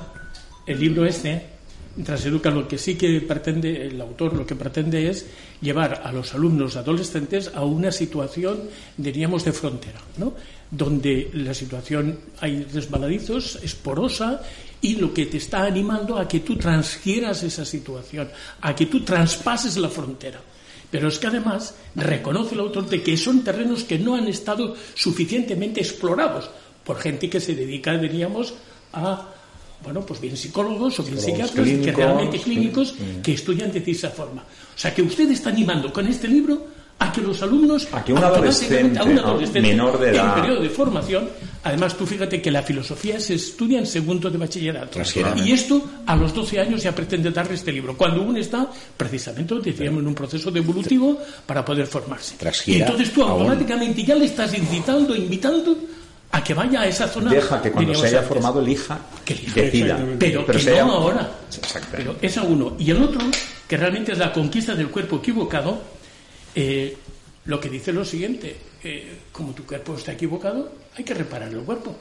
el 0.67 0.81
libro 0.81 1.07
este, 1.07 1.58
Transeduca 2.05 2.51
lo 2.51 2.69
que 2.69 2.79
sí 2.79 2.97
que 2.97 3.21
pretende, 3.21 3.87
el 3.87 4.01
autor 4.01 4.35
lo 4.35 4.47
que 4.47 4.55
pretende 4.55 5.09
es 5.09 5.27
llevar 5.61 6.03
a 6.05 6.13
los 6.13 6.35
alumnos 6.35 6.77
adolescentes 6.77 7.51
a 7.55 7.65
una 7.65 7.91
situación, 7.91 8.69
diríamos, 8.97 9.45
de 9.45 9.53
frontera, 9.53 10.01
¿no? 10.17 10.35
donde 10.71 11.31
la 11.35 11.55
situación 11.55 12.19
hay 12.41 12.63
resbaladizos, 12.65 13.59
es 13.63 13.75
porosa 13.75 14.43
y 14.81 14.97
lo 14.97 15.13
que 15.13 15.27
te 15.27 15.39
está 15.39 15.65
animando 15.65 16.19
a 16.19 16.29
que 16.29 16.41
tú 16.41 16.57
transgieras 16.57 17.43
esa 17.43 17.65
situación, 17.65 18.29
a 18.61 18.75
que 18.75 18.87
tú 18.87 19.01
traspases 19.03 19.77
la 19.77 19.89
frontera. 19.89 20.41
Pero 20.91 21.09
es 21.09 21.19
que 21.19 21.27
además 21.27 21.75
reconoce 21.95 22.55
el 22.55 22.61
autor 22.61 22.89
de 22.89 23.03
que 23.03 23.17
son 23.17 23.43
terrenos 23.43 23.85
que 23.85 23.99
no 23.99 24.15
han 24.15 24.29
estado 24.29 24.75
suficientemente 24.95 25.81
explorados 25.81 26.51
por 26.85 26.99
gente 26.99 27.29
que 27.29 27.41
se 27.41 27.55
dedica, 27.55 27.97
diríamos, 27.99 28.55
a 28.93 29.29
bueno, 29.83 30.01
pues 30.03 30.21
bien 30.21 30.37
psicólogos 30.37 31.01
o 31.01 31.03
bien 31.03 31.21
psiquiatras, 31.21 31.67
que 31.67 31.93
realmente 31.93 32.39
clínicos, 32.39 32.95
que 33.23 33.33
estudian 33.33 33.73
de 33.73 33.83
esa 33.87 34.11
forma. 34.11 34.43
O 34.43 34.79
sea, 34.79 34.95
que 34.95 35.03
usted 35.03 35.31
está 35.31 35.51
animando 35.51 35.93
con 35.93 36.07
este 36.07 36.29
libro 36.29 36.79
a 37.01 37.13
que 37.13 37.21
los 37.21 37.41
alumnos, 37.43 37.87
a 37.93 38.03
que 38.03 38.13
un 38.13 38.23
adolescente, 38.23 38.99
a 38.99 39.05
un 39.05 39.19
adolescente 39.19 39.61
menor 39.61 40.01
de 40.01 40.11
edad, 40.11 40.37
en 40.37 40.43
periodo 40.43 40.63
de 40.63 40.69
formación, 40.69 41.29
además 41.63 41.97
tú 41.97 42.05
fíjate 42.05 42.43
que 42.43 42.51
la 42.51 42.63
filosofía 42.63 43.21
se 43.21 43.35
estudia 43.35 43.79
en 43.79 43.87
segundo 43.87 44.29
de 44.29 44.37
bachillerato. 44.37 44.99
Y 45.37 45.53
esto 45.53 45.81
a 46.07 46.17
los 46.17 46.35
12 46.35 46.59
años 46.59 46.83
ya 46.83 46.93
pretende 46.93 47.31
darle 47.31 47.55
este 47.55 47.71
libro, 47.71 47.97
cuando 47.97 48.23
uno 48.23 48.39
está 48.39 48.69
precisamente, 48.97 49.55
decíamos, 49.63 50.03
en 50.03 50.09
un 50.09 50.15
proceso 50.15 50.51
de 50.51 50.59
evolutivo 50.59 51.19
para 51.47 51.65
poder 51.65 51.87
formarse. 51.87 52.35
Y 52.67 52.81
entonces 52.81 53.13
tú 53.13 53.23
automáticamente 53.23 54.03
ya 54.03 54.17
le 54.17 54.25
estás 54.25 54.59
incitando, 54.59 55.15
invitando 55.15 55.79
a 56.31 56.45
que 56.45 56.55
vaya 56.55 56.83
a 56.83 56.87
esa 56.87 57.09
zona. 57.09 57.31
Deja 57.31 57.61
que 57.63 57.71
cuando 57.71 57.95
se 57.95 58.09
haya 58.09 58.23
formado 58.23 58.61
elija, 58.61 58.99
que 59.25 59.35
decida. 59.35 59.99
Pero, 60.19 60.47
que 60.47 60.59
no 60.59 60.93
ahora. 60.93 61.31
Pero 61.91 62.17
esa 62.21 62.43
uno. 62.43 62.77
Y 62.79 62.91
el 62.91 63.03
otro, 63.03 63.21
que 63.67 63.77
realmente 63.77 64.13
es 64.13 64.19
la 64.19 64.33
conquista 64.33 64.75
del 64.75 64.91
cuerpo 64.91 65.17
equivocado, 65.17 65.81
eh, 66.55 66.97
lo 67.47 67.59
que 67.61 67.71
dice 67.71 67.93
lo 67.93 68.05
siguiente, 68.05 68.57
eh, 68.85 69.19
como 69.33 69.53
tu 69.53 69.65
cuerpo 69.65 69.95
está 69.95 70.13
equivocado, 70.13 70.71
hay 70.97 71.05
que 71.05 71.15
reparar 71.15 71.49
el 71.49 71.61
cuerpo. 71.61 71.97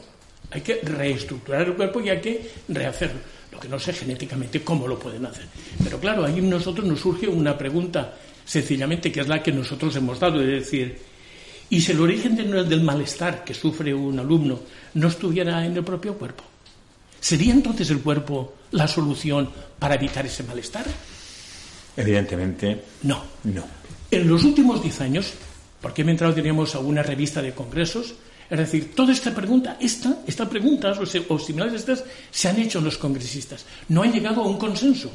Hay 0.51 0.61
que 0.61 0.79
reestructurar 0.81 1.67
el 1.67 1.73
cuerpo 1.73 1.99
y 2.01 2.09
hay 2.09 2.21
que 2.21 2.51
rehacerlo. 2.69 3.19
Lo 3.51 3.59
que 3.59 3.67
no 3.67 3.79
sé 3.79 3.93
genéticamente 3.93 4.61
cómo 4.61 4.87
lo 4.87 4.99
pueden 4.99 5.25
hacer. 5.25 5.45
Pero 5.83 5.99
claro, 5.99 6.25
ahí 6.25 6.41
nosotros 6.41 6.85
nos 6.85 6.99
surge 6.99 7.27
una 7.27 7.57
pregunta, 7.57 8.13
sencillamente, 8.45 9.11
que 9.11 9.21
es 9.21 9.27
la 9.27 9.41
que 9.41 9.51
nosotros 9.51 9.95
hemos 9.95 10.19
dado, 10.19 10.41
es 10.41 10.47
decir, 10.47 10.97
y 11.69 11.81
si 11.81 11.91
el 11.91 11.99
origen 11.99 12.35
del, 12.35 12.81
malestar 12.81 13.43
que 13.43 13.53
sufre 13.53 13.93
un 13.93 14.19
alumno 14.19 14.59
no 14.93 15.07
estuviera 15.07 15.65
en 15.65 15.75
el 15.75 15.83
propio 15.83 16.13
cuerpo, 16.15 16.43
¿sería 17.19 17.53
entonces 17.53 17.89
el 17.89 17.99
cuerpo 17.99 18.55
la 18.71 18.87
solución 18.87 19.49
para 19.77 19.95
evitar 19.95 20.25
ese 20.25 20.43
malestar? 20.43 20.85
Evidentemente. 21.95 22.83
No. 23.03 23.23
No. 23.43 23.63
En 24.09 24.27
los 24.27 24.43
últimos 24.43 24.81
diez 24.81 25.01
años, 25.01 25.33
porque 25.81 26.03
mientras 26.03 26.33
teníamos 26.35 26.75
alguna 26.75 27.03
revista 27.03 27.41
de 27.41 27.53
congresos, 27.53 28.13
es 28.49 28.57
decir, 28.57 28.95
toda 28.95 29.11
esta 29.11 29.35
pregunta, 29.35 29.77
esta, 29.79 30.19
esta 30.25 30.47
preguntas 30.49 30.97
o, 30.99 31.39
similares 31.39 31.73
a 31.73 31.77
estas, 31.77 32.03
se 32.31 32.47
han 32.47 32.59
hecho 32.59 32.79
los 32.79 32.97
congresistas. 32.97 33.65
No 33.89 34.03
han 34.03 34.13
llegado 34.13 34.41
a 34.41 34.47
un 34.47 34.57
consenso. 34.57 35.11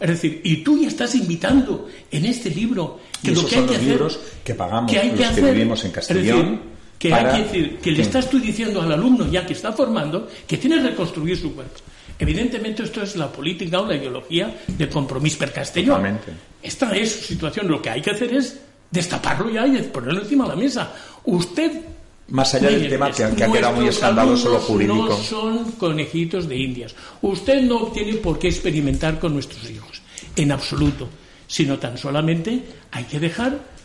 Es 0.00 0.08
decir, 0.08 0.40
y 0.44 0.58
tú 0.58 0.80
ya 0.80 0.88
estás 0.88 1.14
invitando 1.14 1.88
en 2.10 2.24
este 2.24 2.50
libro 2.50 3.00
que 3.22 3.32
lo 3.32 3.46
que 3.46 3.56
hay 3.56 3.66
que 3.66 3.74
hacer, 3.74 3.88
libros 3.88 4.20
que 4.44 4.54
pagamos 4.54 4.90
que 4.90 4.98
hay 4.98 5.10
que 5.10 5.24
los 5.24 5.34
que 5.34 5.40
vivimos 5.40 5.84
en 5.84 5.90
Castellón. 5.90 6.60
que 6.98 7.12
hay 7.12 7.36
que 7.36 7.42
decir, 7.44 7.78
que 7.78 7.92
le 7.92 8.02
estás 8.02 8.30
tú 8.30 8.38
diciendo 8.38 8.80
al 8.80 8.92
alumno 8.92 9.30
ya 9.30 9.44
que 9.44 9.52
está 9.52 9.72
formando 9.72 10.28
que 10.46 10.56
tiene 10.56 10.76
que 10.76 10.90
reconstruir 10.90 11.36
su 11.36 11.54
cuerpo. 11.54 11.80
Evidentemente 12.18 12.82
esto 12.82 13.02
es 13.02 13.16
la 13.16 13.30
política 13.30 13.80
o 13.80 13.86
la 13.86 13.94
ideología 13.94 14.62
del 14.66 14.88
compromiso 14.88 15.38
per 15.38 15.52
Castellón. 15.52 16.18
Esta 16.62 16.96
es 16.96 17.12
su 17.12 17.24
situación. 17.26 17.68
Lo 17.68 17.80
que 17.80 17.90
hay 17.90 18.02
que 18.02 18.10
hacer 18.10 18.34
es 18.34 18.58
destaparlo 18.90 19.50
ya 19.50 19.66
y 19.66 19.82
ponerlo 19.82 20.22
encima 20.22 20.44
de 20.44 20.50
la 20.50 20.56
mesa. 20.56 20.92
Usted 21.24 21.70
más 22.30 22.54
allá 22.54 22.70
del 22.70 22.88
tema 22.88 23.10
que, 23.10 23.24
ha 23.24 23.34
quedado 23.34 23.76
muy 23.76 23.88
escandaloso 23.88 24.50
lo 24.50 24.60
jurídico. 24.60 25.08
No 25.08 25.16
son 25.16 25.72
conejitos 25.72 26.48
de 26.48 26.56
indias. 26.56 26.94
Usted 27.22 27.62
no 27.62 27.86
tiene 27.86 28.14
por 28.14 28.38
qué 28.38 28.48
experimentar 28.48 29.18
con 29.18 29.34
nuestros 29.34 29.68
hijos, 29.70 30.02
en 30.36 30.52
absoluto, 30.52 31.08
sino 31.46 31.78
tan 31.78 31.96
solamente 31.96 32.62
hay 32.92 33.04
que 33.04 33.18
dejar 33.18 33.77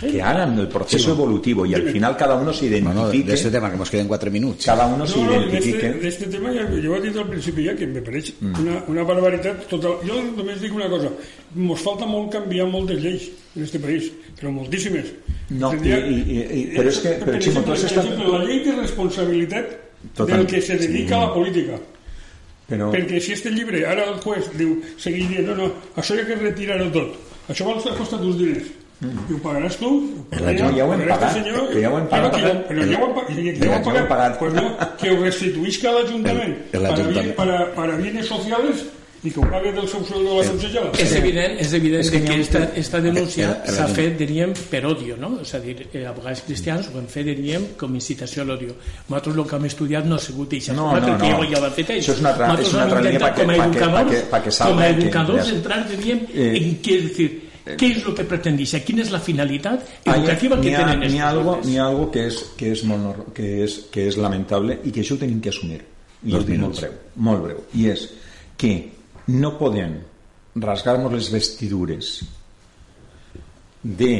que 0.00 0.22
hagan 0.22 0.58
el 0.58 0.68
proceso 0.68 1.12
evolutivo 1.12 1.64
y 1.64 1.74
al 1.74 1.88
final 1.88 2.16
cada 2.16 2.34
uno 2.34 2.52
se 2.52 2.66
identifique. 2.66 3.24
de 3.28 3.34
este 3.34 3.50
tema 3.50 3.70
que 3.70 3.78
nos 3.78 3.90
queden 3.90 4.06
cuatro 4.06 4.30
minutos. 4.30 4.64
Cada 4.64 4.86
uno 4.86 5.06
se 5.06 5.18
identifique. 5.20 5.88
De 5.88 6.08
este, 6.08 6.26
tema 6.26 6.52
ya, 6.52 6.68
yo 6.70 6.96
he 6.96 7.00
dit 7.00 7.16
al 7.16 7.28
principi 7.28 7.64
ja 7.64 7.74
que 7.74 7.86
me 7.86 8.02
pareix 8.02 8.34
mm. 8.40 8.60
una, 8.60 8.84
una 8.88 9.02
barbaritat 9.02 9.66
total. 9.70 9.96
Jo 10.04 10.20
només 10.36 10.60
dic 10.60 10.74
una 10.76 10.90
cosa, 10.92 11.08
ens 11.56 11.82
falta 11.82 12.06
molt 12.06 12.30
canviar 12.34 12.68
moltes 12.68 13.00
lleis 13.00 13.30
en 13.56 13.64
este 13.64 13.80
país, 13.80 14.12
però 14.36 14.52
moltíssimes. 14.52 15.12
No, 15.56 15.70
Tendria, 15.72 16.02
i, 16.04 16.20
i, 16.20 16.38
i, 16.44 16.62
però 16.76 16.92
és 16.92 17.00
que... 17.00 17.16
Per, 17.16 17.30
per 17.30 17.36
exemple, 17.40 17.66
per 17.72 17.80
exemple, 17.80 18.30
la 18.36 18.44
llei 18.44 18.64
de 18.66 18.78
responsabilitat 18.82 19.76
Total, 20.12 20.32
del 20.36 20.46
que 20.50 20.60
se 20.60 20.76
dedica 20.76 21.14
sí. 21.14 21.20
a 21.20 21.26
la 21.26 21.32
política. 21.32 21.80
Però... 22.66 22.90
Perquè 22.92 23.20
si 23.22 23.32
este 23.32 23.52
llibre, 23.54 23.86
ara 23.86 24.10
el 24.10 24.18
juez 24.20 24.50
diu, 24.58 24.80
seguir 25.00 25.28
dient, 25.30 25.46
no, 25.48 25.54
no, 25.56 25.94
això 25.96 26.16
hi 26.16 26.24
ha 26.24 26.26
que 26.28 26.42
retirar-ho 26.42 26.90
tot. 26.92 27.14
Això 27.48 27.64
va 27.64 27.78
costar 27.78 28.20
uns 28.20 28.36
diners 28.36 28.74
Mm. 28.96 29.26
I 29.28 29.34
ho 29.36 29.38
pagaràs 29.44 29.76
tu? 29.76 29.88
Però 30.32 30.52
ja, 30.56 30.68
ja 30.72 30.84
ho 30.86 30.92
hem 30.94 31.02
pagat. 31.04 31.34
Senyor, 31.36 31.64
que 31.68 31.80
ja 31.82 31.92
ho 31.92 31.98
hem 32.00 32.06
pagat. 32.08 32.32
Però, 32.32 32.44
que, 32.46 32.52
però 32.70 32.84
ja 32.88 33.00
ho 33.00 33.08
hem, 33.12 33.48
ja 33.60 33.72
ho 33.76 33.96
hem 34.00 34.06
pagat. 34.08 34.36
Pues 34.40 34.54
no, 34.56 34.68
que 35.02 35.10
ho 35.12 35.18
restituïsca 35.20 35.90
a 35.90 35.96
l'Ajuntament 35.98 36.54
para, 37.36 37.66
para, 37.76 37.98
bienes 38.00 38.30
sociales 38.32 38.86
i 39.26 39.32
que 39.32 39.40
ho 39.40 39.44
pague 39.50 39.72
del 39.74 39.88
seu 39.90 40.00
sueldo 40.06 40.30
de 40.30 40.38
la 40.38 40.46
subsidiada. 40.48 40.90
És 41.02 41.12
evident, 41.18 41.58
és 41.60 41.72
evident 41.76 42.08
que, 42.14 42.20
que 42.24 42.34
esta, 42.40 42.60
esta 42.78 43.00
denúncia 43.04 43.48
s'ha 43.68 43.86
fet, 43.92 44.14
diríem, 44.16 44.52
per 44.70 44.84
odio, 44.88 45.16
no? 45.20 45.32
És 45.42 45.52
a 45.56 45.60
dir, 45.60 45.74
eh, 45.90 46.04
abogats 46.08 46.44
cristians 46.46 46.88
ho 46.92 47.00
hem 47.00 47.08
fet, 47.10 47.26
diríem, 47.34 47.66
com 47.80 47.96
incitació 47.98 48.44
a 48.44 48.48
l'odio. 48.52 48.76
Nosaltres 49.10 49.40
el 49.42 49.48
que 49.50 49.58
hem 49.58 49.66
estudiat 49.68 50.08
no 50.08 50.16
ha 50.16 50.22
sigut 50.22 50.54
això, 50.56 50.76
no, 50.78 50.92
no, 50.94 51.16
no. 51.18 51.42
ja 51.50 51.60
ho 51.60 51.66
han 51.66 51.74
fet 51.76 51.96
ells. 51.96 52.06
Això 52.06 52.16
és 52.16 52.22
una 52.22 52.32
altra, 52.32 52.52
és 52.62 52.72
una 52.72 52.86
altra 52.86 53.02
línia 53.08 53.24
perquè, 53.26 53.42
com 53.42 53.52
a 53.52 53.58
educadors, 53.66 54.22
pa 54.30 54.42
que, 54.46 54.54
com 54.62 54.84
a 54.84 54.92
educadors 54.94 55.52
entrar, 55.56 55.82
diríem, 55.90 56.22
eh, 56.32 56.52
en 56.62 56.78
què, 56.86 57.00
és 57.02 57.18
dir, 57.18 57.30
¿Qué 57.74 57.86
es 57.90 58.04
lo 58.04 58.14
que 58.14 58.22
pretendís? 58.22 58.76
¿Quién 58.86 59.00
es 59.00 59.10
la 59.10 59.18
finalidad 59.18 59.82
educativa 60.04 60.56
que 60.60 60.68
tienen 60.68 61.02
estos 61.02 61.12
ni 61.12 61.20
algo, 61.20 61.60
ni 61.64 61.78
algo 61.78 62.10
que 62.10 62.26
es, 62.28 62.52
que, 62.56 62.70
es 62.70 62.84
mono, 62.84 63.26
que, 63.34 63.64
es, 63.64 63.86
que 63.90 64.06
es 64.06 64.16
lamentable 64.16 64.78
i 64.86 64.92
que 64.94 65.02
això 65.02 65.16
ho 65.16 65.18
tenim 65.18 65.40
que 65.42 65.50
assumir. 65.50 65.80
I 66.22 66.30
Dos 66.30 66.46
és 66.46 66.60
molt 66.62 66.78
breu, 66.78 66.94
molt 67.26 67.42
breu. 67.42 67.64
I 67.74 67.88
és 67.90 68.04
que 68.56 68.70
no 69.34 69.56
podem 69.58 69.96
rasgar-nos 70.62 71.12
les 71.12 71.30
vestidures 71.34 72.12
de 73.82 74.12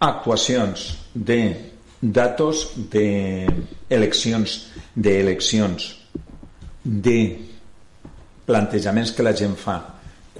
actuacions 0.00 0.88
de 1.14 1.38
datos 2.00 2.66
d'eleccions 2.90 4.58
d'eleccions 4.96 5.88
de 6.82 7.18
plantejaments 8.50 9.14
que 9.14 9.22
la 9.22 9.36
gent 9.36 9.54
fa 9.54 9.78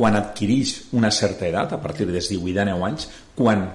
quan 0.01 0.17
adquireix 0.17 0.71
una 0.97 1.11
certa 1.13 1.45
edat, 1.45 1.75
a 1.77 1.79
partir 1.83 2.07
dels 2.09 2.31
18 2.33 2.63
a 2.63 2.65
9 2.71 2.85
anys, 2.87 3.07
quan, 3.37 3.67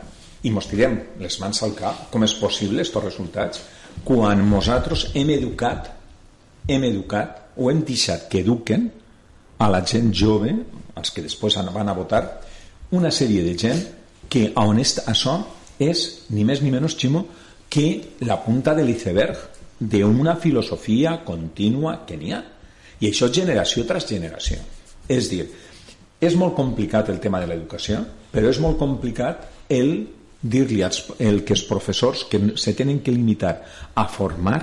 i 0.42 0.50
mos 0.50 0.66
tirem 0.66 0.96
les 1.22 1.36
mans 1.38 1.60
al 1.62 1.76
cap, 1.78 2.08
com 2.10 2.24
és 2.26 2.34
possible 2.40 2.82
aquests 2.82 3.04
resultats, 3.04 3.60
quan 4.08 4.42
nosaltres 4.50 5.12
hem 5.14 5.30
educat, 5.36 5.92
hem 6.66 6.88
educat 6.88 7.60
o 7.62 7.70
hem 7.70 7.84
deixat 7.86 8.26
que 8.32 8.42
eduquen 8.42 8.88
a 9.62 9.68
la 9.70 9.84
gent 9.86 10.10
jove, 10.18 10.50
els 10.98 11.14
que 11.14 11.22
després 11.22 11.60
van 11.62 11.94
a 11.94 11.94
votar, 11.94 12.24
una 12.98 13.12
sèrie 13.14 13.44
de 13.46 13.54
gent 13.54 13.84
que 14.28 14.48
a 14.56 14.64
honest 14.66 15.04
això 15.06 15.36
és 15.78 16.02
ni 16.34 16.42
més 16.48 16.64
ni 16.66 16.74
menys, 16.74 16.98
Ximo, 16.98 17.22
que 17.70 18.16
la 18.26 18.40
punta 18.42 18.74
de 18.74 18.82
l'iceberg 18.88 19.38
d'una 19.78 20.40
filosofia 20.42 21.20
contínua 21.28 22.00
que 22.08 22.18
n'hi 22.18 22.34
ha. 22.34 22.42
I 22.98 23.12
això 23.12 23.30
generació 23.30 23.86
tras 23.86 24.10
generació. 24.10 24.58
És 25.06 25.30
dir, 25.30 25.46
és 26.22 26.36
molt 26.40 26.56
complicat 26.56 27.10
el 27.12 27.20
tema 27.20 27.42
de 27.42 27.50
l'educació, 27.50 28.02
però 28.32 28.52
és 28.52 28.60
molt 28.64 28.80
complicat 28.80 29.46
el 29.70 30.08
dir-li 30.42 30.82
el 30.86 31.44
que 31.44 31.56
els 31.56 31.66
professors 31.66 32.26
que 32.30 32.40
se 32.62 32.74
tenen 32.78 33.02
que 33.02 33.12
limitar 33.12 33.56
a 33.96 34.08
formar 34.08 34.60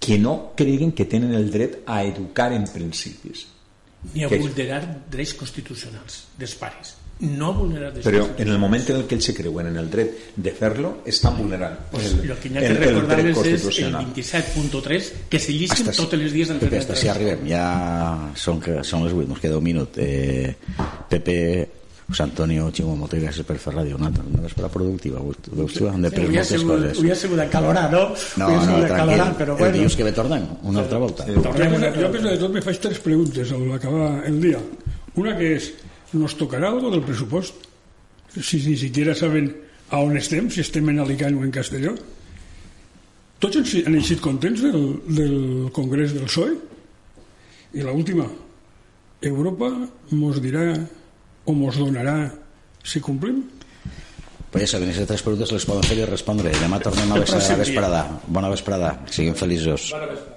que 0.00 0.18
no 0.18 0.52
creguen 0.56 0.92
que 0.92 1.04
tenen 1.04 1.34
el 1.34 1.50
dret 1.50 1.82
a 1.86 2.02
educar 2.04 2.52
en 2.52 2.66
principis. 2.72 3.46
Ni 4.14 4.24
a 4.24 4.30
vulnerar 4.30 4.84
drets 5.10 5.34
constitucionals 5.34 6.24
dels 6.38 6.54
pares 6.54 6.94
no 7.20 7.54
vulnerar. 7.54 7.94
Pero 8.02 8.30
en 8.36 8.48
el 8.48 8.58
momento 8.58 8.92
en 8.92 9.00
el 9.00 9.06
que 9.06 9.14
él 9.14 9.22
se 9.22 9.34
cree, 9.34 9.48
bueno, 9.48 9.70
en 9.70 9.76
el 9.76 9.90
derecho 9.90 10.14
de 10.36 10.50
hacerlo, 10.50 10.98
está 11.04 11.30
vulnerando. 11.30 11.78
Pues 11.90 12.14
lo 12.24 12.38
que 12.38 12.48
hay 12.48 12.54
que 12.54 12.74
recordarles 12.74 13.38
es 13.38 13.78
el 13.78 13.94
27.3, 13.94 15.12
que 15.28 15.38
se 15.38 15.52
listen 15.52 15.88
hasta 15.88 16.04
todos 16.04 16.22
los 16.22 16.32
días 16.32 16.48
de 16.48 16.54
entrenamiento. 16.54 16.92
Hasta 16.92 17.02
si 17.02 17.08
arriben, 17.08 17.46
ya 17.46 18.32
son, 18.34 18.60
son 18.82 19.04
los 19.04 19.12
últimos, 19.12 19.40
queda 19.40 19.56
un 19.58 19.64
minuto. 19.64 19.92
Eh, 19.96 20.54
Pepe, 21.08 21.68
José 22.08 22.22
Antonio, 22.22 22.70
Chimo 22.70 22.94
Motegas, 22.94 23.34
Superfer 23.34 23.74
Radio, 23.74 23.96
una, 23.96 24.08
una 24.08 24.46
espera 24.46 24.68
productiva. 24.68 25.18
Voy 25.18 25.34
sí, 25.68 25.84
a 25.86 27.14
ser 27.14 27.30
una 27.32 27.48
calora, 27.48 27.88
¿no? 27.88 28.12
No, 28.36 28.48
no, 28.48 28.60
no 28.60 28.62
tranquilo. 28.62 28.88
Calorar, 28.88 29.34
pero 29.36 29.56
bueno. 29.56 29.66
El 29.66 29.72
día 29.72 29.86
es 29.86 29.96
que 29.96 30.04
me 30.04 30.12
tornan, 30.12 30.58
una 30.62 30.82
otra 30.82 30.98
volta. 30.98 31.26
Yo, 31.26 31.42
pienso, 31.50 31.94
yo 31.94 32.12
pienso 32.12 32.46
que 32.46 32.48
me 32.48 32.58
haces 32.60 32.80
tres 32.80 32.98
preguntas 32.98 33.50
al 33.50 33.72
acabar 33.72 34.22
el 34.26 34.40
día. 34.40 34.58
Una 35.16 35.36
que 35.36 35.56
es, 35.56 35.72
nos 36.12 36.36
tocará 36.36 36.68
algo 36.68 36.90
del 36.90 37.02
presupuesto. 37.02 37.58
Si 38.36 38.60
ni 38.68 38.76
siquiera 38.76 39.14
saben 39.14 39.54
a 39.90 39.98
on 39.98 40.16
estem, 40.16 40.50
si 40.50 40.60
estem 40.60 40.88
en 40.90 41.00
Alicant 41.00 41.38
o 41.38 41.44
en 41.44 41.50
Castelló. 41.50 41.94
Tots 43.40 43.56
han 43.84 43.94
eixit 43.96 44.20
contents 44.24 44.62
del, 44.64 45.00
del 45.08 45.36
Congrés 45.72 46.14
del 46.16 46.26
PSOE? 46.28 46.56
I 47.76 47.84
la 47.84 47.92
última, 47.92 48.24
Europa 49.20 49.68
mos 50.16 50.40
dirà 50.40 50.72
o 51.44 51.52
mos 51.52 51.76
donarà 51.76 52.32
si 52.82 53.00
complim? 53.00 53.42
Pues 54.50 54.64
ja 54.64 54.76
saben, 54.76 54.88
aquestes 54.88 55.10
tres 55.10 55.24
preguntes 55.26 55.52
les 55.52 55.66
poden 55.68 55.84
fer 55.84 55.98
i 56.00 56.08
respondre. 56.08 56.54
Demà 56.62 56.80
tornem 56.80 57.12
a, 57.12 57.20
vesprada. 57.60 58.06
Bona 58.26 58.48
vesprada. 58.52 58.96
Siguin 59.10 59.36
feliços. 59.36 59.90
Bona 59.92 60.08
vesprada. 60.14 60.36